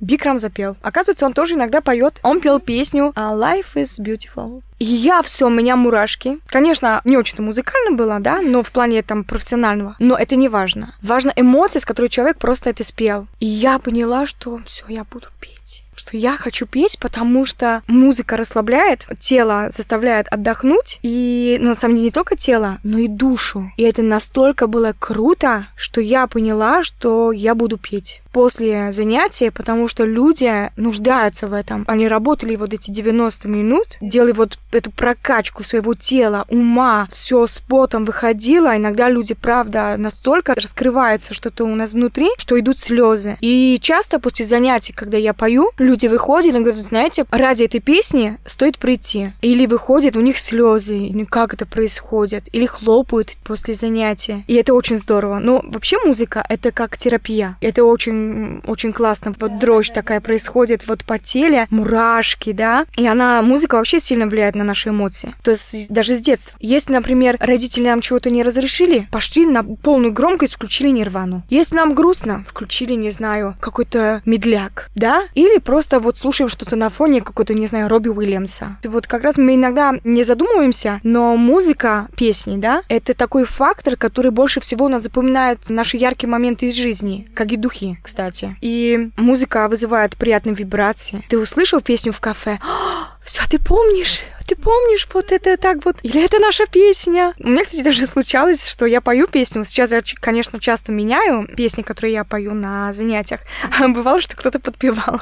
Бикрам 0.00 0.38
запел. 0.38 0.76
Оказывается, 0.82 1.26
он 1.26 1.32
тоже 1.32 1.54
иногда 1.54 1.80
поет. 1.80 2.20
Он 2.22 2.40
пел 2.40 2.60
песню 2.60 3.12
Life 3.16 3.74
is 3.74 4.00
Beautiful. 4.00 4.62
И 4.78 4.84
я 4.84 5.22
все, 5.22 5.48
у 5.48 5.50
меня 5.50 5.74
мурашки. 5.74 6.38
Конечно, 6.46 7.00
не 7.04 7.16
очень-то 7.16 7.42
музыкально 7.42 7.96
было, 7.96 8.20
да, 8.20 8.40
но 8.40 8.62
в 8.62 8.70
плане 8.70 9.02
там 9.02 9.24
профессионального. 9.24 9.96
Но 9.98 10.16
это 10.16 10.36
не 10.36 10.48
важно. 10.48 10.94
Важно 11.02 11.32
эмоции, 11.34 11.80
с 11.80 11.84
которой 11.84 12.08
человек 12.08 12.38
просто 12.38 12.70
это 12.70 12.84
спел. 12.84 13.26
И 13.40 13.46
я 13.46 13.80
поняла, 13.80 14.24
что 14.24 14.58
все, 14.64 14.84
я 14.88 15.04
буду 15.04 15.26
петь 15.40 15.84
что 15.98 16.16
я 16.16 16.36
хочу 16.36 16.66
петь, 16.66 16.98
потому 16.98 17.44
что 17.44 17.82
музыка 17.86 18.36
расслабляет, 18.36 19.06
тело 19.18 19.66
заставляет 19.70 20.28
отдохнуть, 20.28 21.00
и 21.02 21.58
ну, 21.60 21.70
на 21.70 21.74
самом 21.74 21.96
деле 21.96 22.06
не 22.06 22.12
только 22.12 22.36
тело, 22.36 22.78
но 22.82 22.98
и 22.98 23.08
душу. 23.08 23.72
И 23.76 23.82
это 23.82 24.02
настолько 24.02 24.66
было 24.66 24.94
круто, 24.98 25.66
что 25.76 26.00
я 26.00 26.26
поняла, 26.26 26.82
что 26.82 27.32
я 27.32 27.54
буду 27.54 27.78
петь 27.78 28.22
после 28.32 28.92
занятия, 28.92 29.50
потому 29.50 29.88
что 29.88 30.04
люди 30.04 30.70
нуждаются 30.76 31.46
в 31.46 31.52
этом. 31.52 31.84
Они 31.86 32.08
работали 32.08 32.56
вот 32.56 32.74
эти 32.74 32.90
90 32.90 33.48
минут, 33.48 33.86
делали 34.00 34.32
вот 34.32 34.58
эту 34.72 34.90
прокачку 34.90 35.62
своего 35.64 35.94
тела, 35.94 36.44
ума, 36.48 37.08
все 37.10 37.46
с 37.46 37.60
потом 37.60 38.04
выходило. 38.04 38.76
Иногда 38.76 39.08
люди, 39.08 39.34
правда, 39.34 39.96
настолько 39.96 40.54
раскрывается 40.54 41.34
что-то 41.34 41.64
у 41.64 41.74
нас 41.74 41.92
внутри, 41.92 42.28
что 42.38 42.58
идут 42.58 42.78
слезы. 42.78 43.36
И 43.40 43.78
часто 43.80 44.18
после 44.18 44.44
занятий, 44.44 44.92
когда 44.92 45.18
я 45.18 45.34
пою, 45.34 45.70
люди 45.78 46.06
выходят 46.06 46.54
и 46.54 46.58
говорят, 46.58 46.84
знаете, 46.84 47.24
ради 47.30 47.64
этой 47.64 47.80
песни 47.80 48.38
стоит 48.46 48.78
прийти. 48.78 49.32
Или 49.42 49.66
выходят, 49.66 50.16
у 50.16 50.20
них 50.20 50.38
слезы, 50.38 51.10
как 51.28 51.54
это 51.54 51.66
происходит, 51.66 52.48
или 52.52 52.66
хлопают 52.66 53.36
после 53.44 53.74
занятия. 53.74 54.44
И 54.46 54.54
это 54.54 54.74
очень 54.74 54.98
здорово. 54.98 55.38
Но 55.38 55.62
вообще 55.64 55.98
музыка— 56.04 56.44
это 56.48 56.72
как 56.72 56.96
терапия. 56.96 57.56
Это 57.60 57.84
очень 57.84 58.17
очень, 58.66 58.92
классно. 58.92 59.34
Вот 59.38 59.58
дрожь 59.58 59.90
такая 59.90 60.20
происходит 60.20 60.86
вот 60.86 61.04
по 61.04 61.18
теле, 61.18 61.66
мурашки, 61.70 62.52
да. 62.52 62.86
И 62.96 63.06
она, 63.06 63.42
музыка 63.42 63.76
вообще 63.76 64.00
сильно 64.00 64.26
влияет 64.26 64.54
на 64.54 64.64
наши 64.64 64.90
эмоции. 64.90 65.34
То 65.42 65.52
есть 65.52 65.88
даже 65.88 66.14
с 66.14 66.20
детства. 66.20 66.56
Если, 66.60 66.92
например, 66.92 67.36
родители 67.40 67.86
нам 67.86 68.00
чего-то 68.00 68.30
не 68.30 68.42
разрешили, 68.42 69.08
пошли 69.10 69.46
на 69.46 69.62
полную 69.64 70.12
громкость, 70.12 70.54
включили 70.54 70.88
нирвану. 70.88 71.42
Если 71.50 71.76
нам 71.76 71.94
грустно, 71.94 72.44
включили, 72.48 72.92
не 72.94 73.10
знаю, 73.10 73.56
какой-то 73.60 74.22
медляк, 74.24 74.90
да? 74.94 75.24
Или 75.34 75.58
просто 75.58 76.00
вот 76.00 76.18
слушаем 76.18 76.48
что-то 76.48 76.76
на 76.76 76.88
фоне 76.88 77.20
какой-то, 77.20 77.54
не 77.54 77.66
знаю, 77.66 77.88
Робби 77.88 78.08
Уильямса. 78.08 78.76
Вот 78.84 79.06
как 79.06 79.24
раз 79.24 79.38
мы 79.38 79.54
иногда 79.54 79.94
не 80.04 80.24
задумываемся, 80.24 81.00
но 81.02 81.36
музыка, 81.36 82.08
песни, 82.16 82.56
да, 82.56 82.82
это 82.88 83.14
такой 83.14 83.44
фактор, 83.44 83.96
который 83.96 84.30
больше 84.30 84.60
всего 84.60 84.88
нас 84.88 85.02
запоминает 85.02 85.68
наши 85.68 85.96
яркие 85.96 86.30
моменты 86.30 86.66
из 86.66 86.74
жизни, 86.74 87.28
как 87.34 87.52
и 87.52 87.56
духи, 87.56 87.98
кстати. 88.08 88.56
И 88.60 89.10
музыка 89.16 89.68
вызывает 89.68 90.16
приятные 90.16 90.54
вибрации. 90.54 91.24
Ты 91.28 91.38
услышал 91.38 91.80
песню 91.80 92.12
в 92.12 92.20
кафе? 92.20 92.58
Все, 93.22 93.42
ты 93.48 93.58
помнишь? 93.58 94.22
Ты 94.48 94.56
помнишь, 94.56 95.06
вот 95.12 95.30
это 95.30 95.56
так 95.58 95.84
вот, 95.84 95.96
или 96.02 96.24
это 96.24 96.38
наша 96.38 96.64
песня. 96.66 97.34
У 97.38 97.48
меня, 97.48 97.64
кстати, 97.64 97.82
даже 97.82 98.06
случалось, 98.06 98.66
что 98.66 98.86
я 98.86 99.00
пою 99.02 99.26
песню. 99.26 99.62
Сейчас 99.64 99.92
я, 99.92 100.00
конечно, 100.20 100.58
часто 100.58 100.90
меняю 100.90 101.46
песни, 101.54 101.82
которые 101.82 102.14
я 102.14 102.24
пою 102.24 102.54
на 102.54 102.92
занятиях. 102.92 103.40
А 103.78 103.88
бывало, 103.88 104.20
что 104.20 104.36
кто-то 104.36 104.58
подпевал. 104.58 105.20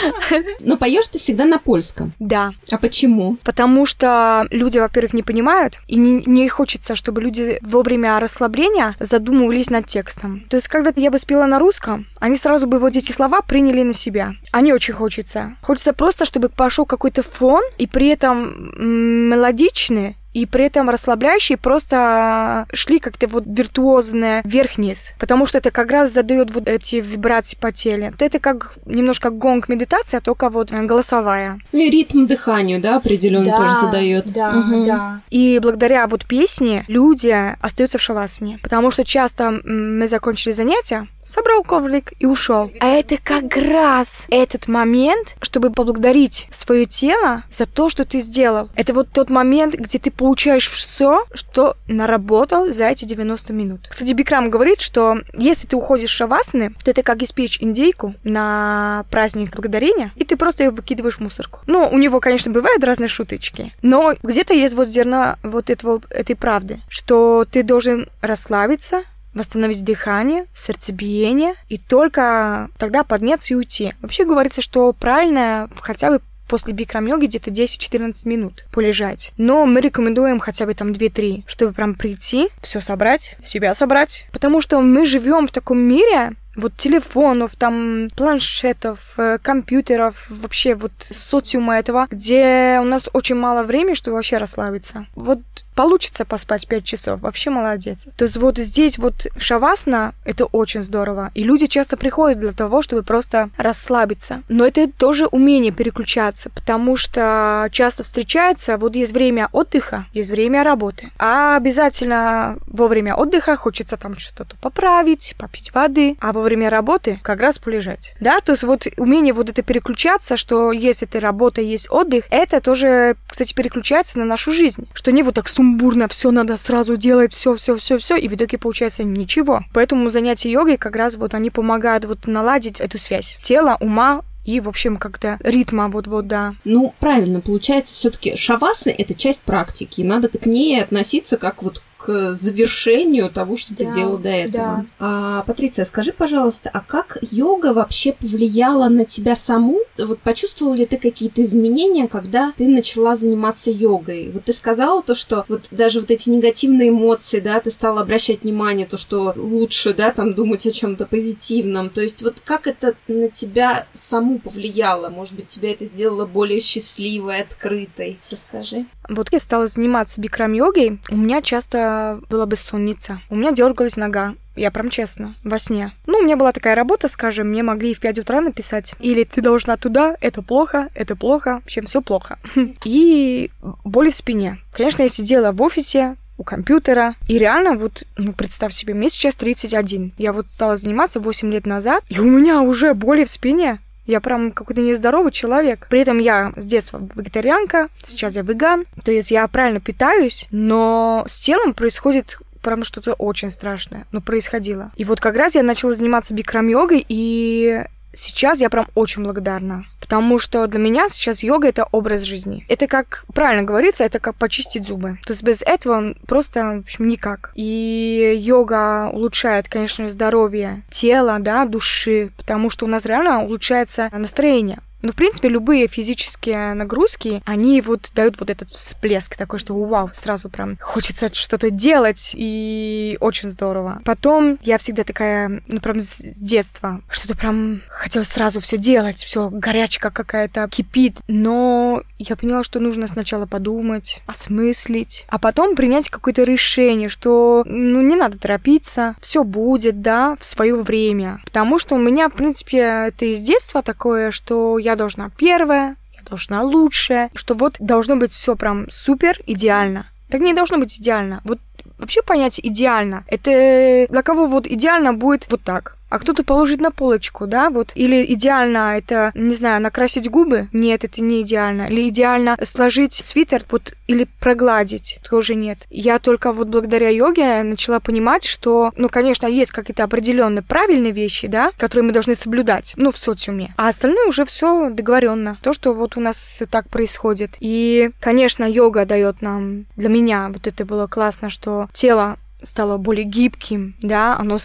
Но 0.60 0.76
поешь 0.76 1.08
ты 1.08 1.18
всегда 1.18 1.44
на 1.44 1.58
польском. 1.58 2.12
Да. 2.20 2.52
А 2.70 2.78
почему? 2.78 3.38
Потому 3.42 3.86
что 3.86 4.46
люди, 4.50 4.78
во-первых, 4.78 5.14
не 5.14 5.22
понимают, 5.22 5.80
и 5.88 5.96
не, 5.96 6.22
не 6.24 6.48
хочется, 6.48 6.94
чтобы 6.94 7.20
люди 7.20 7.58
во 7.62 7.82
время 7.82 8.20
расслабления 8.20 8.94
задумывались 9.00 9.70
над 9.70 9.86
текстом. 9.86 10.44
То 10.48 10.56
есть, 10.56 10.68
когда 10.68 10.92
я 10.94 11.10
бы 11.10 11.18
спела 11.18 11.46
на 11.46 11.58
русском, 11.58 12.06
они 12.20 12.36
сразу 12.36 12.68
бы 12.68 12.78
вот 12.78 12.94
эти 12.96 13.10
слова 13.10 13.40
приняли 13.40 13.82
на 13.82 13.92
себя. 13.92 14.34
А 14.52 14.60
не 14.60 14.72
очень 14.72 14.94
хочется. 14.94 15.56
Хочется 15.62 15.92
просто, 15.92 16.24
чтобы 16.24 16.48
пошел 16.48 16.86
какой-то 16.86 17.24
фон, 17.24 17.62
и 17.78 17.88
при 17.88 18.08
этом 18.08 18.59
мелодичные, 18.78 20.16
и 20.32 20.46
при 20.46 20.66
этом 20.66 20.88
расслабляющие 20.88 21.58
просто 21.58 22.66
шли 22.72 23.00
как-то 23.00 23.26
вот 23.26 23.44
виртуозно 23.46 24.42
вверх-вниз, 24.44 25.14
потому 25.18 25.46
что 25.46 25.58
это 25.58 25.70
как 25.70 25.90
раз 25.90 26.12
задает 26.12 26.52
вот 26.52 26.68
эти 26.68 26.96
вибрации 26.96 27.56
по 27.56 27.72
телу. 27.72 28.12
Это 28.18 28.38
как 28.38 28.74
немножко 28.86 29.30
гонг 29.30 29.68
медитация, 29.68 30.20
только 30.20 30.48
вот 30.48 30.70
голосовая. 30.70 31.58
Ну 31.72 31.80
и 31.80 31.90
ритм 31.90 32.26
дыханию, 32.26 32.80
да, 32.80 32.96
определенно 32.96 33.46
да, 33.46 33.56
тоже 33.56 33.74
задает. 33.74 34.32
Да, 34.32 34.50
угу. 34.50 34.84
да. 34.84 35.20
И 35.30 35.58
благодаря 35.60 36.06
вот 36.06 36.24
песне 36.26 36.84
люди 36.86 37.56
остаются 37.60 37.98
в 37.98 38.02
шавасане, 38.02 38.60
потому 38.62 38.90
что 38.90 39.04
часто 39.04 39.50
мы 39.64 40.06
закончили 40.06 40.52
занятия, 40.52 41.08
собрал 41.30 41.62
коврик 41.62 42.12
и 42.18 42.26
ушел. 42.26 42.70
А 42.80 42.86
это 42.86 43.16
как 43.22 43.56
раз 43.56 44.26
этот 44.30 44.68
момент, 44.68 45.36
чтобы 45.40 45.70
поблагодарить 45.70 46.48
свое 46.50 46.86
тело 46.86 47.44
за 47.50 47.66
то, 47.66 47.88
что 47.88 48.04
ты 48.04 48.20
сделал. 48.20 48.70
Это 48.74 48.92
вот 48.92 49.10
тот 49.12 49.30
момент, 49.30 49.74
где 49.74 49.98
ты 49.98 50.10
получаешь 50.10 50.68
все, 50.68 51.24
что 51.32 51.76
наработал 51.86 52.70
за 52.70 52.86
эти 52.86 53.04
90 53.04 53.52
минут. 53.52 53.86
Кстати, 53.88 54.12
Бикрам 54.12 54.50
говорит, 54.50 54.80
что 54.80 55.18
если 55.34 55.66
ты 55.66 55.76
уходишь 55.76 56.10
в 56.10 56.14
шавасаны, 56.14 56.74
то 56.84 56.90
это 56.90 57.02
как 57.02 57.22
испечь 57.22 57.58
индейку 57.60 58.14
на 58.24 59.04
праздник 59.10 59.54
благодарения, 59.54 60.12
и 60.16 60.24
ты 60.24 60.36
просто 60.36 60.64
ее 60.64 60.70
выкидываешь 60.70 61.16
в 61.16 61.20
мусорку. 61.20 61.60
Ну, 61.66 61.88
у 61.90 61.98
него, 61.98 62.20
конечно, 62.20 62.50
бывают 62.52 62.82
разные 62.82 63.08
шуточки, 63.08 63.72
но 63.82 64.14
где-то 64.22 64.54
есть 64.54 64.74
вот 64.74 64.88
зерно 64.88 65.36
вот 65.42 65.70
этого, 65.70 66.00
этой 66.10 66.34
правды, 66.34 66.80
что 66.88 67.46
ты 67.50 67.62
должен 67.62 68.08
расслабиться, 68.20 69.04
восстановить 69.34 69.84
дыхание, 69.84 70.46
сердцебиение, 70.54 71.54
и 71.68 71.78
только 71.78 72.68
тогда 72.78 73.04
подняться 73.04 73.54
и 73.54 73.56
уйти. 73.56 73.94
Вообще 74.02 74.24
говорится, 74.24 74.62
что 74.62 74.92
правильно 74.92 75.68
хотя 75.80 76.10
бы 76.10 76.20
после 76.50 76.74
бикрам-йоги 76.74 77.26
где-то 77.26 77.50
10-14 77.50 78.12
минут 78.24 78.66
полежать. 78.72 79.32
Но 79.38 79.66
мы 79.66 79.80
рекомендуем 79.80 80.40
хотя 80.40 80.66
бы 80.66 80.74
там 80.74 80.88
2-3, 80.90 81.44
чтобы 81.46 81.72
прям 81.72 81.94
прийти, 81.94 82.48
все 82.60 82.80
собрать, 82.80 83.36
себя 83.40 83.72
собрать. 83.72 84.26
Потому 84.32 84.60
что 84.60 84.80
мы 84.80 85.06
живем 85.06 85.46
в 85.46 85.52
таком 85.52 85.78
мире, 85.78 86.32
вот 86.56 86.76
телефонов, 86.76 87.54
там, 87.56 88.08
планшетов, 88.16 89.14
э, 89.16 89.38
компьютеров, 89.40 90.26
вообще 90.28 90.74
вот 90.74 90.92
социума 90.98 91.78
этого, 91.78 92.08
где 92.10 92.78
у 92.80 92.84
нас 92.84 93.08
очень 93.12 93.36
мало 93.36 93.62
времени, 93.62 93.94
чтобы 93.94 94.16
вообще 94.16 94.36
расслабиться. 94.36 95.06
Вот 95.14 95.40
получится 95.80 96.26
поспать 96.26 96.68
5 96.68 96.84
часов, 96.84 97.20
вообще 97.22 97.48
молодец. 97.48 98.06
То 98.18 98.26
есть 98.26 98.36
вот 98.36 98.58
здесь 98.58 98.98
вот 98.98 99.28
шавасна, 99.38 100.12
это 100.26 100.44
очень 100.44 100.82
здорово. 100.82 101.30
И 101.34 101.42
люди 101.42 101.64
часто 101.64 101.96
приходят 101.96 102.38
для 102.38 102.52
того, 102.52 102.82
чтобы 102.82 103.02
просто 103.02 103.48
расслабиться. 103.56 104.42
Но 104.50 104.66
это 104.66 104.90
тоже 104.90 105.24
умение 105.24 105.72
переключаться, 105.72 106.50
потому 106.50 106.96
что 106.96 107.66
часто 107.72 108.02
встречается, 108.02 108.76
вот 108.76 108.94
есть 108.94 109.14
время 109.14 109.48
отдыха, 109.52 110.04
есть 110.12 110.30
время 110.30 110.64
работы. 110.64 111.12
А 111.18 111.56
обязательно 111.56 112.58
во 112.66 112.86
время 112.86 113.14
отдыха 113.14 113.56
хочется 113.56 113.96
там 113.96 114.18
что-то 114.18 114.56
поправить, 114.60 115.34
попить 115.38 115.72
воды, 115.72 116.18
а 116.20 116.32
во 116.32 116.42
время 116.42 116.68
работы 116.68 117.20
как 117.22 117.40
раз 117.40 117.58
полежать. 117.58 118.14
Да, 118.20 118.40
то 118.40 118.52
есть 118.52 118.64
вот 118.64 118.86
умение 118.98 119.32
вот 119.32 119.48
это 119.48 119.62
переключаться, 119.62 120.36
что 120.36 120.72
есть 120.72 121.02
эта 121.02 121.20
работа, 121.20 121.62
есть 121.62 121.90
отдых, 121.90 122.24
это 122.28 122.60
тоже, 122.60 123.16
кстати, 123.26 123.54
переключается 123.54 124.18
на 124.18 124.26
нашу 124.26 124.52
жизнь. 124.52 124.86
Что 124.92 125.10
не 125.10 125.22
вот 125.22 125.36
так 125.36 125.48
сумбурно, 125.48 125.69
все 126.08 126.30
надо 126.30 126.56
сразу 126.56 126.96
делать, 126.96 127.32
все, 127.32 127.54
все, 127.54 127.76
все, 127.76 127.98
все, 127.98 128.16
и 128.16 128.28
в 128.28 128.34
итоге 128.34 128.58
получается 128.58 129.04
ничего. 129.04 129.62
Поэтому 129.72 130.10
занятия 130.10 130.50
йогой 130.50 130.76
как 130.76 130.96
раз 130.96 131.16
вот 131.16 131.34
они 131.34 131.50
помогают 131.50 132.04
вот 132.04 132.26
наладить 132.26 132.80
эту 132.80 132.98
связь 132.98 133.38
тела, 133.42 133.76
ума, 133.80 134.22
и, 134.44 134.58
в 134.60 134.68
общем, 134.68 134.96
как-то 134.96 135.36
ритма 135.40 135.88
вот-вот, 135.88 136.26
да. 136.26 136.54
Ну, 136.64 136.94
правильно, 136.98 137.40
получается, 137.40 137.94
все-таки 137.94 138.36
шавасы— 138.36 138.90
это 138.98 139.14
часть 139.14 139.42
практики, 139.42 140.00
надо 140.02 140.28
к 140.28 140.46
ней 140.46 140.82
относиться 140.82 141.36
как 141.36 141.62
вот 141.62 141.82
к 142.00 142.34
завершению 142.34 143.30
того, 143.30 143.56
что 143.56 143.74
да, 143.74 143.84
ты 143.84 143.92
делал 143.92 144.16
до 144.16 144.30
этого. 144.30 144.52
Да. 144.52 144.86
А, 144.98 145.42
Патриция, 145.42 145.84
скажи, 145.84 146.12
пожалуйста, 146.12 146.70
а 146.72 146.80
как 146.80 147.18
йога 147.20 147.74
вообще 147.74 148.12
повлияла 148.12 148.88
на 148.88 149.04
тебя 149.04 149.36
саму? 149.36 149.78
Вот 149.98 150.18
почувствовала 150.20 150.74
ли 150.74 150.86
ты 150.86 150.96
какие-то 150.96 151.44
изменения, 151.44 152.08
когда 152.08 152.52
ты 152.56 152.68
начала 152.68 153.16
заниматься 153.16 153.70
йогой? 153.70 154.30
Вот 154.32 154.44
ты 154.44 154.52
сказала 154.54 155.02
то, 155.02 155.14
что 155.14 155.44
вот 155.48 155.68
даже 155.70 156.00
вот 156.00 156.10
эти 156.10 156.30
негативные 156.30 156.88
эмоции, 156.88 157.40
да, 157.40 157.60
ты 157.60 157.70
стала 157.70 158.00
обращать 158.00 158.42
внимание, 158.42 158.86
то, 158.86 158.96
что 158.96 159.34
лучше, 159.36 159.92
да, 159.92 160.10
там 160.10 160.34
думать 160.34 160.66
о 160.66 160.70
чем-то 160.70 161.06
позитивном. 161.06 161.90
То 161.90 162.00
есть 162.00 162.22
вот 162.22 162.40
как 162.42 162.66
это 162.66 162.94
на 163.08 163.28
тебя 163.28 163.86
саму 163.92 164.38
повлияло? 164.38 165.10
Может 165.10 165.34
быть, 165.34 165.48
тебя 165.48 165.72
это 165.72 165.84
сделало 165.84 166.24
более 166.24 166.60
счастливой, 166.60 167.42
открытой? 167.42 168.18
Расскажи. 168.30 168.86
Вот 169.08 169.32
я 169.32 169.38
стала 169.38 169.66
заниматься 169.66 170.20
бикрам-йогой, 170.20 171.00
у 171.10 171.16
меня 171.16 171.42
часто 171.42 172.20
была 172.28 172.46
бессонница. 172.46 173.20
У 173.28 173.36
меня 173.36 173.52
дергалась 173.52 173.96
нога. 173.96 174.34
Я 174.56 174.70
прям 174.70 174.90
честно, 174.90 175.34
во 175.42 175.58
сне. 175.58 175.92
Ну, 176.06 176.18
у 176.18 176.22
меня 176.22 176.36
была 176.36 176.52
такая 176.52 176.74
работа, 176.74 177.08
скажем, 177.08 177.48
мне 177.48 177.62
могли 177.62 177.94
в 177.94 178.00
5 178.00 178.18
утра 178.18 178.40
написать. 178.40 178.94
Или 179.00 179.24
ты 179.24 179.40
должна 179.40 179.76
туда, 179.76 180.16
это 180.20 180.42
плохо, 180.42 180.88
это 180.94 181.16
плохо, 181.16 181.60
в 181.62 181.64
общем, 181.64 181.86
все 181.86 182.02
плохо. 182.02 182.38
И 182.84 183.50
боли 183.84 184.10
в 184.10 184.14
спине. 184.14 184.58
Конечно, 184.72 185.02
я 185.02 185.08
сидела 185.08 185.52
в 185.52 185.62
офисе, 185.62 186.16
у 186.40 186.44
компьютера. 186.44 187.14
И 187.28 187.38
реально, 187.38 187.74
вот, 187.74 188.04
ну, 188.16 188.32
представь 188.32 188.72
себе, 188.72 188.94
мне 188.94 189.08
сейчас 189.10 189.36
31. 189.36 190.14
Я 190.18 190.32
вот 190.32 190.50
стала 190.50 190.74
заниматься 190.74 191.20
8 191.20 191.52
лет 191.52 191.66
назад, 191.66 192.02
и 192.08 192.18
у 192.18 192.24
меня 192.24 192.62
уже 192.62 192.94
боли 192.94 193.24
в 193.24 193.30
спине. 193.30 193.78
Я 194.10 194.20
прям 194.20 194.50
какой-то 194.50 194.80
нездоровый 194.80 195.30
человек. 195.30 195.86
При 195.88 196.00
этом 196.00 196.18
я 196.18 196.52
с 196.56 196.66
детства 196.66 197.00
вегетарианка, 197.14 197.88
сейчас 198.02 198.34
я 198.34 198.42
веган. 198.42 198.84
То 199.04 199.12
есть 199.12 199.30
я 199.30 199.46
правильно 199.46 199.80
питаюсь, 199.80 200.46
но 200.50 201.24
с 201.28 201.38
телом 201.38 201.74
происходит 201.74 202.38
прям 202.60 202.84
что-то 202.84 203.14
очень 203.14 203.50
страшное, 203.50 204.06
но 204.12 204.20
происходило. 204.20 204.90
И 204.96 205.04
вот 205.04 205.20
как 205.20 205.36
раз 205.36 205.54
я 205.54 205.62
начала 205.62 205.94
заниматься 205.94 206.34
бикрам-йогой, 206.34 207.04
и 207.08 207.84
сейчас 208.12 208.60
я 208.60 208.70
прям 208.70 208.86
очень 208.94 209.22
благодарна. 209.22 209.84
Потому 210.00 210.38
что 210.38 210.66
для 210.66 210.80
меня 210.80 211.08
сейчас 211.08 211.42
йога 211.42 211.68
это 211.68 211.86
образ 211.92 212.22
жизни. 212.22 212.64
Это 212.68 212.86
как 212.86 213.24
правильно 213.32 213.62
говорится, 213.62 214.04
это 214.04 214.18
как 214.18 214.34
почистить 214.34 214.86
зубы. 214.86 215.18
То 215.24 215.32
есть 215.32 215.42
без 215.42 215.62
этого 215.62 216.14
просто, 216.26 216.78
в 216.78 216.78
общем, 216.80 217.08
никак. 217.08 217.52
И 217.54 218.34
йога 218.36 219.08
улучшает, 219.12 219.68
конечно, 219.68 220.08
здоровье 220.08 220.82
тела, 220.90 221.38
да, 221.38 221.64
души, 221.64 222.32
потому 222.36 222.70
что 222.70 222.86
у 222.86 222.88
нас 222.88 223.06
реально 223.06 223.44
улучшается 223.44 224.10
настроение. 224.12 224.80
Ну, 225.02 225.12
в 225.12 225.14
принципе, 225.14 225.48
любые 225.48 225.86
физические 225.86 226.74
нагрузки, 226.74 227.42
они 227.46 227.80
вот 227.80 228.10
дают 228.14 228.38
вот 228.38 228.50
этот 228.50 228.70
всплеск 228.70 229.36
такой, 229.36 229.58
что 229.58 229.74
вау, 229.74 230.10
сразу 230.12 230.48
прям 230.48 230.78
хочется 230.80 231.34
что-то 231.34 231.70
делать, 231.70 232.32
и 232.36 233.16
очень 233.20 233.50
здорово. 233.50 234.02
Потом 234.04 234.58
я 234.62 234.78
всегда 234.78 235.04
такая, 235.04 235.62
ну, 235.66 235.80
прям 235.80 236.00
с 236.00 236.18
детства, 236.18 237.00
что-то 237.08 237.36
прям 237.36 237.80
хотела 237.88 238.24
сразу 238.24 238.60
все 238.60 238.76
делать, 238.76 239.18
все 239.18 239.48
горячка 239.50 240.10
какая-то 240.10 240.68
кипит, 240.68 241.18
но 241.28 242.02
я 242.28 242.36
поняла, 242.36 242.62
что 242.62 242.80
нужно 242.80 243.06
сначала 243.06 243.46
подумать, 243.46 244.22
осмыслить, 244.26 245.26
а 245.28 245.38
потом 245.38 245.74
принять 245.74 246.10
какое-то 246.10 246.42
решение, 246.42 247.08
что, 247.08 247.62
ну, 247.66 248.02
не 248.02 248.16
надо 248.16 248.38
торопиться, 248.38 249.16
все 249.20 249.44
будет, 249.44 250.02
да, 250.02 250.36
в 250.38 250.44
свое 250.44 250.76
время. 250.76 251.40
Потому 251.44 251.78
что 251.78 251.94
у 251.94 251.98
меня, 251.98 252.28
в 252.28 252.34
принципе, 252.34 252.78
это 252.78 253.26
из 253.26 253.40
детства 253.40 253.82
такое, 253.82 254.30
что 254.30 254.78
я 254.78 254.96
должна 254.96 255.30
первая, 255.30 255.96
я 256.14 256.22
должна 256.28 256.62
лучшая, 256.62 257.30
что 257.34 257.54
вот 257.54 257.76
должно 257.78 258.16
быть 258.16 258.32
все 258.32 258.54
прям 258.56 258.88
супер 258.90 259.40
идеально. 259.46 260.06
Так 260.28 260.40
не 260.40 260.54
должно 260.54 260.78
быть 260.78 260.98
идеально. 260.98 261.40
Вот 261.44 261.58
вообще 261.98 262.22
понятие 262.22 262.68
идеально. 262.68 263.24
Это 263.26 264.06
для 264.10 264.22
кого 264.22 264.46
вот 264.46 264.66
идеально 264.66 265.12
будет 265.12 265.50
вот 265.50 265.62
так 265.62 265.96
а 266.10 266.18
кто-то 266.18 266.44
положит 266.44 266.80
на 266.80 266.90
полочку, 266.90 267.46
да, 267.46 267.70
вот. 267.70 267.92
Или 267.94 268.24
идеально 268.34 268.96
это, 268.96 269.32
не 269.34 269.54
знаю, 269.54 269.80
накрасить 269.80 270.28
губы? 270.28 270.68
Нет, 270.72 271.04
это 271.04 271.22
не 271.22 271.42
идеально. 271.42 271.88
Или 271.88 272.08
идеально 272.08 272.58
сложить 272.62 273.14
свитер, 273.14 273.62
вот, 273.70 273.94
или 274.06 274.26
прогладить? 274.40 275.20
Тоже 275.28 275.54
нет. 275.54 275.86
Я 275.88 276.18
только 276.18 276.52
вот 276.52 276.68
благодаря 276.68 277.08
йоге 277.08 277.62
начала 277.62 278.00
понимать, 278.00 278.44
что, 278.44 278.92
ну, 278.96 279.08
конечно, 279.08 279.46
есть 279.46 279.70
какие-то 279.70 280.04
определенные 280.04 280.62
правильные 280.62 281.12
вещи, 281.12 281.46
да, 281.46 281.70
которые 281.78 282.04
мы 282.04 282.12
должны 282.12 282.34
соблюдать, 282.34 282.94
ну, 282.96 283.12
в 283.12 283.16
социуме. 283.16 283.72
А 283.76 283.88
остальное 283.88 284.26
уже 284.26 284.44
все 284.44 284.90
договоренно. 284.90 285.58
То, 285.62 285.72
что 285.72 285.92
вот 285.92 286.16
у 286.16 286.20
нас 286.20 286.62
так 286.70 286.88
происходит. 286.88 287.52
И, 287.60 288.10
конечно, 288.20 288.64
йога 288.64 289.04
дает 289.04 289.42
нам, 289.42 289.86
для 289.96 290.08
меня 290.08 290.50
вот 290.52 290.66
это 290.66 290.84
было 290.84 291.06
классно, 291.06 291.50
что 291.50 291.88
тело 291.92 292.36
стало 292.62 292.96
более 292.96 293.24
гибким, 293.24 293.94
да, 294.02 294.36
оно 294.36 294.58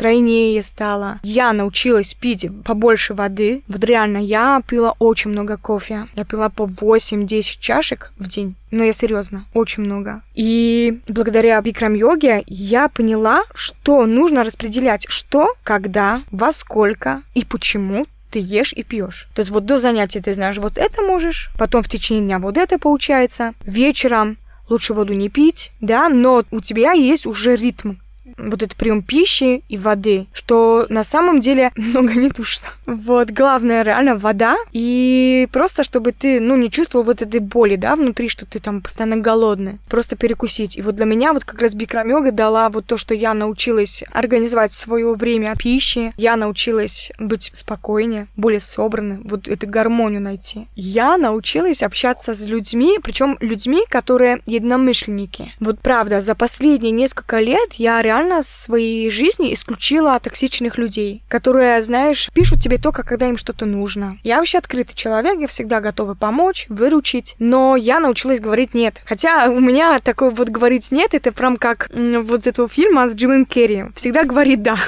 стройнее 0.00 0.62
стала. 0.62 1.20
Я 1.22 1.52
научилась 1.52 2.14
пить 2.14 2.48
побольше 2.64 3.12
воды. 3.12 3.62
Вот 3.68 3.84
реально, 3.84 4.16
я 4.16 4.62
пила 4.66 4.94
очень 4.98 5.30
много 5.30 5.58
кофе. 5.58 6.06
Я 6.16 6.24
пила 6.24 6.48
по 6.48 6.62
8-10 6.62 7.58
чашек 7.60 8.10
в 8.18 8.26
день. 8.26 8.54
Но 8.70 8.82
я 8.82 8.94
серьезно, 8.94 9.44
очень 9.52 9.82
много. 9.82 10.22
И 10.34 11.00
благодаря 11.06 11.60
бикрам-йоге 11.60 12.44
я 12.46 12.88
поняла, 12.88 13.42
что 13.52 14.06
нужно 14.06 14.42
распределять, 14.42 15.04
что, 15.06 15.52
когда, 15.64 16.22
во 16.30 16.50
сколько 16.52 17.22
и 17.34 17.44
почему 17.44 18.06
ты 18.30 18.38
ешь 18.38 18.72
и 18.72 18.82
пьешь. 18.82 19.28
То 19.34 19.40
есть 19.40 19.50
вот 19.50 19.66
до 19.66 19.78
занятия 19.78 20.22
ты 20.22 20.32
знаешь, 20.32 20.56
вот 20.56 20.78
это 20.78 21.02
можешь, 21.02 21.50
потом 21.58 21.82
в 21.82 21.88
течение 21.90 22.24
дня 22.24 22.38
вот 22.38 22.56
это 22.56 22.78
получается, 22.78 23.52
вечером 23.64 24.38
лучше 24.70 24.94
воду 24.94 25.12
не 25.12 25.28
пить, 25.28 25.72
да, 25.82 26.08
но 26.08 26.42
у 26.50 26.60
тебя 26.60 26.92
есть 26.92 27.26
уже 27.26 27.54
ритм, 27.54 27.96
вот 28.38 28.62
этот 28.62 28.76
прием 28.76 29.02
пищи 29.02 29.62
и 29.68 29.76
воды, 29.76 30.26
что 30.32 30.86
на 30.88 31.04
самом 31.04 31.40
деле 31.40 31.72
много 31.76 32.14
не 32.14 32.28
душно. 32.28 32.68
Вот, 32.86 33.30
главное 33.30 33.82
реально 33.82 34.16
вода, 34.16 34.56
и 34.72 35.48
просто 35.52 35.84
чтобы 35.84 36.12
ты, 36.12 36.40
ну, 36.40 36.56
не 36.56 36.70
чувствовал 36.70 37.04
вот 37.04 37.22
этой 37.22 37.40
боли, 37.40 37.76
да, 37.76 37.96
внутри, 37.96 38.28
что 38.28 38.46
ты 38.46 38.58
там 38.58 38.80
постоянно 38.82 39.16
голодный, 39.16 39.78
просто 39.88 40.16
перекусить. 40.16 40.76
И 40.76 40.82
вот 40.82 40.96
для 40.96 41.06
меня 41.06 41.32
вот 41.32 41.44
как 41.44 41.60
раз 41.60 41.74
бикрам-йога 41.74 42.32
дала 42.32 42.68
вот 42.68 42.86
то, 42.86 42.96
что 42.96 43.14
я 43.14 43.34
научилась 43.34 44.04
организовать 44.12 44.72
свое 44.72 45.14
время 45.14 45.54
пищи, 45.56 46.12
я 46.16 46.36
научилась 46.36 47.12
быть 47.18 47.50
спокойнее, 47.52 48.28
более 48.36 48.60
собранной, 48.60 49.20
вот 49.24 49.48
эту 49.48 49.66
гармонию 49.66 50.20
найти. 50.20 50.68
Я 50.74 51.16
научилась 51.16 51.82
общаться 51.82 52.34
с 52.34 52.42
людьми, 52.42 52.98
причем 53.02 53.36
людьми, 53.40 53.84
которые 53.88 54.40
единомышленники. 54.46 55.52
Вот 55.60 55.80
правда, 55.80 56.20
за 56.20 56.34
последние 56.34 56.92
несколько 56.92 57.38
лет 57.40 57.74
я 57.74 58.00
реально 58.02 58.19
реально 58.20 58.42
в 58.42 58.44
своей 58.44 59.10
жизни 59.10 59.52
исключила 59.54 60.18
токсичных 60.18 60.76
людей, 60.78 61.22
которые, 61.28 61.82
знаешь, 61.82 62.28
пишут 62.34 62.60
тебе 62.60 62.78
только, 62.78 63.02
когда 63.02 63.28
им 63.28 63.36
что-то 63.36 63.64
нужно. 63.66 64.18
Я 64.22 64.38
вообще 64.38 64.58
открытый 64.58 64.94
человек, 64.94 65.40
я 65.40 65.46
всегда 65.46 65.80
готова 65.80 66.14
помочь, 66.14 66.66
выручить, 66.68 67.34
но 67.38 67.76
я 67.76 67.98
научилась 67.98 68.40
говорить 68.40 68.74
«нет». 68.74 69.02
Хотя 69.06 69.48
у 69.48 69.58
меня 69.58 69.98
такое 70.00 70.30
вот 70.30 70.48
говорить 70.48 70.92
«нет»— 70.92 71.10
это 71.14 71.32
прям 71.32 71.56
как 71.56 71.88
вот 71.94 72.44
с 72.44 72.46
этого 72.46 72.68
фильма 72.68 73.08
с 73.08 73.14
Джимом 73.14 73.46
Керри. 73.46 73.84
Всегда 73.94 74.24
говорит 74.24 74.62
«да». 74.62 74.78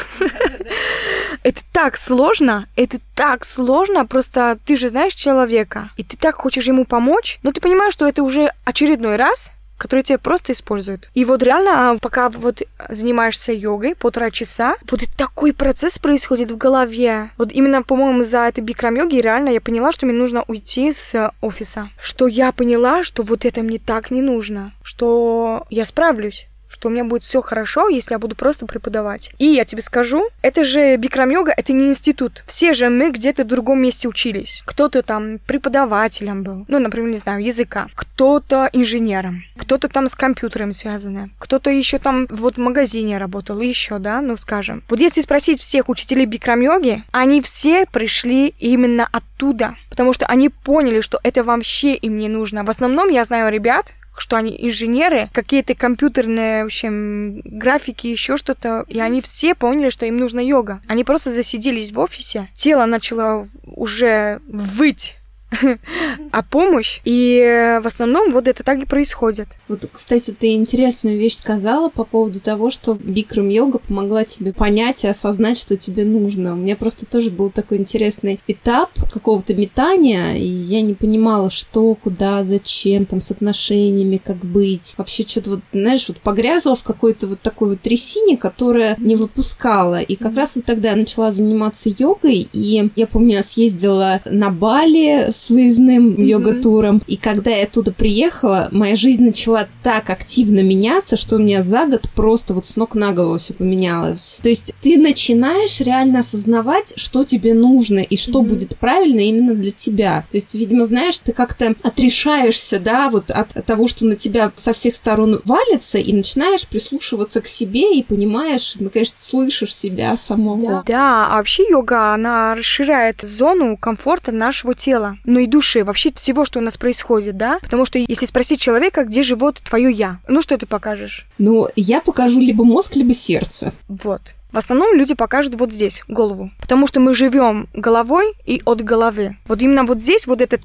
Это 1.42 1.60
так 1.72 1.96
сложно, 1.96 2.68
это 2.76 2.98
так 3.16 3.44
сложно, 3.44 4.06
просто 4.06 4.58
ты 4.64 4.76
же 4.76 4.88
знаешь 4.88 5.14
человека, 5.14 5.90
и 5.96 6.04
ты 6.04 6.16
так 6.16 6.36
хочешь 6.36 6.66
ему 6.66 6.84
помочь, 6.84 7.40
но 7.42 7.50
ты 7.50 7.60
понимаешь, 7.60 7.94
что 7.94 8.06
это 8.06 8.22
уже 8.22 8.52
очередной 8.64 9.16
раз, 9.16 9.50
которые 9.82 10.04
тебя 10.04 10.18
просто 10.18 10.52
используют. 10.52 11.10
И 11.12 11.24
вот 11.24 11.42
реально, 11.42 11.90
а, 11.90 11.98
пока 11.98 12.28
вот 12.28 12.62
занимаешься 12.88 13.52
йогой 13.52 13.96
полтора 13.96 14.30
часа, 14.30 14.76
вот 14.88 15.00
такой 15.16 15.52
процесс 15.52 15.98
происходит 15.98 16.52
в 16.52 16.56
голове. 16.56 17.30
Вот 17.36 17.50
именно, 17.50 17.82
по-моему, 17.82 18.22
за 18.22 18.46
это 18.46 18.62
бикрам-йоги 18.62 19.16
реально 19.16 19.48
я 19.48 19.60
поняла, 19.60 19.90
что 19.90 20.06
мне 20.06 20.14
нужно 20.14 20.44
уйти 20.46 20.92
с 20.92 21.32
офиса. 21.40 21.90
Что 22.00 22.28
я 22.28 22.52
поняла, 22.52 23.02
что 23.02 23.24
вот 23.24 23.44
это 23.44 23.62
мне 23.62 23.80
так 23.80 24.12
не 24.12 24.22
нужно, 24.22 24.72
что 24.84 25.66
я 25.68 25.84
справлюсь 25.84 26.48
что 26.72 26.88
у 26.88 26.90
меня 26.90 27.04
будет 27.04 27.22
все 27.22 27.42
хорошо, 27.42 27.88
если 27.88 28.14
я 28.14 28.18
буду 28.18 28.34
просто 28.34 28.66
преподавать. 28.66 29.32
И 29.38 29.46
я 29.46 29.64
тебе 29.64 29.82
скажу, 29.82 30.28
это 30.42 30.64
же 30.64 30.96
бикрам-йога, 30.96 31.52
это 31.56 31.72
не 31.72 31.88
институт. 31.88 32.44
Все 32.46 32.72
же 32.72 32.88
мы 32.88 33.10
где-то 33.10 33.44
в 33.44 33.48
другом 33.48 33.80
месте 33.80 34.08
учились. 34.08 34.62
Кто-то 34.66 35.02
там 35.02 35.38
преподавателем 35.46 36.42
был, 36.42 36.64
ну, 36.68 36.78
например, 36.78 37.10
не 37.10 37.16
знаю, 37.16 37.44
языка. 37.44 37.88
Кто-то 37.94 38.70
инженером, 38.72 39.42
кто-то 39.56 39.88
там 39.88 40.08
с 40.08 40.14
компьютером 40.14 40.72
связанный, 40.72 41.30
кто-то 41.38 41.70
еще 41.70 41.98
там 41.98 42.26
вот 42.30 42.56
в 42.56 42.60
магазине 42.60 43.18
работал, 43.18 43.60
еще, 43.60 43.98
да, 43.98 44.20
ну, 44.20 44.36
скажем. 44.36 44.82
Вот 44.88 45.00
если 45.00 45.20
спросить 45.20 45.60
всех 45.60 45.88
учителей 45.88 46.26
бикрам-йоги, 46.26 47.02
они 47.12 47.40
все 47.40 47.86
пришли 47.86 48.54
именно 48.58 49.08
оттуда, 49.12 49.76
потому 49.90 50.12
что 50.12 50.26
они 50.26 50.48
поняли, 50.48 51.00
что 51.00 51.20
это 51.22 51.42
вообще 51.42 51.94
им 51.94 52.16
не 52.16 52.28
нужно. 52.28 52.64
В 52.64 52.70
основном 52.70 53.08
я 53.10 53.24
знаю 53.24 53.52
ребят, 53.52 53.92
что 54.16 54.36
они 54.36 54.54
инженеры, 54.58 55.30
какие-то 55.32 55.74
компьютерные, 55.74 56.64
в 56.64 56.66
общем, 56.66 57.40
графики, 57.44 58.06
еще 58.06 58.36
что-то, 58.36 58.84
и 58.88 58.98
они 59.00 59.20
все 59.20 59.54
поняли, 59.54 59.90
что 59.90 60.06
им 60.06 60.16
нужна 60.16 60.40
йога. 60.40 60.80
Они 60.86 61.04
просто 61.04 61.30
засиделись 61.30 61.92
в 61.92 61.98
офисе, 61.98 62.48
тело 62.54 62.86
начало 62.86 63.46
уже 63.64 64.40
выть 64.46 65.16
а 66.32 66.42
помощь. 66.42 67.00
И 67.04 67.78
в 67.82 67.86
основном 67.86 68.32
вот 68.32 68.48
это 68.48 68.62
так 68.62 68.82
и 68.82 68.86
происходит. 68.86 69.48
Вот, 69.68 69.88
кстати, 69.92 70.30
ты 70.30 70.52
интересную 70.54 71.18
вещь 71.18 71.36
сказала 71.36 71.88
по 71.88 72.04
поводу 72.04 72.40
того, 72.40 72.70
что 72.70 72.94
бикрам-йога 72.94 73.78
помогла 73.78 74.24
тебе 74.24 74.52
понять 74.52 75.04
и 75.04 75.08
осознать, 75.08 75.58
что 75.58 75.76
тебе 75.76 76.04
нужно. 76.04 76.54
У 76.54 76.56
меня 76.56 76.76
просто 76.76 77.06
тоже 77.06 77.30
был 77.30 77.50
такой 77.50 77.78
интересный 77.78 78.40
этап 78.46 78.90
какого-то 79.10 79.54
метания, 79.54 80.34
и 80.34 80.46
я 80.46 80.80
не 80.80 80.94
понимала, 80.94 81.50
что, 81.50 81.94
куда, 81.94 82.44
зачем, 82.44 83.06
там, 83.06 83.20
с 83.20 83.30
отношениями, 83.30 84.20
как 84.22 84.38
быть. 84.38 84.94
Вообще 84.96 85.24
что-то 85.26 85.50
вот, 85.50 85.60
знаешь, 85.72 86.08
вот 86.08 86.18
погрязла 86.18 86.74
в 86.74 86.82
какой-то 86.82 87.26
вот 87.26 87.40
такой 87.40 87.70
вот 87.70 87.80
трясине, 87.80 88.36
которая 88.36 88.96
не 88.98 89.16
выпускала. 89.16 90.00
И 90.00 90.16
как 90.16 90.34
раз 90.34 90.56
вот 90.56 90.64
тогда 90.64 90.90
я 90.90 90.96
начала 90.96 91.30
заниматься 91.30 91.90
йогой, 91.96 92.48
и 92.52 92.90
я 92.96 93.06
помню, 93.06 93.34
я 93.34 93.42
съездила 93.42 94.20
на 94.24 94.50
Бали 94.50 95.30
с 95.32 95.41
выездным 95.50 96.10
mm-hmm. 96.10 96.24
йога-туром. 96.24 97.02
И 97.06 97.16
когда 97.16 97.50
я 97.50 97.64
оттуда 97.64 97.92
приехала, 97.92 98.68
моя 98.72 98.96
жизнь 98.96 99.24
начала 99.24 99.68
так 99.82 100.10
активно 100.10 100.60
меняться, 100.60 101.16
что 101.16 101.36
у 101.36 101.38
меня 101.38 101.62
за 101.62 101.86
год 101.86 102.08
просто 102.14 102.54
вот 102.54 102.66
с 102.66 102.76
ног 102.76 102.94
на 102.94 103.12
голову 103.12 103.38
все 103.38 103.54
поменялось. 103.54 104.38
То 104.42 104.48
есть 104.48 104.74
ты 104.80 104.98
начинаешь 104.98 105.80
реально 105.80 106.20
осознавать, 106.20 106.94
что 106.96 107.24
тебе 107.24 107.54
нужно 107.54 107.98
и 107.98 108.16
что 108.16 108.40
mm-hmm. 108.42 108.48
будет 108.48 108.76
правильно 108.78 109.20
именно 109.20 109.54
для 109.54 109.70
тебя. 109.70 110.24
То 110.30 110.36
есть, 110.36 110.54
видимо, 110.54 110.86
знаешь, 110.86 111.18
ты 111.18 111.32
как-то 111.32 111.74
отрешаешься, 111.82 112.78
да, 112.78 113.08
вот 113.08 113.30
от, 113.30 113.56
от 113.56 113.66
того, 113.66 113.88
что 113.88 114.06
на 114.06 114.16
тебя 114.16 114.52
со 114.56 114.72
всех 114.72 114.94
сторон 114.94 115.40
валится, 115.44 115.98
и 115.98 116.12
начинаешь 116.12 116.66
прислушиваться 116.66 117.40
к 117.40 117.46
себе 117.46 117.98
и 117.98 118.02
понимаешь, 118.02 118.76
наконец, 118.78 119.14
слышишь 119.16 119.74
себя 119.74 120.16
самого. 120.16 120.60
Да, 120.60 120.82
да 120.86 121.26
а 121.32 121.36
вообще 121.36 121.64
йога, 121.68 122.14
она 122.14 122.54
расширяет 122.54 123.20
зону 123.20 123.76
комфорта 123.76 124.32
нашего 124.32 124.74
тела 124.74 125.16
но 125.32 125.40
и 125.40 125.46
души, 125.46 125.82
вообще 125.82 126.12
всего, 126.12 126.44
что 126.44 126.58
у 126.58 126.62
нас 126.62 126.76
происходит, 126.76 127.36
да? 127.36 127.58
Потому 127.62 127.84
что 127.86 127.98
если 127.98 128.26
спросить 128.26 128.60
человека, 128.60 129.04
где 129.04 129.22
живет 129.22 129.62
твое 129.64 129.90
я, 129.90 130.18
ну 130.28 130.42
что 130.42 130.58
ты 130.58 130.66
покажешь? 130.66 131.26
Ну, 131.38 131.68
я 131.74 132.00
покажу 132.00 132.38
либо 132.38 132.64
мозг, 132.64 132.94
либо 132.96 133.14
сердце. 133.14 133.72
Вот. 133.88 134.34
В 134.52 134.58
основном 134.58 134.94
люди 134.94 135.14
покажут 135.14 135.54
вот 135.54 135.72
здесь 135.72 136.02
голову, 136.08 136.50
потому 136.60 136.86
что 136.86 137.00
мы 137.00 137.14
живем 137.14 137.68
головой 137.72 138.34
и 138.44 138.60
от 138.66 138.82
головы. 138.82 139.36
Вот 139.46 139.62
именно 139.62 139.84
вот 139.84 139.98
здесь 139.98 140.26
вот 140.26 140.42
этот 140.42 140.60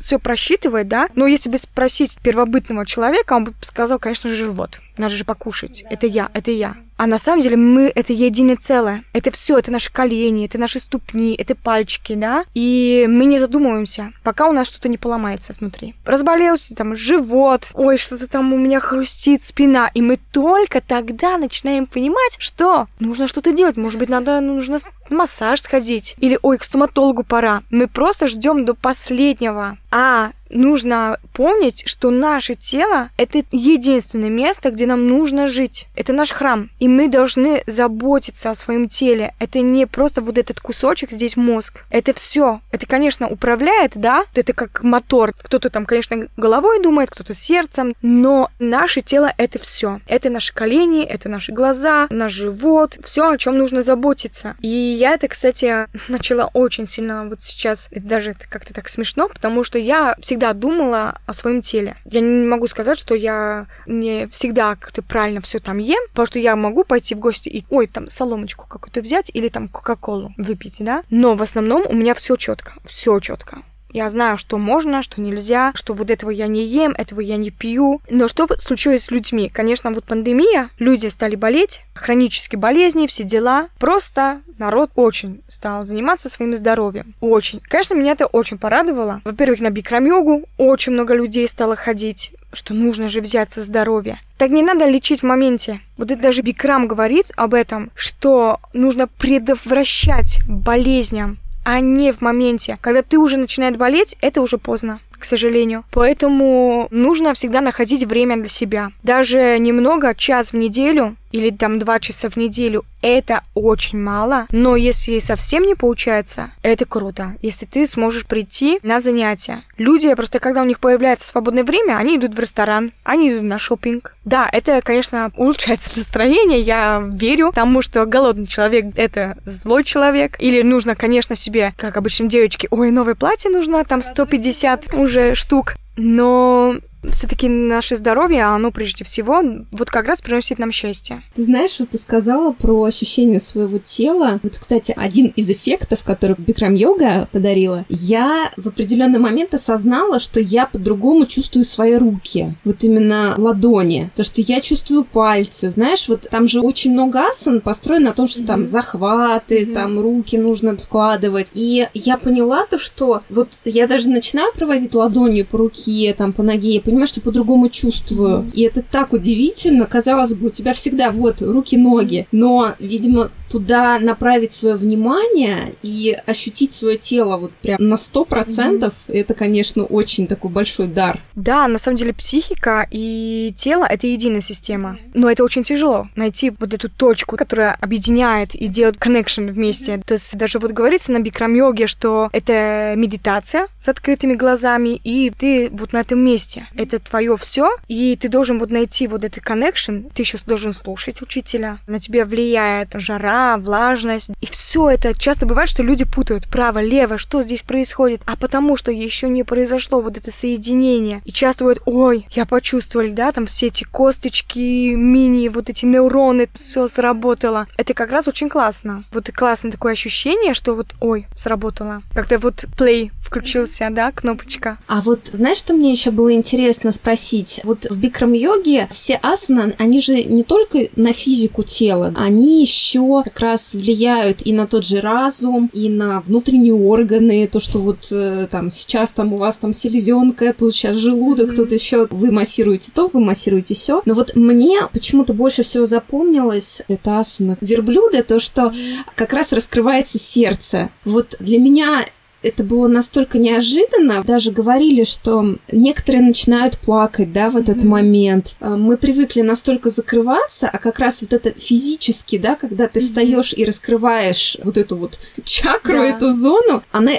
все 0.00 0.18
просчитывает, 0.20 0.86
да, 0.86 1.08
но 1.16 1.26
если 1.26 1.48
бы 1.48 1.58
спросить 1.58 2.18
первобытного 2.22 2.86
человека, 2.86 3.32
он 3.32 3.44
бы 3.46 3.54
сказал, 3.62 3.98
конечно 3.98 4.30
же, 4.30 4.36
живот. 4.36 4.80
Надо 4.96 5.14
же 5.14 5.24
покушать. 5.24 5.84
Это 5.90 6.06
я, 6.06 6.30
это 6.34 6.50
я. 6.50 6.76
А 6.96 7.06
на 7.06 7.18
самом 7.18 7.40
деле 7.40 7.56
мы 7.56 7.90
это 7.94 8.12
единое 8.12 8.56
целое. 8.56 9.02
Это 9.12 9.30
все, 9.32 9.58
это 9.58 9.72
наши 9.72 9.92
колени, 9.92 10.44
это 10.44 10.58
наши 10.58 10.78
ступни, 10.78 11.34
это 11.34 11.56
пальчики, 11.56 12.14
да? 12.14 12.44
И 12.54 13.06
мы 13.08 13.24
не 13.24 13.38
задумываемся, 13.38 14.12
пока 14.22 14.48
у 14.48 14.52
нас 14.52 14.68
что-то 14.68 14.88
не 14.88 14.96
поломается 14.96 15.54
внутри. 15.58 15.94
Разболелся 16.04 16.76
там 16.76 16.94
живот, 16.94 17.70
ой, 17.74 17.98
что-то 17.98 18.28
там 18.28 18.52
у 18.52 18.58
меня 18.58 18.78
хрустит 18.78 19.42
спина. 19.42 19.90
И 19.94 20.02
мы 20.02 20.18
только 20.32 20.80
тогда 20.80 21.36
начинаем 21.36 21.86
понимать, 21.86 22.36
что 22.38 22.86
нужно 23.00 23.26
что-то 23.26 23.52
делать. 23.52 23.76
Может 23.76 23.98
быть, 23.98 24.08
надо, 24.08 24.40
нужно 24.40 24.78
массаж 25.10 25.60
сходить. 25.60 26.14
Или, 26.18 26.38
ой, 26.42 26.58
к 26.58 26.64
стоматологу 26.64 27.24
пора. 27.24 27.62
Мы 27.70 27.88
просто 27.88 28.28
ждем 28.28 28.64
до 28.64 28.74
последнего. 28.74 29.78
А 29.90 30.30
нужно 30.50 31.18
помнить, 31.32 31.82
что 31.86 32.10
наше 32.10 32.54
тело— 32.54 33.10
это 33.16 33.42
единственное 33.50 34.30
место, 34.30 34.70
где 34.70 34.86
нам 34.86 35.08
нужно 35.08 35.46
жить. 35.46 35.88
Это 35.96 36.12
наш 36.12 36.30
храм. 36.32 36.70
И 36.78 36.88
мы 36.88 37.08
должны 37.08 37.62
заботиться 37.66 38.50
о 38.50 38.54
своем 38.54 38.88
теле. 38.88 39.34
Это 39.38 39.60
не 39.60 39.86
просто 39.86 40.20
вот 40.20 40.38
этот 40.38 40.60
кусочек 40.60 41.10
здесь 41.10 41.36
мозг. 41.36 41.84
Это 41.90 42.12
все. 42.12 42.60
Это, 42.70 42.86
конечно, 42.86 43.28
управляет, 43.28 43.92
да? 43.96 44.24
Это 44.34 44.52
как 44.52 44.82
мотор. 44.82 45.32
Кто-то 45.36 45.70
там, 45.70 45.86
конечно, 45.86 46.28
головой 46.36 46.82
думает, 46.82 47.10
кто-то 47.10 47.34
сердцем. 47.34 47.94
Но 48.02 48.50
наше 48.58 49.00
тело— 49.00 49.32
это 49.38 49.58
все. 49.58 50.00
Это 50.06 50.30
наши 50.30 50.54
колени, 50.54 51.04
это 51.04 51.28
наши 51.28 51.52
глаза, 51.52 52.06
наш 52.10 52.32
живот. 52.32 52.98
Все, 53.04 53.30
о 53.30 53.38
чем 53.38 53.58
нужно 53.58 53.82
заботиться. 53.82 54.56
И 54.60 54.68
я 54.68 55.14
это, 55.14 55.28
кстати, 55.28 55.86
начала 56.08 56.50
очень 56.52 56.86
сильно 56.86 57.26
вот 57.28 57.40
сейчас. 57.40 57.88
Это 57.90 58.06
даже 58.06 58.34
как-то 58.48 58.72
так 58.74 58.88
смешно, 58.88 59.28
потому 59.28 59.64
что 59.64 59.78
я 59.78 60.16
всегда 60.20 60.33
всегда 60.34 60.52
думала 60.52 61.20
о 61.26 61.32
своем 61.32 61.60
теле. 61.60 61.96
Я 62.04 62.20
не 62.20 62.44
могу 62.44 62.66
сказать, 62.66 62.98
что 62.98 63.14
я 63.14 63.68
не 63.86 64.26
всегда 64.26 64.74
как-то 64.74 65.00
правильно 65.00 65.40
все 65.40 65.60
там 65.60 65.78
ем, 65.78 66.00
потому 66.10 66.26
что 66.26 66.40
я 66.40 66.56
могу 66.56 66.82
пойти 66.82 67.14
в 67.14 67.20
гости 67.20 67.48
и, 67.48 67.64
ой, 67.70 67.86
там 67.86 68.08
соломочку 68.08 68.66
какую-то 68.66 69.00
взять 69.00 69.30
или 69.32 69.46
там 69.46 69.68
кока-колу 69.68 70.34
выпить, 70.36 70.78
да. 70.80 71.04
Но 71.08 71.36
в 71.36 71.42
основном 71.42 71.84
у 71.88 71.92
меня 71.92 72.14
все 72.14 72.34
четко, 72.34 72.72
все 72.84 73.20
четко. 73.20 73.58
Я 73.94 74.10
знаю, 74.10 74.36
что 74.36 74.58
можно, 74.58 75.02
что 75.02 75.20
нельзя, 75.20 75.70
что 75.76 75.94
вот 75.94 76.10
этого 76.10 76.30
я 76.30 76.48
не 76.48 76.64
ем, 76.64 76.94
этого 76.98 77.20
я 77.20 77.36
не 77.36 77.50
пью. 77.50 78.02
Но 78.10 78.26
что 78.26 78.48
случилось 78.58 79.04
с 79.04 79.10
людьми? 79.12 79.48
Конечно, 79.48 79.92
вот 79.92 80.02
пандемия, 80.02 80.70
люди 80.80 81.06
стали 81.06 81.36
болеть, 81.36 81.84
хронические 81.94 82.58
болезни, 82.58 83.06
все 83.06 83.22
дела. 83.22 83.68
Просто 83.78 84.40
народ 84.58 84.90
очень 84.96 85.42
стал 85.46 85.84
заниматься 85.84 86.28
своим 86.28 86.56
здоровьем. 86.56 87.14
Очень. 87.20 87.60
Конечно, 87.68 87.94
меня 87.94 88.12
это 88.12 88.26
очень 88.26 88.58
порадовало. 88.58 89.22
Во-первых, 89.24 89.60
на 89.60 89.70
бикрам-йогу 89.70 90.48
очень 90.58 90.92
много 90.92 91.14
людей 91.14 91.46
стало 91.46 91.76
ходить 91.76 92.32
что 92.54 92.72
нужно 92.72 93.08
же 93.08 93.20
взяться 93.20 93.62
здоровье. 93.62 94.20
Так 94.38 94.50
не 94.50 94.62
надо 94.62 94.86
лечить 94.86 95.20
в 95.20 95.26
моменте. 95.26 95.80
Вот 95.96 96.10
это 96.10 96.20
даже 96.20 96.42
Бикрам 96.42 96.86
говорит 96.86 97.32
об 97.36 97.54
этом, 97.54 97.90
что 97.94 98.60
нужно 98.72 99.06
предотвращать 99.06 100.40
болезням 100.46 101.38
а 101.64 101.80
не 101.80 102.12
в 102.12 102.20
моменте. 102.20 102.78
Когда 102.80 103.02
ты 103.02 103.18
уже 103.18 103.36
начинает 103.36 103.76
болеть, 103.76 104.16
это 104.20 104.40
уже 104.40 104.58
поздно 104.58 105.00
к 105.18 105.26
сожалению. 105.26 105.84
Поэтому 105.90 106.86
нужно 106.90 107.32
всегда 107.32 107.62
находить 107.62 108.04
время 108.04 108.36
для 108.36 108.48
себя. 108.48 108.92
Даже 109.02 109.58
немного, 109.58 110.14
час 110.14 110.52
в 110.52 110.56
неделю 110.56 111.16
или 111.34 111.50
там 111.50 111.80
два 111.80 111.98
часа 111.98 112.28
в 112.30 112.36
неделю, 112.36 112.84
это 113.02 113.42
очень 113.54 113.98
мало. 114.00 114.46
Но 114.52 114.76
если 114.76 115.18
совсем 115.18 115.64
не 115.64 115.74
получается, 115.74 116.52
это 116.62 116.84
круто. 116.84 117.34
Если 117.42 117.66
ты 117.66 117.88
сможешь 117.88 118.24
прийти 118.24 118.78
на 118.84 119.00
занятия. 119.00 119.64
Люди 119.76 120.14
просто, 120.14 120.38
когда 120.38 120.62
у 120.62 120.64
них 120.64 120.78
появляется 120.78 121.26
свободное 121.26 121.64
время, 121.64 121.96
они 121.96 122.18
идут 122.18 122.36
в 122.36 122.38
ресторан, 122.38 122.92
они 123.02 123.30
идут 123.30 123.42
на 123.42 123.58
шопинг. 123.58 124.14
Да, 124.24 124.48
это, 124.50 124.80
конечно, 124.80 125.32
улучшается 125.36 125.90
настроение, 125.98 126.60
я 126.60 127.02
верю 127.04 127.50
тому, 127.52 127.82
что 127.82 128.06
голодный 128.06 128.46
человек— 128.46 128.86
это 128.96 129.36
злой 129.44 129.82
человек. 129.82 130.36
Или 130.38 130.62
нужно, 130.62 130.94
конечно, 130.94 131.34
себе, 131.34 131.74
как 131.76 131.96
обычно 131.96 132.28
девочки, 132.28 132.68
ой, 132.70 132.92
новое 132.92 133.16
платье 133.16 133.50
нужно, 133.50 133.84
там 133.84 134.02
150 134.02 134.94
уже 134.94 135.34
штук. 135.34 135.74
Но 135.96 136.76
все-таки 137.10 137.48
наше 137.48 137.96
здоровье, 137.96 138.44
оно 138.44 138.70
прежде 138.70 139.04
всего 139.04 139.42
вот 139.72 139.90
как 139.90 140.06
раз 140.06 140.20
приносит 140.20 140.58
нам 140.58 140.70
счастье. 140.70 141.22
Ты 141.34 141.42
знаешь, 141.42 141.78
вот 141.78 141.90
ты 141.90 141.98
сказала 141.98 142.52
про 142.52 142.84
ощущение 142.84 143.40
своего 143.40 143.78
тела. 143.78 144.40
Вот, 144.42 144.58
кстати, 144.58 144.94
один 144.96 145.26
из 145.36 145.50
эффектов, 145.50 146.02
который 146.04 146.36
Бикрам 146.38 146.74
йога 146.74 147.28
подарила, 147.32 147.84
я 147.88 148.52
в 148.56 148.68
определенный 148.68 149.18
момент 149.18 149.54
осознала, 149.54 150.20
что 150.20 150.40
я 150.40 150.66
по-другому 150.66 151.26
чувствую 151.26 151.64
свои 151.64 151.94
руки. 151.96 152.54
Вот 152.64 152.82
именно 152.84 153.34
ладони. 153.36 154.10
То, 154.16 154.22
что 154.22 154.40
я 154.40 154.60
чувствую 154.60 155.04
пальцы. 155.04 155.70
Знаешь, 155.70 156.08
вот 156.08 156.28
там 156.30 156.48
же 156.48 156.60
очень 156.60 156.92
много 156.92 157.26
асан 157.26 157.60
построено 157.60 158.06
на 158.06 158.12
том, 158.12 158.26
что 158.26 158.42
mm-hmm. 158.42 158.46
там 158.46 158.66
захваты, 158.66 159.64
mm-hmm. 159.64 159.74
там 159.74 160.00
руки 160.00 160.36
нужно 160.36 160.78
складывать. 160.78 161.50
И 161.54 161.88
я 161.94 162.16
поняла 162.16 162.66
то, 162.66 162.78
что 162.78 163.22
вот 163.28 163.48
я 163.64 163.86
даже 163.86 164.08
начинаю 164.08 164.52
проводить 164.52 164.94
ладонью 164.94 165.46
по 165.46 165.58
руке, 165.58 166.14
там, 166.16 166.32
по 166.32 166.42
ноге, 166.42 166.74
я 166.74 166.80
понимаю, 166.80 166.93
что 167.06 167.20
по-другому 167.20 167.68
чувствую. 167.68 168.50
И 168.54 168.62
это 168.62 168.82
так 168.82 169.12
удивительно. 169.12 169.86
Казалось 169.86 170.34
бы, 170.34 170.46
у 170.46 170.50
тебя 170.50 170.72
всегда 170.72 171.10
вот 171.10 171.42
руки-ноги. 171.42 172.26
Но, 172.32 172.74
видимо, 172.78 173.30
туда 173.48 173.98
направить 173.98 174.52
свое 174.52 174.76
внимание 174.76 175.74
и 175.82 176.16
ощутить 176.26 176.72
свое 176.72 176.98
тело 176.98 177.36
вот 177.36 177.52
прям 177.52 177.84
на 177.84 177.98
сто 177.98 178.24
процентов, 178.24 178.94
mm-hmm. 179.06 179.20
это, 179.20 179.34
конечно, 179.34 179.84
очень 179.84 180.26
такой 180.26 180.50
большой 180.50 180.86
дар. 180.86 181.20
Да, 181.34 181.68
на 181.68 181.78
самом 181.78 181.96
деле 181.96 182.12
психика 182.12 182.86
и 182.90 183.52
тело— 183.56 183.84
это 183.88 184.06
единая 184.06 184.40
система. 184.40 184.98
Но 185.14 185.30
это 185.30 185.44
очень 185.44 185.62
тяжело, 185.62 186.08
найти 186.16 186.50
вот 186.58 186.72
эту 186.72 186.88
точку, 186.88 187.36
которая 187.36 187.76
объединяет 187.80 188.54
и 188.54 188.66
делает 188.66 188.96
connection 188.96 189.50
вместе. 189.50 189.94
Mm-hmm. 189.94 190.04
То 190.06 190.14
есть 190.14 190.36
даже 190.36 190.58
вот 190.58 190.72
говорится 190.72 191.12
на 191.12 191.18
бикрам-йоге, 191.18 191.86
что 191.86 192.28
это 192.32 192.94
медитация 192.96 193.68
с 193.78 193.88
открытыми 193.88 194.34
глазами, 194.34 195.00
и 195.04 195.30
ты 195.30 195.68
вот 195.70 195.92
на 195.92 195.98
этом 195.98 196.18
месте. 196.20 196.68
Это 196.74 196.98
твое 196.98 197.36
все, 197.36 197.70
и 197.88 198.16
ты 198.20 198.28
должен 198.28 198.58
вот 198.58 198.70
найти 198.70 199.06
вот 199.06 199.24
этот 199.24 199.44
connection, 199.44 200.10
ты 200.14 200.22
еще 200.22 200.38
должен 200.46 200.72
слушать 200.72 201.22
учителя. 201.22 201.78
На 201.86 201.98
тебя 201.98 202.24
влияет 202.24 202.90
жара, 202.94 203.33
влажность. 203.58 204.30
И 204.40 204.46
все 204.46 204.90
это 204.90 205.18
часто 205.18 205.46
бывает, 205.46 205.68
что 205.68 205.82
люди 205.82 206.04
путают 206.04 206.48
право, 206.48 206.80
лево, 206.80 207.18
что 207.18 207.42
здесь 207.42 207.62
происходит, 207.62 208.22
а 208.26 208.36
потому 208.36 208.76
что 208.76 208.90
еще 208.90 209.28
не 209.28 209.44
произошло 209.44 210.00
вот 210.00 210.16
это 210.16 210.30
соединение. 210.30 211.22
И 211.24 211.32
часто 211.32 211.64
бывает, 211.64 211.82
ой, 211.86 212.26
я 212.30 212.46
почувствовали, 212.46 213.10
да, 213.10 213.32
там 213.32 213.46
все 213.46 213.66
эти 213.66 213.84
косточки, 213.84 214.94
мини, 214.94 215.48
вот 215.48 215.70
эти 215.70 215.84
нейроны, 215.84 216.48
все 216.54 216.86
сработало. 216.86 217.66
Это 217.76 217.94
как 217.94 218.10
раз 218.10 218.28
очень 218.28 218.48
классно. 218.48 219.04
Вот 219.12 219.30
классное 219.32 219.72
такое 219.72 219.92
ощущение, 219.92 220.54
что 220.54 220.74
вот, 220.74 220.94
ой, 221.00 221.26
сработало. 221.34 222.02
Как-то 222.14 222.38
вот 222.38 222.64
play 222.76 223.10
включился, 223.20 223.88
да, 223.90 224.12
кнопочка. 224.12 224.78
А 224.86 225.00
вот 225.00 225.30
знаешь, 225.32 225.58
что 225.58 225.74
мне 225.74 225.92
еще 225.92 226.10
было 226.10 226.32
интересно 226.32 226.92
спросить? 226.92 227.60
Вот 227.64 227.86
в 227.88 227.96
бикрам-йоге 227.96 228.88
все 228.92 229.18
асаны, 229.22 229.74
они 229.78 230.00
же 230.00 230.22
не 230.22 230.44
только 230.44 230.88
на 230.96 231.12
физику 231.12 231.62
тела, 231.62 232.12
они 232.16 232.60
еще 232.60 233.23
как 233.24 233.40
раз 233.40 233.74
влияют 233.74 234.42
и 234.44 234.52
на 234.52 234.66
тот 234.66 234.84
же 234.84 235.00
разум, 235.00 235.70
и 235.72 235.88
на 235.88 236.20
внутренние 236.20 236.74
органы, 236.74 237.48
то, 237.50 237.58
что 237.58 237.80
вот 237.80 238.08
э, 238.12 238.46
там 238.50 238.70
сейчас 238.70 239.12
там 239.12 239.32
у 239.32 239.36
вас 239.36 239.58
там 239.58 239.72
селезенка, 239.72 240.54
тут 240.56 240.74
сейчас 240.74 240.96
желудок, 240.96 241.52
mm-hmm. 241.52 241.56
тут 241.56 241.72
еще 241.72 242.06
вы 242.10 242.30
массируете 242.30 242.92
то, 242.94 243.08
вы 243.12 243.20
массируете 243.20 243.74
все. 243.74 244.02
Но 244.04 244.14
вот 244.14 244.36
мне 244.36 244.78
почему-то 244.92 245.34
больше 245.34 245.62
всего 245.62 245.86
запомнилось 245.86 246.82
это 246.88 247.18
асана 247.18 247.56
верблюда, 247.60 248.22
то, 248.22 248.38
что 248.38 248.72
как 249.14 249.32
раз 249.32 249.52
раскрывается 249.52 250.18
сердце. 250.18 250.90
Вот 251.04 251.36
для 251.40 251.58
меня 251.58 252.04
это 252.44 252.62
было 252.62 252.88
настолько 252.88 253.38
неожиданно. 253.38 254.22
Даже 254.22 254.52
говорили, 254.52 255.04
что 255.04 255.56
некоторые 255.72 256.22
начинают 256.22 256.78
плакать, 256.78 257.32
да, 257.32 257.50
в 257.50 257.56
этот 257.56 257.78
mm-hmm. 257.78 257.86
момент. 257.86 258.56
А, 258.60 258.76
мы 258.76 258.96
привыкли 258.96 259.40
настолько 259.40 259.90
закрываться, 259.90 260.68
а 260.68 260.78
как 260.78 260.98
раз 260.98 261.22
вот 261.22 261.32
это 261.32 261.58
физически, 261.58 262.38
да, 262.38 262.54
когда 262.54 262.86
ты 262.86 263.00
mm-hmm. 263.00 263.02
встаешь 263.02 263.54
и 263.54 263.64
раскрываешь 263.64 264.58
вот 264.62 264.76
эту 264.76 264.96
вот 264.96 265.18
чакру, 265.44 265.98
да. 265.98 266.04
эту 266.04 266.32
зону, 266.32 266.82
она 266.92 267.12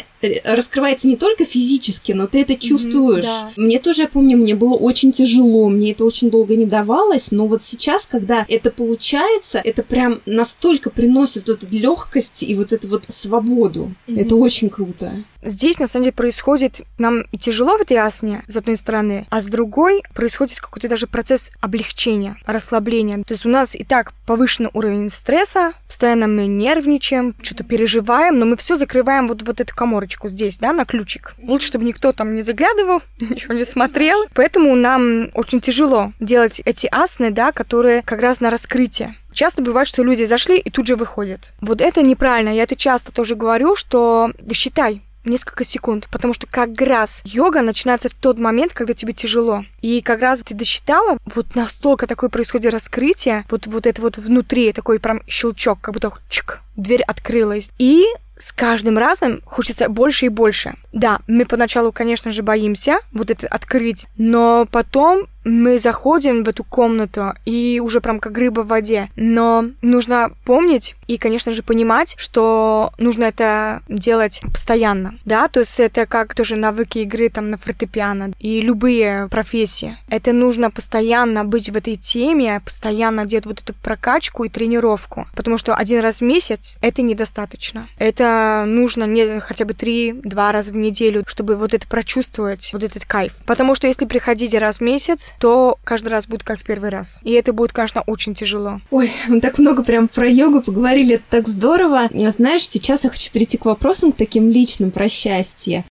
раскрывается 0.44 1.08
не 1.08 1.16
только 1.16 1.46
физически, 1.46 2.12
но 2.12 2.28
ты 2.28 2.42
это 2.42 2.56
чувствуешь. 2.56 3.26
Mm-hmm, 3.26 3.54
да. 3.56 3.62
Мне 3.62 3.80
тоже, 3.80 4.04
я 4.04 4.08
помню, 4.08 4.38
мне 4.38 4.56
было 4.56 4.76
очень 4.76 5.12
тяжело, 5.12 5.70
мне 5.70 5.92
это 5.92 6.06
очень 6.06 6.30
долго 6.30 6.56
не 6.56 6.66
давалось, 6.66 7.32
но 7.32 7.48
вот 7.48 7.62
сейчас, 7.62 8.06
когда 8.06 8.46
это 8.48 8.72
получается, 8.72 9.62
это 9.64 9.84
прям 9.84 10.22
настолько 10.26 10.90
приносит 10.90 11.48
вот 11.48 11.64
эту 11.64 11.76
легкость 11.76 12.44
и 12.44 12.56
вот 12.56 12.74
эту 12.74 12.88
вот 12.90 13.04
свободу. 13.10 13.94
Mm-hmm. 14.08 14.22
Это 14.22 14.36
очень 14.36 14.70
круто. 14.70 15.14
Здесь, 15.46 15.80
на 15.80 15.88
самом 15.88 16.06
деле, 16.06 16.14
происходит 16.14 16.82
нам 16.98 17.26
тяжело 17.40 17.78
в 17.78 17.82
этой 17.82 17.98
асне, 17.98 18.44
с 18.48 18.58
одной 18.58 18.76
стороны, 18.76 19.28
а 19.30 19.42
с 19.42 19.46
другой 19.46 20.04
происходит 20.14 20.60
какой-то 20.60 20.90
даже 20.90 21.08
процесс 21.08 21.52
облегчения, 21.62 22.38
расслабления. 22.46 23.24
То 23.24 23.34
есть 23.34 23.46
у 23.46 23.50
нас 23.50 23.76
и 23.76 23.84
так 23.84 24.14
повышенный 24.26 24.70
уровень 24.74 25.10
стресса, 25.10 25.74
постоянно 25.88 26.28
мы 26.28 26.48
нервничаем, 26.48 27.36
что-то 27.42 27.64
переживаем, 27.64 28.40
но 28.40 28.46
мы 28.46 28.58
все 28.58 28.76
закрываем 28.76 29.28
вот, 29.28 29.44
вот 29.44 29.62
эту 29.62 29.76
коморочку 29.76 30.30
здесь, 30.30 30.58
да, 30.58 30.74
на 30.74 30.86
ключик. 30.86 31.36
Лучше, 31.42 31.68
чтобы 31.68 31.86
никто 31.86 32.12
там 32.12 32.36
не 32.36 32.42
заглядывал, 32.42 33.02
ничего 33.20 33.54
не 33.54 33.66
смотрел. 33.66 34.26
Поэтому 34.34 34.76
нам 34.76 35.30
очень 35.34 35.62
тяжело 35.62 36.14
делать 36.20 36.62
эти 36.66 36.88
асны, 36.92 37.32
да, 37.32 37.52
которые 37.52 38.02
как 38.02 38.22
раз 38.22 38.42
на 38.42 38.50
раскрытие. 38.50 39.16
Часто 39.36 39.62
бывает, 39.62 39.88
что 39.88 40.02
люди 40.02 40.24
зашли 40.24 40.58
и 40.58 40.70
тут 40.70 40.88
же 40.88 40.96
выходят. 40.96 41.52
Вот 41.60 41.82
это 41.82 42.02
неправильно. 42.02 42.50
Я 42.50 42.64
это 42.64 42.78
часто 42.78 43.12
тоже 43.12 43.36
говорю, 43.36 43.76
что 43.76 44.32
считай, 44.54 45.02
несколько 45.26 45.64
секунд, 45.64 46.08
потому 46.12 46.34
что 46.34 46.48
как 46.48 46.80
раз 46.82 47.22
йога 47.26 47.62
начинается 47.62 48.10
в 48.10 48.14
тот 48.14 48.40
момент, 48.40 48.74
когда 48.74 48.94
тебе 48.94 49.14
тяжело. 49.14 49.66
И 49.82 50.02
как 50.02 50.22
раз 50.22 50.42
ты 50.42 50.54
досчитала, 50.54 51.18
вот 51.34 51.56
настолько 51.56 52.08
такое 52.08 52.30
происходит 52.30 52.74
раскрытие, 52.74 53.46
вот, 53.50 53.68
вот 53.68 53.88
это 53.88 54.02
вот 54.02 54.18
внутри 54.18 54.72
такой 54.72 55.00
прям 55.00 55.22
щелчок, 55.28 55.80
как 55.82 55.94
будто 55.94 56.12
чик, 56.30 56.62
дверь 56.76 57.04
открылась. 57.04 57.72
И 57.78 58.06
с 58.38 58.52
каждым 58.52 58.98
разом 58.98 59.42
хочется 59.46 59.90
больше 59.90 60.28
и 60.28 60.30
больше. 60.30 60.76
Да, 60.96 61.20
мы 61.28 61.46
поначалу, 61.46 61.92
конечно 61.92 62.32
же, 62.32 62.42
боимся 62.42 63.00
вот 63.12 63.30
это 63.30 63.48
открыть, 63.48 64.08
но 64.18 64.66
потом 64.72 65.28
мы 65.46 65.78
заходим 65.78 66.44
в 66.44 66.50
эту 66.50 66.64
комнату 66.64 67.34
и 67.46 67.80
уже 67.82 68.02
прям 68.02 68.20
как 68.20 68.38
рыба 68.38 68.62
в 68.62 68.68
воде. 68.68 69.10
Но 69.16 69.66
нужно 69.82 70.32
помнить 70.44 70.96
и, 71.08 71.18
конечно 71.18 71.52
же, 71.52 71.62
понимать, 71.62 72.16
что 72.18 72.92
нужно 72.98 73.26
это 73.26 73.84
делать 73.88 74.42
постоянно. 74.52 75.20
Да, 75.24 75.48
то 75.48 75.60
есть 75.60 75.80
это 75.80 76.08
как 76.08 76.34
тоже 76.34 76.56
навыки 76.56 77.00
игры 77.00 77.30
там 77.30 77.52
на 77.52 77.58
фортепиано 77.58 78.32
и 78.40 78.60
любые 78.60 79.28
профессии. 79.30 79.98
Это 80.10 80.34
нужно 80.34 80.72
постоянно 80.72 81.46
быть 81.46 81.70
в 81.70 81.78
этой 81.78 81.96
теме, 81.96 82.60
постоянно 82.66 83.26
делать 83.26 83.46
вот 83.46 83.62
эту 83.62 83.76
прокачку 83.76 84.46
и 84.46 84.50
тренировку. 84.50 85.28
Потому 85.36 85.60
что 85.60 85.76
один 85.76 86.02
раз 86.02 86.22
в 86.22 86.24
месяц 86.24 86.80
это 86.82 87.04
недостаточно. 87.04 87.88
Это 88.00 88.64
нужно 88.66 89.04
не 89.04 89.40
хотя 89.42 89.66
бы 89.66 89.74
три-два 89.74 90.52
раза 90.52 90.72
в 90.72 90.76
неделю, 90.86 91.24
чтобы 91.28 91.56
вот 91.56 91.74
это 91.74 91.88
прочувствовать, 91.88 92.70
вот 92.74 92.84
этот 92.84 93.06
кайф. 93.06 93.34
Потому 93.46 93.76
что 93.76 93.88
если 93.88 94.06
приходить 94.06 94.54
раз 94.56 94.78
в 94.78 94.82
месяц, 94.82 95.34
то 95.40 95.78
каждый 95.84 96.10
раз 96.10 96.28
будет 96.28 96.44
как 96.44 96.60
в 96.60 96.64
первый 96.64 96.90
раз. 96.90 97.20
И 97.24 97.32
это 97.32 97.54
будет, 97.54 97.74
конечно, 97.74 98.02
очень 98.02 98.34
тяжело. 98.36 98.82
Ой, 98.92 99.12
мы 99.28 99.42
так 99.42 99.58
много 99.58 99.84
прям 99.84 100.08
про 100.08 100.28
йогу 100.28 100.62
поговорили, 100.62 101.16
это 101.16 101.24
так 101.30 101.48
здорово. 101.48 102.10
Знаешь, 102.14 102.68
сейчас 102.68 103.04
я 103.04 103.10
хочу 103.10 103.32
перейти 103.32 103.58
к 103.58 103.66
вопросам, 103.66 104.12
к 104.12 104.18
таким 104.18 104.50
личным 104.50 104.92
про 104.92 105.10
счастье. 105.10 105.86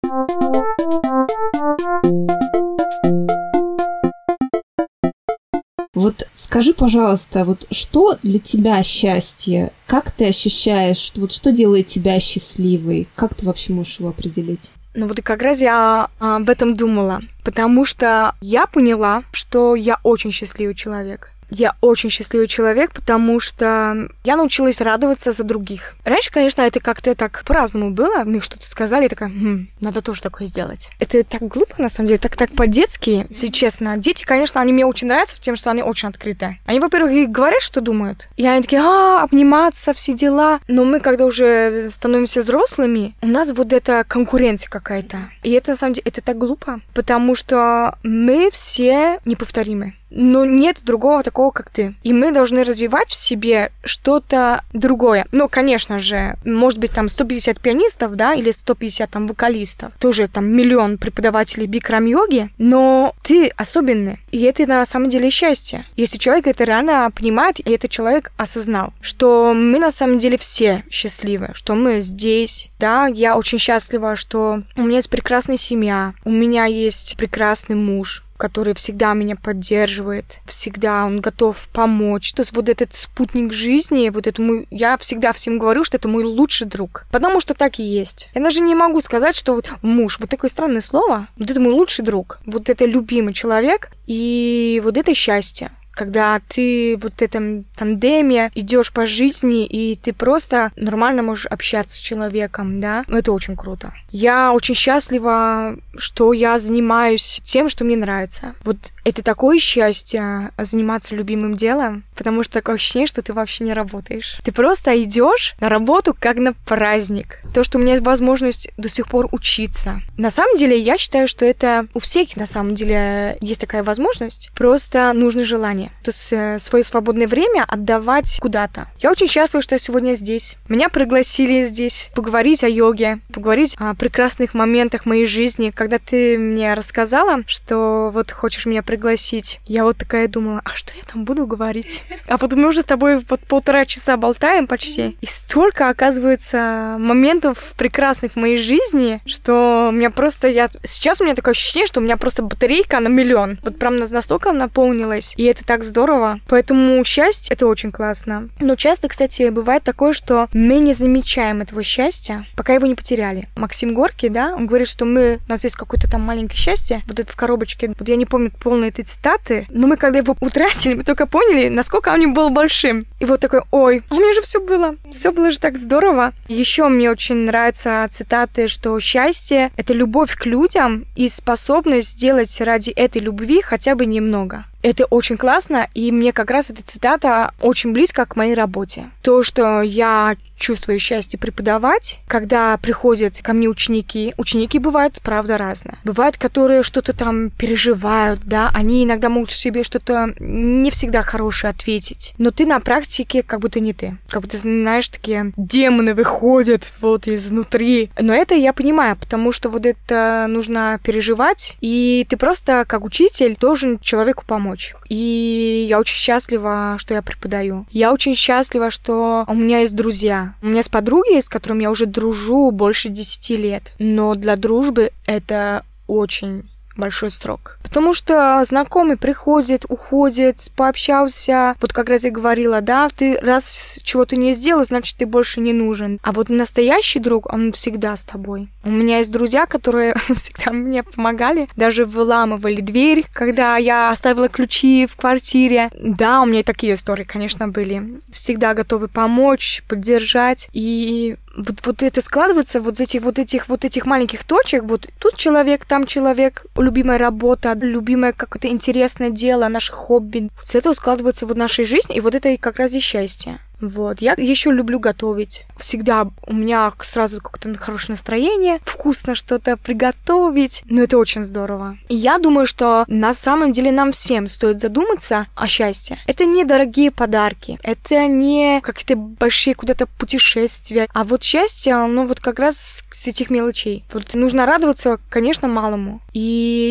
Вот 5.94 6.28
скажи, 6.34 6.74
пожалуйста, 6.74 7.46
вот 7.46 7.68
что 7.70 8.18
для 8.24 8.40
тебя 8.40 8.82
счастье? 8.84 9.72
Как 9.86 10.12
ты 10.12 10.28
ощущаешь, 10.28 11.12
вот 11.16 11.32
что 11.32 11.52
делает 11.52 11.88
тебя 11.88 12.20
счастливой? 12.20 13.08
Как 13.16 13.36
ты 13.36 13.46
вообще 13.46 13.74
можешь 13.74 14.00
его 14.00 14.10
определить? 14.10 14.72
Ну 14.96 15.08
вот 15.08 15.20
и 15.20 15.22
как 15.24 15.42
раз 15.42 15.62
я 15.62 16.10
а, 16.20 16.36
об 16.38 16.50
этом 16.50 16.76
думала, 16.76 17.22
потому 17.44 17.84
что 17.84 18.36
я 18.42 18.68
поняла, 18.68 19.24
что 19.32 19.76
я 19.76 20.00
очень 20.04 20.32
счастливый 20.32 20.76
человек. 20.76 21.33
Я 21.56 21.76
очень 21.82 22.10
счастливый 22.10 22.48
человек, 22.48 22.92
потому 22.94 23.40
что 23.40 24.10
я 24.24 24.36
научилась 24.36 24.82
радоваться 24.82 25.32
за 25.32 25.44
других. 25.44 25.94
Раньше, 26.04 26.32
конечно, 26.32 26.64
это 26.64 26.80
как-то 26.80 27.14
так 27.14 27.44
по-разному 27.46 27.92
было. 27.92 28.24
Мне 28.24 28.42
что-то 28.42 28.68
сказали, 28.68 29.04
я 29.04 29.10
такая, 29.10 29.30
хм, 29.30 29.68
надо 29.80 30.02
тоже 30.02 30.24
такое 30.24 30.48
сделать. 30.48 30.90
Это 31.00 31.24
так 31.24 31.44
глупо, 31.44 31.76
на 31.78 31.90
самом 31.90 32.08
деле, 32.08 32.18
так 32.18 32.36
так 32.36 32.50
по-детски, 32.56 33.28
если 33.30 33.50
честно. 33.50 33.98
Дети, 33.98 34.24
конечно, 34.24 34.62
они 34.62 34.74
мне 34.74 34.84
очень 34.84 35.08
нравятся 35.08 35.40
тем, 35.40 35.56
что 35.56 35.70
они 35.70 35.84
очень 35.84 36.10
открыты. 36.10 36.58
Они, 36.66 36.80
во-первых, 36.80 37.12
и 37.12 37.28
говорят, 37.28 37.62
что 37.62 37.82
думают. 37.82 38.30
И 38.36 38.48
они 38.48 38.64
такие, 38.64 38.82
а, 38.82 39.22
обниматься, 39.22 39.94
все 39.94 40.16
дела. 40.16 40.60
Но 40.68 40.86
мы, 40.86 41.00
когда 41.00 41.26
уже 41.26 41.90
становимся 41.92 42.42
взрослыми, 42.42 43.14
у 43.22 43.28
нас 43.28 43.52
вот 43.52 43.74
эта 43.74 44.04
конкуренция 44.08 44.72
какая-то. 44.72 45.30
И 45.44 45.52
это, 45.52 45.72
на 45.72 45.78
самом 45.78 45.94
деле, 45.94 46.06
это 46.08 46.22
так 46.22 46.40
глупо, 46.40 46.82
потому 46.96 47.36
что 47.36 47.96
мы 48.02 48.50
все 48.52 49.20
неповторимы 49.26 49.94
но 50.14 50.46
нет 50.46 50.80
другого 50.84 51.24
такого, 51.24 51.52
как 51.52 51.70
ты. 51.70 51.96
И 52.04 52.14
мы 52.14 52.32
должны 52.32 52.64
развивать 52.64 53.10
в 53.10 53.16
себе 53.16 53.72
что-то 53.84 54.64
другое. 54.74 55.26
Ну, 55.32 55.50
конечно 55.50 56.00
же, 56.00 56.38
может 56.46 56.80
быть, 56.80 56.92
там 56.92 57.10
150 57.10 57.60
пианистов, 57.60 58.16
да, 58.16 58.34
или 58.34 58.52
150 58.52 59.10
там 59.10 59.28
вокалистов, 59.28 59.94
тоже 60.00 60.28
там 60.28 60.46
миллион 60.46 60.98
преподавателей 60.98 61.68
бикрам-йоги, 61.68 62.50
но 62.58 63.14
ты 63.24 63.48
особенный. 63.58 64.20
И 64.32 64.42
это 64.44 64.66
на 64.66 64.86
самом 64.86 65.10
деле 65.10 65.30
счастье. 65.30 65.86
Если 65.96 66.18
человек 66.18 66.48
это 66.48 66.64
реально 66.64 67.12
понимает, 67.16 67.60
и 67.60 67.72
этот 67.72 67.90
человек 67.90 68.32
осознал, 68.38 68.94
что 69.02 69.54
мы 69.54 69.80
на 69.80 69.92
самом 69.92 70.18
деле 70.18 70.38
все 70.38 70.84
счастливы, 70.90 71.50
что 71.54 71.76
мы 71.76 72.02
здесь, 72.02 72.70
да, 72.80 73.08
я 73.08 73.38
очень 73.38 73.58
счастлива, 73.58 74.16
что 74.16 74.62
у 74.76 74.84
меня 74.84 74.98
есть 74.98 75.10
прекрасная 75.10 75.58
семья, 75.58 76.14
у 76.24 76.32
меня 76.32 76.66
есть 76.66 77.16
прекрасный 77.18 77.76
муж, 77.76 78.24
который 78.44 78.74
всегда 78.74 79.14
меня 79.14 79.38
поддерживает, 79.38 80.42
всегда 80.46 81.06
он 81.06 81.22
готов 81.22 81.70
помочь. 81.72 82.34
То 82.34 82.42
есть 82.42 82.54
вот 82.54 82.68
этот 82.68 82.94
спутник 82.94 83.54
жизни, 83.54 84.10
вот 84.10 84.28
это 84.28 84.42
мой... 84.42 84.68
Я 84.70 84.98
всегда 84.98 85.32
всем 85.32 85.58
говорю, 85.58 85.86
что 85.86 85.96
это 85.96 86.10
мой 86.10 86.26
лучший 86.26 86.68
друг. 86.68 87.06
Потому 87.10 87.40
что 87.40 87.54
так 87.54 87.80
и 87.80 87.84
есть. 87.84 88.30
Я 88.36 88.44
даже 88.44 88.60
не 88.60 88.76
могу 88.76 89.00
сказать, 89.00 89.34
что 89.34 89.54
вот 89.54 89.70
муж, 89.82 90.20
вот 90.20 90.30
такое 90.30 90.50
странное 90.50 90.82
слово, 90.82 91.30
вот 91.38 91.50
это 91.50 91.62
мой 91.62 91.72
лучший 91.72 92.04
друг, 92.04 92.40
вот 92.46 92.70
это 92.70 92.84
любимый 92.84 93.34
человек, 93.34 93.92
и 94.08 94.82
вот 94.84 94.98
это 94.98 95.14
счастье 95.14 95.72
когда 95.96 96.42
ты 96.50 96.98
вот 96.98 97.14
в 97.20 97.22
этом 97.22 97.66
тандеме 97.78 98.50
идешь 98.56 98.92
по 98.92 99.06
жизни, 99.06 99.64
и 99.64 99.96
ты 99.96 100.12
просто 100.12 100.72
нормально 100.76 101.22
можешь 101.22 101.46
общаться 101.46 101.98
с 101.98 102.00
человеком, 102.00 102.80
да, 102.80 103.06
это 103.08 103.32
очень 103.32 103.56
круто. 103.56 103.94
Я 104.14 104.54
очень 104.54 104.76
счастлива, 104.76 105.76
что 105.98 106.34
я 106.34 106.60
занимаюсь 106.60 107.42
тем, 107.44 107.68
что 107.68 107.84
мне 107.84 107.98
нравится. 107.98 108.54
Вот 108.64 108.78
это 109.06 109.24
такое 109.24 109.58
счастье 109.58 110.52
заниматься 110.60 111.16
любимым 111.16 111.56
делом, 111.56 112.04
потому 112.16 112.44
что 112.44 112.54
такое 112.54 112.76
ощущение, 112.76 113.08
что 113.08 113.24
ты 113.24 113.34
вообще 113.34 113.64
не 113.64 113.74
работаешь. 113.74 114.38
Ты 114.44 114.52
просто 114.52 115.02
идешь 115.02 115.56
на 115.60 115.68
работу 115.68 116.16
как 116.18 116.38
на 116.38 116.54
праздник. 116.54 117.40
То, 117.56 117.64
что 117.64 117.80
у 117.80 117.82
меня 117.82 117.94
есть 117.94 118.06
возможность 118.06 118.70
до 118.78 118.88
сих 118.88 119.08
пор 119.08 119.30
учиться. 119.32 120.02
На 120.16 120.30
самом 120.30 120.58
деле, 120.58 120.80
я 120.80 120.98
считаю, 120.98 121.28
что 121.28 121.44
это 121.44 121.88
у 121.96 122.00
всех 122.00 122.38
на 122.38 122.46
самом 122.46 122.76
деле 122.76 123.40
есть 123.42 123.62
такая 123.62 123.84
возможность. 123.84 124.52
Просто 124.56 125.12
нужно 125.14 125.44
желание. 125.44 125.90
То 126.04 126.12
есть 126.12 126.32
э, 126.32 126.60
свое 126.60 126.84
свободное 126.84 127.28
время 127.28 127.66
отдавать 127.68 128.38
куда-то. 128.40 128.88
Я 129.00 129.10
очень 129.10 129.28
счастлива, 129.28 129.64
что 129.64 129.74
я 129.74 129.80
сегодня 129.80 130.14
здесь. 130.14 130.58
Меня 130.70 130.90
пригласили 130.90 131.64
здесь 131.64 132.12
поговорить 132.14 132.64
о 132.64 132.70
йоге, 132.70 133.20
поговорить 133.34 133.76
о 133.80 133.96
прекрасных 134.04 134.54
моментах 134.54 135.06
моей 135.06 135.26
жизни. 135.26 135.72
Когда 135.74 135.98
ты 135.98 136.38
мне 136.38 136.74
рассказала, 136.74 137.44
что 137.46 138.12
вот 138.14 138.34
хочешь 138.34 138.66
меня 138.66 138.84
пригласить, 138.84 139.62
я 139.66 139.86
вот 139.86 139.96
такая 139.96 140.28
думала, 140.28 140.62
а 140.66 140.72
что 140.72 140.92
я 140.94 141.04
там 141.10 141.24
буду 141.24 141.48
говорить? 141.48 142.04
А 142.28 142.38
потом 142.38 142.64
мы 142.64 142.68
уже 142.68 142.82
с 142.82 142.86
тобой 142.86 143.24
вот 143.30 143.40
полтора 143.48 143.86
часа 143.86 144.18
болтаем 144.18 144.68
почти. 144.68 145.16
И 145.22 145.26
столько, 145.26 145.88
оказывается, 145.88 146.98
моментов 147.00 147.76
прекрасных 147.78 148.34
в 148.34 148.36
моей 148.36 148.58
жизни, 148.58 149.22
что 149.26 149.88
у 149.88 149.92
меня 149.94 150.10
просто... 150.10 150.50
Я... 150.50 150.68
Сейчас 150.84 151.22
у 151.22 151.24
меня 151.24 151.34
такое 151.34 151.54
ощущение, 151.54 151.88
что 151.88 152.02
у 152.02 152.04
меня 152.04 152.18
просто 152.18 152.44
батарейка 152.44 153.00
на 153.00 153.08
миллион. 153.08 153.58
Вот 153.64 153.80
прям 153.80 154.00
настолько 154.00 154.52
наполнилась. 154.52 155.34
И 155.38 155.46
это 155.46 155.64
так 155.64 155.86
здорово. 155.86 156.42
Поэтому 156.50 157.02
счастье— 157.06 157.54
это 157.56 157.68
очень 157.68 157.94
классно. 157.94 158.50
Но 158.60 158.76
часто, 158.76 159.08
кстати, 159.08 159.48
бывает 159.48 159.84
такое, 159.84 160.12
что 160.12 160.50
мы 160.52 160.80
не 160.80 160.94
замечаем 160.94 161.62
этого 161.62 161.82
счастья, 161.84 162.46
пока 162.58 162.74
его 162.74 162.86
не 162.86 162.96
потеряли. 162.96 163.48
Максим 163.56 163.93
Горки, 163.94 164.28
да, 164.28 164.54
он 164.56 164.68
говорит, 164.68 164.88
что 164.88 165.06
мы, 165.06 165.40
у 165.48 165.50
нас 165.50 165.64
есть 165.64 165.76
какое-то 165.76 166.10
там 166.10 166.22
маленькое 166.22 166.58
счастье, 166.58 167.04
вот 167.08 167.20
это 167.20 167.32
в 167.32 167.36
коробочке, 167.36 167.94
вот 167.98 168.08
я 168.08 168.16
не 168.16 168.26
помню 168.26 168.52
полной 168.62 168.90
этой 168.90 169.06
цитаты, 169.06 169.68
но 169.70 169.88
мы 169.88 169.98
когда 169.98 170.20
его 170.20 170.36
утратили, 170.40 170.96
мы 170.96 171.04
только 171.04 171.26
поняли, 171.26 171.70
насколько 171.70 172.10
он 172.10 172.34
был 172.34 172.50
большим. 172.50 173.06
И 173.20 173.26
вот 173.26 173.40
такой, 173.40 173.62
ой, 173.72 174.04
у 174.10 174.16
меня 174.16 174.34
же 174.34 174.42
все 174.42 174.60
было, 174.60 174.96
все 175.12 175.32
было 175.32 175.52
же 175.52 175.60
так 175.60 175.78
здорово. 175.78 176.34
Еще 176.48 176.88
мне 176.88 177.10
очень 177.12 177.36
нравятся 177.36 178.08
цитаты, 178.10 178.68
что 178.68 179.00
счастье— 179.00 179.72
это 179.78 179.94
любовь 179.94 180.36
к 180.36 180.46
людям 180.46 181.06
и 181.16 181.30
способность 181.30 182.10
сделать 182.10 182.62
ради 182.62 182.92
этой 182.92 183.22
любви 183.22 183.62
хотя 183.62 183.96
бы 183.96 184.06
немного. 184.06 184.66
Это 184.84 185.06
очень 185.06 185.38
классно, 185.38 185.88
и 185.94 186.12
мне 186.12 186.34
как 186.34 186.52
раз 186.52 186.70
эта 186.70 186.84
цитата 186.84 187.54
очень 187.62 187.94
близко 187.94 188.26
к 188.26 188.36
моей 188.36 188.54
работе. 188.54 189.06
То, 189.22 189.42
что 189.42 189.82
я 189.82 190.36
чувствую 190.64 190.98
счастье 190.98 191.38
преподавать, 191.38 192.22
когда 192.26 192.78
приходят 192.78 193.42
ко 193.42 193.52
мне 193.52 193.68
ученики. 193.68 194.34
Ученики 194.38 194.80
бывают, 194.80 195.20
правда, 195.22 195.58
разные. 195.58 195.98
Бывают, 196.06 196.38
которые 196.38 196.84
что-то 196.84 197.12
там 197.12 197.50
переживают, 197.50 198.40
да, 198.46 198.72
они 198.74 199.04
иногда 199.04 199.28
могут 199.28 199.52
себе 199.52 199.84
что-то 199.84 200.34
не 200.40 200.90
всегда 200.90 201.22
хорошее 201.22 201.72
ответить. 201.72 202.34
Но 202.38 202.52
ты 202.52 202.66
на 202.66 202.80
практике 202.80 203.44
как 203.44 203.60
будто 203.60 203.82
не 203.82 203.92
ты. 203.92 204.18
Как 204.30 204.42
будто, 204.42 204.56
знаешь, 204.56 205.10
такие 205.10 205.52
демоны 205.58 206.14
выходят 206.14 206.94
вот 207.02 207.28
изнутри. 207.28 208.10
Но 208.18 208.34
это 208.34 208.56
я 208.56 208.72
понимаю, 208.72 209.18
потому 209.18 209.52
что 209.52 209.68
вот 209.68 209.86
это 209.86 210.46
нужно 210.48 210.98
переживать, 211.04 211.78
и 211.82 212.26
ты 212.30 212.38
просто 212.38 212.86
как 212.88 213.04
учитель 213.04 213.58
должен 213.60 214.00
человеку 214.00 214.46
помочь. 214.48 214.96
И 215.10 215.86
я 215.90 216.00
очень 216.00 216.16
счастлива, 216.16 216.96
что 216.98 217.14
я 217.14 217.22
преподаю. 217.22 217.86
Я 217.92 218.14
очень 218.14 218.36
счастлива, 218.36 218.90
что 218.90 219.44
у 219.48 219.54
меня 219.54 219.80
есть 219.80 219.96
друзья. 219.96 220.53
У 220.62 220.68
меня 220.68 220.78
есть 220.78 220.92
подруги, 220.92 221.40
с 221.40 221.50
которыми 221.50 221.84
я 221.84 221.92
уже 221.92 222.06
дружу 222.06 222.72
больше 222.72 223.10
10 223.10 223.50
лет. 223.52 223.94
Но 224.00 224.36
для 224.36 224.56
дружбы 224.56 225.12
это 225.26 225.86
очень 226.08 226.70
большой 226.96 227.30
срок. 227.30 227.78
Потому 227.84 228.14
что 228.14 228.64
знакомый 228.66 229.18
приходит, 229.18 229.86
уходит, 229.88 230.72
пообщался. 230.76 231.76
Вот 231.80 231.94
как 231.94 232.10
раз 232.10 232.24
я 232.24 232.32
говорила, 232.32 232.82
да, 232.82 233.08
ты 233.10 233.38
раз 233.38 234.00
чего-то 234.04 234.36
не 234.36 234.54
сделал, 234.54 234.84
значит, 234.84 235.18
ты 235.18 235.26
больше 235.28 235.60
не 235.60 235.74
нужен. 235.74 236.20
А 236.24 236.32
вот 236.32 236.50
настоящий 236.50 237.20
друг, 237.20 237.52
он 237.54 237.72
всегда 237.72 238.16
с 238.16 238.24
тобой. 238.24 238.70
У 238.84 238.90
меня 238.90 239.20
есть 239.20 239.32
друзья, 239.32 239.66
которые 239.66 240.16
всегда 240.36 240.72
мне 240.72 241.04
помогали, 241.04 241.68
даже 241.76 242.06
выламывали 242.06 242.82
дверь, 242.82 243.26
когда 243.32 243.78
я 243.78 244.10
оставила 244.10 244.48
ключи 244.48 245.06
в 245.06 245.16
квартире. 245.16 245.90
Да, 246.00 246.42
у 246.42 246.46
меня 246.46 246.62
и 246.62 246.64
такие 246.64 246.96
истории, 246.96 247.24
конечно, 247.24 247.68
были. 247.68 248.20
Всегда 248.32 248.74
готовы 248.74 249.08
помочь, 249.08 249.84
поддержать. 249.88 250.68
И 250.74 251.36
вот, 251.56 251.86
вот 251.86 252.04
это 252.04 252.22
складывается 252.22 252.82
вот 252.82 252.96
из 252.96 253.02
этих 253.02 253.22
вот 253.22 253.40
этих 253.40 253.70
вот 253.70 253.86
этих 253.86 254.06
маленьких 254.06 254.44
точек, 254.44 254.84
вот 254.84 255.08
тут 255.20 255.36
человек, 255.36 255.86
там 255.86 256.06
человек, 256.06 256.66
любимая 256.76 257.18
работа, 257.18 257.74
любимое 257.74 258.34
какое-то 258.34 258.68
интересное 258.68 259.30
дело, 259.30 259.68
наше 259.68 259.94
хобби. 259.94 260.50
С 260.62 260.76
этого 260.76 260.94
складывается 260.94 261.46
вот 261.46 261.58
наша 261.58 261.84
жизнь, 261.84 262.14
и 262.14 262.22
вот 262.22 262.36
это 262.36 262.58
как 262.58 262.78
раз 262.78 262.94
и 262.94 263.00
счастье. 263.00 263.60
Вот. 263.90 264.22
Я 264.22 264.34
еще 264.38 264.72
люблю 264.72 265.00
готовить. 265.00 265.66
Всегда 265.78 266.28
у 266.48 266.54
меня 266.54 266.94
сразу 267.02 267.42
какое-то 267.42 267.78
хорошее 267.78 268.14
настроение, 268.14 268.80
вкусно 268.84 269.36
что-то 269.36 269.78
приготовить. 269.78 270.84
Но 270.90 271.04
это 271.04 271.18
очень 271.18 271.44
здорово. 271.44 271.98
И 272.08 272.16
я 272.16 272.38
думаю, 272.38 272.66
что 272.66 273.04
на 273.08 273.34
самом 273.34 273.72
деле 273.72 273.92
нам 273.92 274.12
всем 274.12 274.48
стоит 274.48 274.80
задуматься 274.80 275.48
о 275.56 275.68
счастье. 275.68 276.20
Это 276.28 276.46
не 276.46 276.64
дорогие 276.64 277.12
подарки, 277.12 277.80
это 277.84 278.26
не 278.28 278.82
какие-то 278.82 279.16
большие 279.16 279.76
куда-то 279.76 280.06
путешествия, 280.06 281.08
а 281.14 281.24
вот 281.24 281.44
счастье, 281.44 281.94
оно 281.94 282.26
вот 282.26 282.40
как 282.40 282.60
раз 282.60 283.04
с 283.12 283.28
этих 283.28 283.50
мелочей. 283.50 284.06
Вот 284.14 284.34
нужно 284.36 284.66
радоваться, 284.66 285.20
конечно, 285.30 285.68
малому. 285.68 286.22
И 286.34 286.40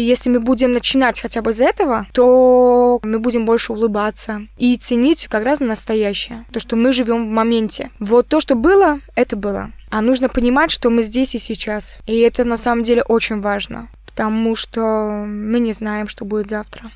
если 0.09 0.31
мы 0.31 0.41
будем 0.41 0.73
начинать 0.73 1.21
хотя 1.21 1.43
бы 1.43 1.51
из 1.51 1.61
этого, 1.61 2.07
то 2.13 3.01
мы 3.03 3.19
будем 3.19 3.45
больше 3.45 3.73
улыбаться 3.73 4.43
и 4.59 4.77
ценить 4.77 5.27
как 5.29 5.45
раз 5.45 5.61
настоящее. 5.61 6.45
То, 6.53 6.61
что 6.61 6.77
мы 6.77 6.82
живем 6.91 7.29
в 7.29 7.31
моменте. 7.31 7.91
Вот 8.01 8.27
то, 8.27 8.41
что 8.41 8.57
было, 8.57 8.99
это 9.15 9.37
было. 9.37 9.71
А 9.91 10.01
нужно 10.01 10.29
понимать, 10.29 10.71
что 10.73 10.91
мы 10.91 11.03
здесь 11.03 11.35
и 11.35 11.39
сейчас. 11.39 11.99
И 12.07 12.19
это 12.19 12.45
на 12.45 12.57
самом 12.57 12.83
деле 12.83 13.03
очень 13.05 13.41
важно, 13.41 13.89
потому 14.07 14.57
что 14.57 14.81
мы 15.29 15.61
не 15.61 15.73
знаем, 15.73 16.09
что 16.09 16.25
будет 16.25 16.49
завтра. 16.49 16.91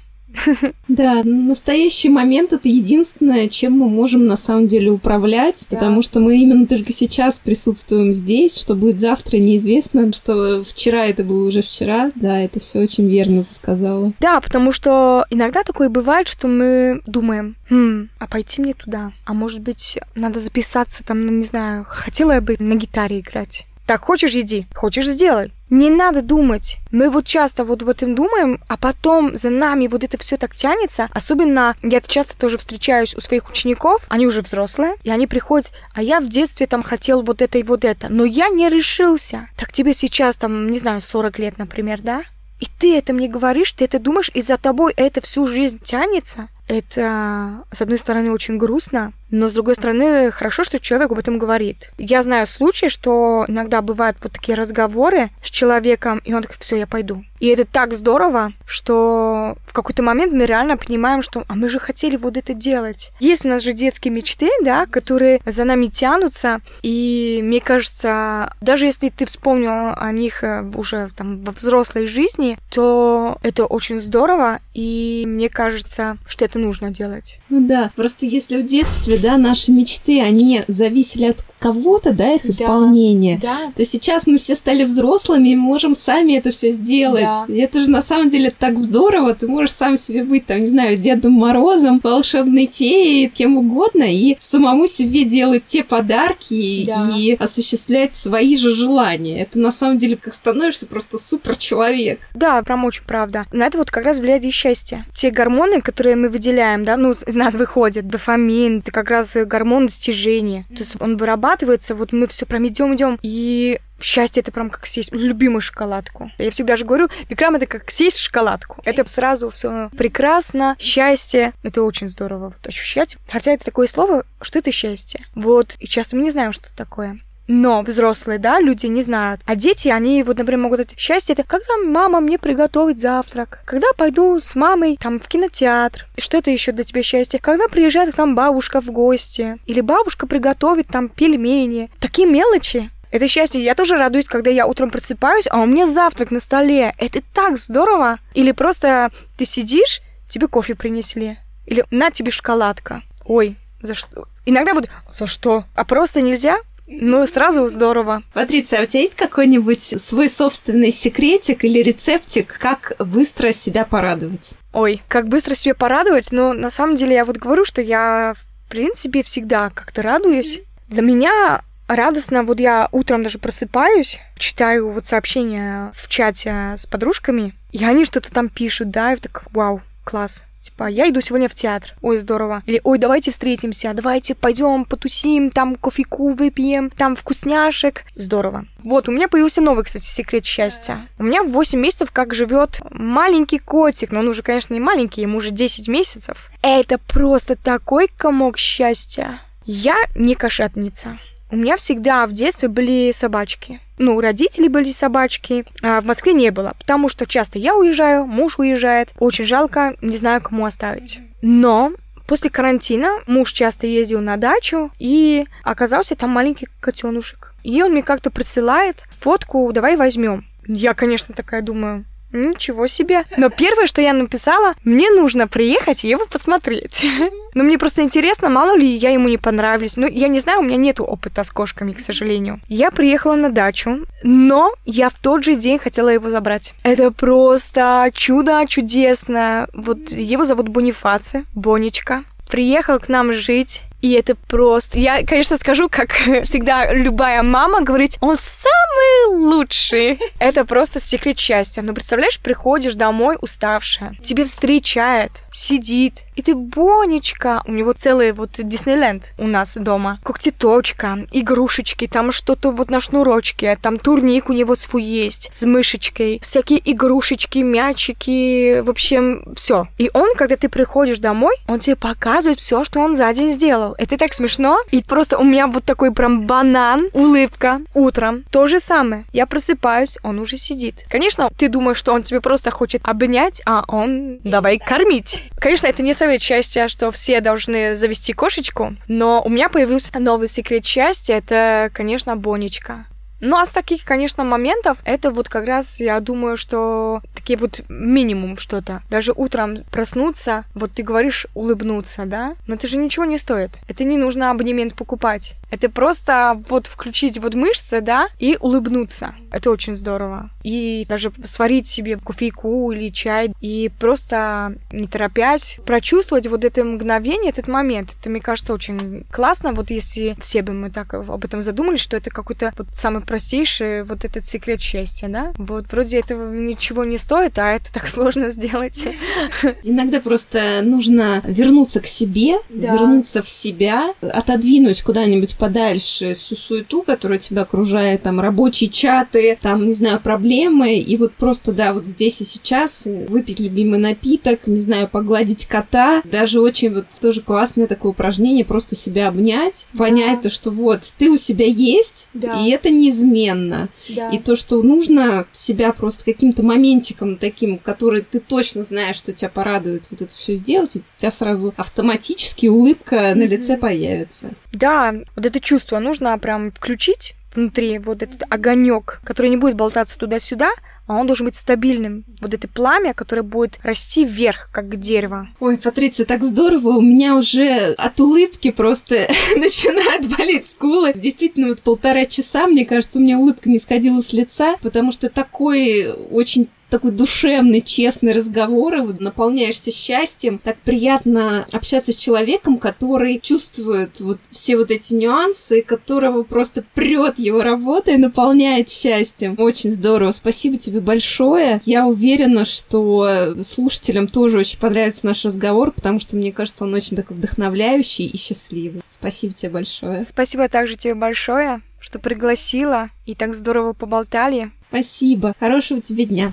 Да, 0.89 1.23
настоящий 1.25 2.09
момент 2.09 2.53
это 2.53 2.69
единственное, 2.69 3.49
чем 3.49 3.73
мы 3.73 3.89
можем 3.89 4.25
на 4.25 4.37
самом 4.37 4.67
деле 4.67 4.91
управлять, 4.91 5.67
да. 5.69 5.77
потому 5.77 6.03
что 6.03 6.21
мы 6.21 6.39
именно 6.39 6.67
только 6.67 6.93
сейчас 6.93 7.39
присутствуем 7.39 8.13
здесь, 8.13 8.57
что 8.59 8.75
будет 8.75 9.01
завтра 9.01 9.39
неизвестно, 9.39 10.13
что 10.13 10.63
вчера 10.65 11.07
это 11.07 11.25
было 11.25 11.49
уже 11.49 11.63
вчера. 11.63 12.13
Да, 12.15 12.39
это 12.41 12.61
все 12.61 12.81
очень 12.81 13.09
верно 13.09 13.45
ты 13.45 13.55
сказала. 13.55 14.13
Да, 14.21 14.41
потому 14.41 14.73
что 14.73 15.27
иногда 15.31 15.63
такое 15.63 15.89
бывает, 15.89 16.29
что 16.29 16.49
мы 16.49 17.01
думаем, 17.07 17.57
хм, 17.69 18.09
а 18.19 18.27
пойти 18.27 18.63
мне 18.63 18.73
туда, 18.73 19.13
а 19.25 19.35
может 19.35 19.61
быть 19.61 19.99
надо 20.15 20.41
записаться 20.41 21.05
там, 21.05 21.25
ну, 21.27 21.33
не 21.33 21.45
знаю, 21.45 21.85
хотела 21.89 22.33
я 22.33 22.41
бы 22.41 22.57
на 22.59 22.75
гитаре 22.75 23.21
играть. 23.21 23.67
Так, 23.87 24.03
хочешь, 24.03 24.35
иди, 24.35 24.67
хочешь, 24.75 25.07
сделай. 25.09 25.53
Не 25.69 25.91
надо 25.91 26.23
думать. 26.23 26.79
Мы 26.93 27.11
вот 27.11 27.27
часто 27.27 27.65
вот 27.65 27.83
об 27.83 27.89
этом 27.89 28.15
думаем, 28.15 28.61
а 28.69 28.77
потом 28.77 29.37
за 29.37 29.51
нами 29.51 29.89
вот 29.89 30.05
это 30.05 30.17
все 30.19 30.37
так 30.37 30.55
тянется. 30.55 31.09
Особенно 31.13 31.77
я 31.83 32.01
часто 32.01 32.39
тоже 32.39 32.57
встречаюсь 32.57 33.17
у 33.17 33.21
своих 33.21 33.49
учеников, 33.49 34.03
они 34.09 34.27
уже 34.27 34.43
взрослые, 34.43 34.95
и 35.03 35.11
они 35.11 35.27
приходят, 35.27 35.73
а 35.95 36.03
я 36.03 36.21
в 36.21 36.29
детстве 36.29 36.67
там 36.67 36.83
хотел 36.83 37.23
вот 37.23 37.43
это 37.43 37.59
и 37.59 37.65
вот 37.65 37.85
это, 37.85 38.09
но 38.09 38.25
я 38.25 38.49
не 38.49 38.69
решился. 38.69 39.49
Так 39.57 39.73
тебе 39.73 39.93
сейчас 39.93 40.37
там, 40.37 40.71
не 40.71 40.79
знаю, 40.79 41.01
40 41.01 41.39
лет, 41.41 41.59
например, 41.59 42.01
да? 42.01 42.23
И 42.61 42.67
ты 42.79 42.97
это 42.97 43.13
мне 43.13 43.29
говоришь, 43.29 43.73
ты 43.73 43.85
это 43.85 43.99
думаешь, 43.99 44.31
и 44.33 44.41
за 44.41 44.57
тобой 44.57 44.95
это 44.97 45.21
всю 45.21 45.47
жизнь 45.47 45.81
тянется. 45.83 46.49
Это, 46.69 47.65
с 47.71 47.83
одной 47.83 47.99
стороны, 47.99 48.33
очень 48.33 48.57
грустно, 48.57 49.13
но, 49.31 49.49
с 49.49 49.55
другой 49.55 49.75
стороны, 49.75 50.31
хорошо, 50.31 50.65
что 50.65 50.79
человек 50.79 51.11
об 51.11 51.19
этом 51.19 51.39
говорит. 51.39 51.91
Я 51.99 52.23
знаю 52.23 52.47
случаи, 52.47 52.87
что 52.87 53.45
иногда 53.49 53.83
бывают 53.83 54.17
вот 54.23 54.33
такие 54.33 54.57
разговоры 54.57 55.31
с 55.43 55.51
человеком, 55.51 56.21
и 56.25 56.33
он 56.35 56.43
такой, 56.43 56.57
все, 56.61 56.77
я 56.77 56.87
пойду. 56.87 57.25
И 57.41 57.49
это 57.49 57.65
так 57.65 57.93
здорово, 57.93 58.53
что 58.65 59.57
в 59.67 59.73
какой-то 59.73 60.03
момент 60.03 60.33
мы 60.33 60.47
реально 60.47 60.77
понимаем, 60.77 61.23
что 61.23 61.45
а 61.49 61.55
мы 61.55 61.69
же 61.69 61.79
хотели 61.79 62.17
вот 62.17 62.37
это 62.37 62.55
делать. 62.55 63.13
Есть 63.21 63.45
у 63.45 63.49
нас 63.49 63.63
же 63.63 63.73
детские 63.73 64.13
мечты, 64.13 64.49
да, 64.65 64.87
которые 64.87 65.41
за 65.45 65.65
нами 65.65 65.87
тянутся, 65.87 66.61
и 66.83 67.41
мне 67.43 67.61
кажется, 67.61 68.55
даже 68.61 68.87
если 68.87 69.09
ты 69.09 69.27
вспомнил 69.27 69.95
о 69.97 70.13
них 70.13 70.43
э, 70.43 70.65
уже 70.75 71.09
там 71.15 71.45
во 71.45 71.53
взрослой 71.53 72.07
жизни, 72.07 72.59
то 72.71 73.39
это 73.43 73.67
очень 73.67 73.99
здорово, 73.99 74.61
и 74.75 75.25
мне 75.27 75.49
кажется, 75.49 76.17
что 76.27 76.45
это 76.45 76.59
нужно 76.59 76.91
делать. 76.91 77.41
Ну 77.49 77.67
да, 77.67 77.91
просто 77.97 78.27
если 78.27 78.63
в 78.63 78.67
детстве 78.67 79.16
да, 79.19 79.37
наши 79.37 79.71
мечты, 79.73 80.21
они 80.21 80.63
зависели 80.69 81.27
от 81.27 81.45
кого-то, 81.59 82.13
да, 82.13 82.35
их 82.35 82.45
исполнения, 82.45 83.39
да. 83.41 83.73
то 83.75 83.85
сейчас 83.85 84.27
мы 84.27 84.39
все 84.39 84.55
стали 84.55 84.85
взрослыми 84.85 85.51
и 85.51 85.57
можем 85.57 85.95
сами 85.95 86.35
это 86.35 86.51
все 86.51 86.71
сделать. 86.71 87.23
Да. 87.23 87.45
И 87.49 87.59
это 87.59 87.81
же 87.81 87.91
на 87.91 88.03
самом 88.03 88.31
деле 88.31 88.53
так 88.57 88.79
здорово, 88.79 89.35
ты 89.35 89.49
можешь 89.49 89.73
сам 89.73 89.97
себе 89.97 90.23
быть, 90.25 90.47
там, 90.47 90.61
не 90.61 90.67
знаю, 90.67 90.97
Дедом 90.97 91.33
Морозом, 91.33 92.01
волшебной 92.03 92.71
феей, 92.73 93.29
кем 93.29 93.57
угодно, 93.57 94.05
и 94.05 94.37
самому 94.39 94.87
себе 94.87 95.25
делать 95.25 95.65
те 95.67 95.83
подарки 95.83 96.85
да. 96.87 97.11
и 97.17 97.35
осуществлять 97.35 98.15
свои 98.15 98.57
же 98.57 98.75
желания. 98.75 99.43
Это 99.43 99.59
на 99.59 99.71
самом 99.71 99.99
деле 99.99 100.17
как 100.17 100.35
становишься 100.35 100.87
просто 100.87 101.19
супер 101.19 101.57
человек. 101.57 102.21
Да, 102.35 102.63
прям 102.63 102.85
очень 102.85 103.05
правда. 103.05 103.47
На 103.51 103.67
это 103.67 103.79
вот 103.79 103.91
как 103.91 104.05
раз 104.05 104.19
влияет 104.19 104.45
и 104.45 104.51
счастье. 104.51 105.05
Те 105.15 105.31
гормоны, 105.31 105.81
которые 105.81 106.17
мы 106.17 106.29
выделяем, 106.29 106.85
да, 106.85 106.97
ну, 106.97 107.13
из 107.13 107.35
нас 107.35 107.55
выходят, 107.55 108.07
дофамин, 108.07 108.81
это 108.81 108.93
как 108.93 109.06
раз 109.11 109.37
гормон 109.37 109.87
достижения. 109.87 110.65
То 110.69 110.79
есть 110.79 111.01
он 111.01 111.17
вырабатывается, 111.17 111.95
вот 111.95 112.13
мы 112.13 112.27
все 112.27 112.47
прям 112.47 112.67
идем, 112.67 112.95
идем, 112.95 113.19
и 113.23 113.79
Счастье 114.01 114.43
это 114.43 114.53
прям 114.53 114.69
как 114.69 114.87
съесть 114.87 115.13
любимую 115.13 115.61
шоколадку. 115.61 116.31
Я 116.39 116.51
всегда 116.51 116.77
же 116.77 116.85
говорю, 116.85 117.09
Викрам 117.29 117.55
это 117.55 117.67
как 117.67 117.91
съесть 117.91 118.19
шоколадку. 118.19 118.83
Это 118.85 119.09
сразу 119.09 119.49
все 119.51 119.89
прекрасно, 119.97 120.77
счастье. 120.79 121.55
Это 121.63 121.83
очень 121.83 122.07
здорово 122.07 122.53
вот 122.57 122.67
ощущать. 122.67 123.17
Хотя 123.31 123.53
это 123.53 123.65
такое 123.65 123.87
слово, 123.87 124.25
что 124.43 124.59
это 124.59 124.71
счастье. 124.71 125.25
Вот, 125.35 125.77
и 125.79 125.87
часто 125.87 126.17
мы 126.17 126.23
не 126.23 126.31
знаем, 126.31 126.53
что 126.53 126.67
это 126.67 126.77
такое. 126.77 127.19
Но 127.49 127.83
взрослые, 127.83 128.39
да, 128.39 128.61
люди 128.61 128.87
не 128.87 129.03
знают. 129.03 129.41
А 129.47 129.55
дети, 129.55 129.89
они 129.89 130.23
вот, 130.23 130.39
например, 130.39 130.63
могут 130.63 130.81
это 130.81 130.99
счастье, 130.99 131.35
это 131.35 131.45
когда 131.45 131.77
мама 131.85 132.21
мне 132.21 132.39
приготовит 132.39 132.99
завтрак, 132.99 133.61
когда 133.65 133.87
пойду 133.97 134.41
с 134.41 134.57
мамой 134.57 134.97
там 135.01 135.21
в 135.21 135.29
кинотеатр. 135.29 136.07
Что 136.19 136.39
это 136.39 136.51
еще 136.51 136.73
для 136.73 136.85
тебя 136.85 137.03
счастье? 137.03 137.39
Когда 137.41 137.69
приезжает 137.69 138.15
к 138.15 138.19
нам 138.19 138.35
бабушка 138.35 138.81
в 138.81 138.91
гости, 138.91 139.59
или 139.67 139.81
бабушка 139.81 140.27
приготовит 140.27 140.89
там 140.89 141.09
пельмени. 141.09 141.91
Такие 142.01 142.27
мелочи, 142.29 142.91
это 143.11 143.29
счастье. 143.29 143.63
Я 143.63 143.75
тоже 143.75 143.97
радуюсь, 143.97 144.27
когда 144.27 144.51
я 144.51 144.67
утром 144.67 144.91
просыпаюсь, 144.91 145.47
а 145.51 145.61
у 145.61 145.67
меня 145.67 145.87
завтрак 145.87 146.31
на 146.31 146.41
столе. 146.41 146.95
Это 146.99 147.21
так 147.33 147.57
здорово. 147.57 148.19
Или 148.35 148.53
просто 148.53 149.11
ты 149.37 149.45
сидишь, 149.45 150.03
тебе 150.29 150.49
кофе 150.49 150.75
принесли. 150.75 151.39
Или 151.67 151.85
на 151.91 152.11
тебе 152.11 152.31
шоколадка. 152.31 153.03
Ой, 153.25 153.57
за 153.81 153.95
что? 153.95 154.27
Иногда 154.45 154.75
вот 154.75 154.89
за 155.13 155.27
что? 155.27 155.65
А 155.75 155.85
просто 155.85 156.21
нельзя? 156.21 156.59
Ну, 156.87 157.27
сразу 157.27 157.67
здорово. 157.69 158.23
Патриция, 158.33 158.81
а 158.81 158.83
у 158.85 158.87
тебя 158.87 159.01
есть 159.01 159.17
какой-нибудь 159.17 160.03
свой 160.03 160.29
собственный 160.29 160.93
секретик 160.93 161.65
или 161.65 161.83
рецептик, 161.83 162.59
как 162.59 162.93
быстро 162.99 163.53
себя 163.53 163.85
порадовать? 163.85 164.53
Ой, 164.73 165.03
как 165.09 165.29
быстро 165.29 165.55
себе 165.55 165.75
порадовать? 165.75 166.31
Ну, 166.33 166.53
на 166.53 166.71
самом 166.71 166.97
деле, 166.97 167.17
я 167.17 167.25
вот 167.25 167.39
говорю, 167.39 167.65
что 167.65 167.83
я, 167.83 168.35
в 168.37 168.71
принципе, 168.71 169.23
всегда 169.23 169.71
как-то 169.71 170.03
радуюсь. 170.03 170.61
Для 170.89 171.03
меня 171.03 171.63
радостно, 171.89 172.43
вот 172.43 172.61
я 172.61 172.89
утром 172.93 173.23
даже 173.23 173.39
просыпаюсь, 173.39 174.21
читаю 174.39 174.91
вот 174.91 175.07
сообщения 175.07 175.93
в 175.95 176.09
чате 176.09 176.75
с 176.77 176.87
подружками, 176.87 177.55
и 177.73 177.85
они 177.85 178.05
что-то 178.05 178.33
там 178.33 178.49
пишут, 178.49 178.91
да, 178.91 179.13
и 179.13 179.17
так, 179.17 179.45
вау, 179.53 179.83
класс, 180.05 180.47
Типа, 180.67 180.89
я 180.89 181.09
иду 181.09 181.21
сегодня 181.21 181.49
в 181.49 181.55
театр. 181.55 181.95
Ой, 182.03 182.19
здорово. 182.19 182.65
Или, 182.67 182.81
ой, 182.83 182.99
давайте 182.99 183.31
встретимся, 183.31 183.93
давайте 183.95 184.35
пойдем 184.35 184.85
потусим, 184.85 185.51
там 185.51 185.77
кофейку 185.77 186.31
выпьем, 186.31 186.91
там 186.91 187.15
вкусняшек. 187.15 188.03
Здорово. 188.17 188.67
Вот, 188.79 189.09
у 189.09 189.13
меня 189.13 189.29
появился 189.29 189.61
новый, 189.61 189.85
кстати, 189.85 190.05
секрет 190.05 190.45
счастья. 190.45 191.07
У 191.19 191.23
меня 191.23 191.45
8 191.45 191.79
месяцев 191.79 192.11
как 192.11 192.35
живет 192.35 192.81
маленький 192.91 193.61
котик, 193.61 194.11
но 194.11 194.19
он 194.19 194.29
уже, 194.29 194.43
конечно, 194.43 194.75
не 194.75 194.81
маленький, 194.81 195.23
ему 195.23 195.39
уже 195.39 195.53
10 195.53 195.87
месяцев. 195.87 196.51
Это 196.63 196.99
просто 196.99 197.55
такой 197.55 198.09
комок 198.09 198.59
счастья. 198.59 199.41
Я 199.67 199.97
не 200.17 200.35
кошатница. 200.35 201.17
У 201.51 201.57
меня 201.57 201.77
всегда 201.77 202.27
в 202.27 202.33
детстве 202.33 202.69
были 202.69 203.11
собачки. 203.13 203.81
Ну, 203.99 204.17
у 204.17 204.21
родителей 204.21 204.69
были 204.69 204.91
собачки, 204.91 205.65
а 205.83 206.01
в 206.01 206.05
Москве 206.05 206.33
не 206.33 206.51
было, 206.51 206.75
потому 206.79 207.09
что 207.09 207.25
часто 207.25 207.59
я 207.59 207.75
уезжаю, 207.75 208.27
муж 208.27 208.59
уезжает. 208.59 209.13
Очень 209.19 209.47
жалко, 209.47 209.97
не 210.03 210.17
знаю, 210.17 210.41
кому 210.43 210.65
оставить. 210.65 211.21
Но 211.43 211.93
После 212.27 212.51
карантина 212.51 213.21
муж 213.29 213.53
часто 213.53 213.87
ездил 213.87 214.21
на 214.21 214.37
дачу, 214.37 214.91
и 214.99 215.47
оказался 215.63 216.17
там 216.17 216.31
маленький 216.31 216.67
котенушек. 216.81 217.55
И 217.63 217.81
он 217.83 217.93
мне 217.93 218.03
как-то 218.03 218.31
присылает 218.31 219.05
фотку, 219.11 219.71
давай 219.73 219.97
возьмем. 219.97 220.45
Я, 220.67 220.95
конечно, 220.95 221.35
такая 221.35 221.63
думаю, 221.63 222.05
Ничего 222.33 222.87
себе. 222.87 223.25
Но 223.37 223.51
первое, 223.51 223.87
что 223.87 224.03
я 224.03 224.13
написала, 224.13 224.75
мне 224.85 225.11
нужно 225.11 225.49
приехать 225.49 226.05
и 226.05 226.09
его 226.09 226.27
посмотреть. 226.27 227.07
Но 227.55 227.65
мне 227.65 227.79
просто 227.79 228.03
интересно, 228.03 228.51
мало 228.51 228.77
ли 228.77 228.87
я 228.87 229.11
ему 229.11 229.29
не 229.29 229.39
понравились. 229.39 229.97
Ну, 229.97 230.07
я 230.07 230.29
не 230.29 230.41
знаю, 230.41 230.61
у 230.61 230.63
меня 230.63 230.77
нету 230.77 231.05
опыта 231.05 231.45
с 231.45 231.51
кошками, 231.51 231.93
к 231.93 232.01
сожалению. 232.01 232.61
Я 232.69 232.91
приехала 232.91 233.35
на 233.35 233.51
дачу, 233.51 234.07
но 234.23 234.75
я 234.85 235.09
в 235.09 235.15
тот 235.15 235.45
же 235.45 235.55
день 235.55 235.79
хотела 235.79 236.09
его 236.09 236.29
забрать. 236.29 236.75
Это 236.83 237.11
просто 237.11 238.11
чудо 238.13 238.65
чудесное. 238.69 239.69
Вот 239.73 240.11
его 240.11 240.45
зовут 240.45 240.69
Бонифаци, 240.69 241.45
Бонечка. 241.55 242.25
Приехал 242.51 243.01
к 243.01 243.09
нам 243.09 243.33
жить, 243.33 243.85
и 244.03 244.13
это 244.13 244.35
просто... 244.35 244.99
Я, 244.99 245.25
конечно, 245.25 245.57
скажу, 245.57 245.89
как 245.89 246.11
всегда 246.45 246.93
любая 246.93 247.43
мама 247.43 247.83
говорит, 247.83 248.19
он 248.21 248.37
самый 248.37 249.37
лучший. 249.37 250.19
Это 250.39 250.65
просто 250.65 251.01
секрет 251.01 251.39
счастья. 251.39 251.83
Но 251.83 251.95
представляешь, 251.95 252.39
приходишь 252.39 252.95
домой 252.95 253.37
уставшая, 253.41 254.17
тебе 254.23 254.45
встречает, 254.45 255.45
сидит, 255.53 256.25
и 256.35 256.43
ты 256.43 256.55
Бонечка. 256.55 257.63
У 257.67 257.73
него 257.73 257.93
целый 257.93 258.33
вот 258.33 258.51
Диснейленд 258.59 259.33
у 259.39 259.47
нас 259.47 259.77
дома. 259.77 260.19
Когтеточка, 260.23 261.19
игрушечки, 261.33 262.07
там 262.07 262.33
что-то 262.33 262.71
вот 262.71 262.91
на 262.91 263.01
шнурочке, 263.01 263.77
там 263.81 263.99
турник 263.99 264.51
у 264.51 264.53
него 264.53 264.77
свой 264.77 265.03
есть 265.03 265.49
с 265.53 265.65
мышечкой, 265.65 266.41
всякие 266.43 266.81
игрушечки, 266.93 267.59
мячики, 267.59 268.81
в 268.81 268.91
общем, 268.91 269.55
все. 269.55 269.89
И 269.99 270.11
он, 270.13 270.35
когда 270.37 270.57
ты 270.57 270.69
приходишь 270.69 271.19
домой, 271.19 271.57
он 271.67 271.81
тебе 271.81 271.97
показывает 271.97 272.59
все, 272.59 272.85
что 272.85 273.01
он 273.01 273.17
за 273.17 273.33
день 273.33 273.53
сделал. 273.53 273.86
Это 273.99 274.17
так 274.17 274.35
смешно. 274.35 274.79
И 274.91 275.03
просто 275.03 275.39
у 275.39 275.45
меня 275.45 275.67
вот 275.67 275.85
такой 275.85 276.13
прям 276.13 276.47
банан, 276.47 277.09
улыбка 277.13 277.81
утром. 277.95 278.45
То 278.51 278.67
же 278.67 278.81
самое. 278.81 279.25
Я 279.33 279.47
просыпаюсь, 279.47 280.19
он 280.23 280.39
уже 280.39 280.57
сидит. 280.57 281.05
Конечно, 281.09 281.51
ты 281.57 281.69
думаешь, 281.69 281.97
что 281.97 282.13
он 282.13 282.23
тебе 282.23 282.41
просто 282.41 282.71
хочет 282.71 283.03
обнять, 283.05 283.63
а 283.67 283.85
он 283.89 284.39
давай 284.45 284.79
кормить. 284.79 285.43
Конечно, 285.59 285.87
это 285.87 286.03
не 286.03 286.15
совет 286.15 286.43
счастья, 286.43 286.89
что 286.89 287.11
все 287.11 287.41
должны 287.41 287.95
завести 287.95 288.33
кошечку, 288.33 288.95
но 289.09 289.43
у 289.43 289.49
меня 289.49 289.69
появился 289.69 290.19
новый 290.19 290.49
секрет 290.49 290.85
счастья. 290.85 291.35
Это, 291.35 291.91
конечно, 291.93 292.37
Бонечка. 292.37 293.07
Ну, 293.41 293.57
а 293.57 293.67
с 293.67 293.71
таких, 293.71 294.05
конечно, 294.05 294.45
моментов, 294.45 294.99
это 295.05 295.31
вот 295.31 295.49
как 295.49 295.67
раз, 295.67 296.01
я 296.01 296.21
думаю, 296.21 296.57
что 296.57 297.21
такие 297.35 297.59
вот 297.59 297.83
минимум 297.89 298.57
что-то. 298.57 299.03
Даже 299.11 299.33
утром 299.33 299.79
проснуться, 299.91 300.65
вот 300.75 300.93
ты 300.93 301.03
говоришь 301.03 301.47
улыбнуться, 301.55 302.25
да? 302.25 302.55
Но 302.67 302.75
это 302.75 302.87
же 302.87 302.97
ничего 302.97 303.25
не 303.25 303.39
стоит. 303.39 303.81
Это 303.89 304.05
не 304.05 304.17
нужно 304.17 304.51
абонемент 304.51 304.95
покупать. 304.95 305.57
Это 305.71 305.91
просто 305.91 306.59
вот 306.69 306.87
включить 306.87 307.39
вот 307.39 307.55
мышцы, 307.55 308.01
да, 308.01 308.29
и 308.39 308.57
улыбнуться. 308.59 309.35
Это 309.51 309.71
очень 309.71 309.97
здорово. 309.97 310.51
И 310.63 311.05
даже 311.09 311.33
сварить 311.45 311.87
себе 311.87 312.17
кофейку 312.19 312.93
или 312.93 313.09
чай, 313.09 313.53
и 313.61 313.91
просто 313.99 314.75
не 314.93 315.07
торопясь 315.07 315.79
прочувствовать 315.85 316.47
вот 316.47 316.65
это 316.65 316.85
мгновение, 316.85 317.51
этот 317.51 317.69
момент. 317.69 318.15
Это, 318.19 318.31
мне 318.31 318.41
кажется, 318.41 318.73
очень 318.73 319.25
классно, 319.31 319.73
вот 319.73 319.91
если 319.91 320.37
все 320.41 320.63
бы 320.63 320.73
мы 320.73 320.91
так 320.91 321.15
об 321.15 321.45
этом 321.45 321.63
задумались, 321.63 322.01
что 322.01 322.17
это 322.17 322.31
какой-то 322.31 322.73
вот 322.77 322.89
самый 322.93 323.23
простейший 323.27 324.05
вот 324.05 324.25
этот 324.25 324.47
секрет 324.47 324.81
счастья, 324.81 325.29
да? 325.29 325.53
Вот 325.59 325.87
вроде 325.91 326.19
этого 326.19 326.53
ничего 326.53 327.05
не 327.05 327.19
стоит, 327.19 327.59
а 327.59 327.75
это 327.75 327.93
так 327.93 328.09
сложно 328.17 328.51
сделать. 328.51 329.07
Иногда 329.83 330.21
просто 330.21 330.81
нужно 330.83 331.43
вернуться 331.47 332.01
к 332.01 332.07
себе, 332.07 332.57
да. 332.69 332.95
вернуться 332.95 333.43
в 333.43 333.49
себя, 333.49 334.15
отодвинуть 334.21 335.03
куда-нибудь 335.03 335.57
подальше 335.57 336.35
всю 336.35 336.57
суету, 336.57 337.03
которая 337.03 337.39
тебя 337.39 337.63
окружает, 337.63 338.23
там 338.23 338.41
рабочие 338.41 338.91
чаты, 338.91 339.59
там, 339.61 339.87
не 339.87 339.93
знаю, 339.93 340.21
проблемы, 340.21 340.97
и 340.99 341.17
вот 341.17 341.33
просто, 341.35 341.73
да, 341.73 341.93
вот 341.93 342.07
здесь 342.07 342.41
и 342.41 342.45
сейчас 342.45 343.07
выпить 343.07 343.61
любимый 343.61 343.99
напиток, 343.99 344.67
не 344.67 344.77
знаю, 344.77 345.09
погладить 345.09 345.67
кота, 345.67 346.23
даже 346.25 346.61
очень 346.61 346.93
вот 346.93 347.07
тоже 347.21 347.43
классное 347.43 347.87
такое 347.87 348.13
упражнение, 348.13 348.65
просто 348.65 348.95
себя 348.97 349.29
обнять, 349.29 349.89
понять 349.97 350.43
да. 350.43 350.49
то, 350.49 350.55
что 350.55 350.71
вот 350.71 351.13
ты 351.19 351.31
у 351.31 351.37
себя 351.37 351.67
есть, 351.67 352.29
да. 352.35 352.61
и 352.61 352.71
это 352.71 352.91
не 352.91 353.11
неизменно. 353.25 353.89
Да. 354.09 354.31
И 354.31 354.39
то, 354.39 354.57
что 354.57 354.83
нужно 354.83 355.47
себя 355.53 355.93
просто 355.93 356.25
каким-то 356.25 356.63
моментиком 356.63 357.37
таким, 357.37 357.79
который 357.79 358.23
ты 358.23 358.41
точно 358.41 358.83
знаешь, 358.83 359.17
что 359.17 359.33
тебя 359.33 359.49
порадует 359.49 360.05
вот 360.11 360.23
это 360.23 360.35
все 360.35 360.55
сделать, 360.55 360.97
и 360.97 361.01
у 361.01 361.03
тебя 361.03 361.31
сразу 361.31 361.75
автоматически 361.77 362.67
улыбка 362.67 363.17
mm-hmm. 363.17 363.35
на 363.35 363.43
лице 363.43 363.77
появится. 363.77 364.51
Да, 364.73 365.15
вот 365.35 365.47
это 365.47 365.61
чувство 365.61 365.99
нужно 365.99 366.39
прям 366.39 366.71
включить 366.71 367.35
внутри 367.55 367.99
вот 367.99 368.23
этот 368.23 368.43
огонек, 368.51 369.21
который 369.25 369.51
не 369.51 369.57
будет 369.57 369.77
болтаться 369.77 370.19
туда-сюда, 370.19 370.71
он 371.15 371.27
должен 371.27 371.47
быть 371.47 371.57
стабильным. 371.57 372.25
Вот 372.41 372.55
это 372.55 372.69
пламя, 372.69 373.15
которое 373.15 373.43
будет 373.43 373.79
расти 373.83 374.25
вверх, 374.25 374.71
как 374.73 374.99
дерево. 374.99 375.49
Ой, 375.61 375.79
Патриция, 375.79 376.27
так 376.27 376.43
здорово. 376.43 376.97
У 376.97 377.01
меня 377.01 377.37
уже 377.37 377.95
от 377.95 378.21
улыбки 378.21 378.71
просто 378.71 379.29
начинает 379.57 380.29
болеть 380.37 380.67
скулы. 380.67 381.13
Действительно, 381.15 381.69
вот 381.69 381.81
полтора 381.81 382.25
часа, 382.25 382.67
мне 382.67 382.85
кажется, 382.85 383.19
у 383.19 383.23
меня 383.23 383.39
улыбка 383.39 383.69
не 383.69 383.79
сходила 383.79 384.21
с 384.21 384.33
лица, 384.33 384.77
потому 384.83 385.13
что 385.13 385.29
такой 385.29 386.13
очень 386.31 386.69
такой 386.91 387.11
душевный, 387.11 387.81
честный 387.81 388.33
разговор, 388.33 388.97
и 388.97 389.01
вот 389.01 389.21
наполняешься 389.21 389.91
счастьем. 389.91 390.59
Так 390.63 390.77
приятно 390.79 391.67
общаться 391.73 392.13
с 392.13 392.17
человеком, 392.17 392.79
который 392.79 393.39
чувствует 393.39 394.21
вот 394.21 394.39
все 394.51 394.77
вот 394.77 394.91
эти 394.91 395.15
нюансы, 395.15 395.83
которого 395.83 396.43
просто 396.43 396.85
прет 396.95 397.39
его 397.39 397.61
работа 397.61 398.13
и 398.13 398.17
наполняет 398.17 398.89
счастьем. 398.89 399.55
Очень 399.59 399.91
здорово. 399.91 400.33
Спасибо 400.33 400.77
тебе 400.77 401.01
большое. 401.01 401.81
Я 401.85 402.07
уверена, 402.07 402.65
что 402.65 403.57
слушателям 403.63 404.29
тоже 404.29 404.59
очень 404.59 404.79
понравится 404.79 405.27
наш 405.27 405.45
разговор, 405.45 405.91
потому 405.91 406.21
что, 406.21 406.37
мне 406.37 406.53
кажется, 406.53 406.85
он 406.85 406.95
очень 406.95 407.17
такой 407.17 407.37
вдохновляющий 407.37 408.27
и 408.27 408.37
счастливый. 408.37 409.03
Спасибо 409.11 409.55
тебе 409.55 409.71
большое. 409.71 410.23
Спасибо 410.23 410.69
также 410.69 410.97
тебе 410.97 411.15
большое, 411.15 411.83
что 411.99 412.19
пригласила 412.19 413.11
и 413.25 413.35
так 413.35 413.55
здорово 413.55 413.93
поболтали. 413.93 414.71
Спасибо. 414.89 415.55
Хорошего 415.59 416.01
тебе 416.01 416.27
дня. 416.27 416.53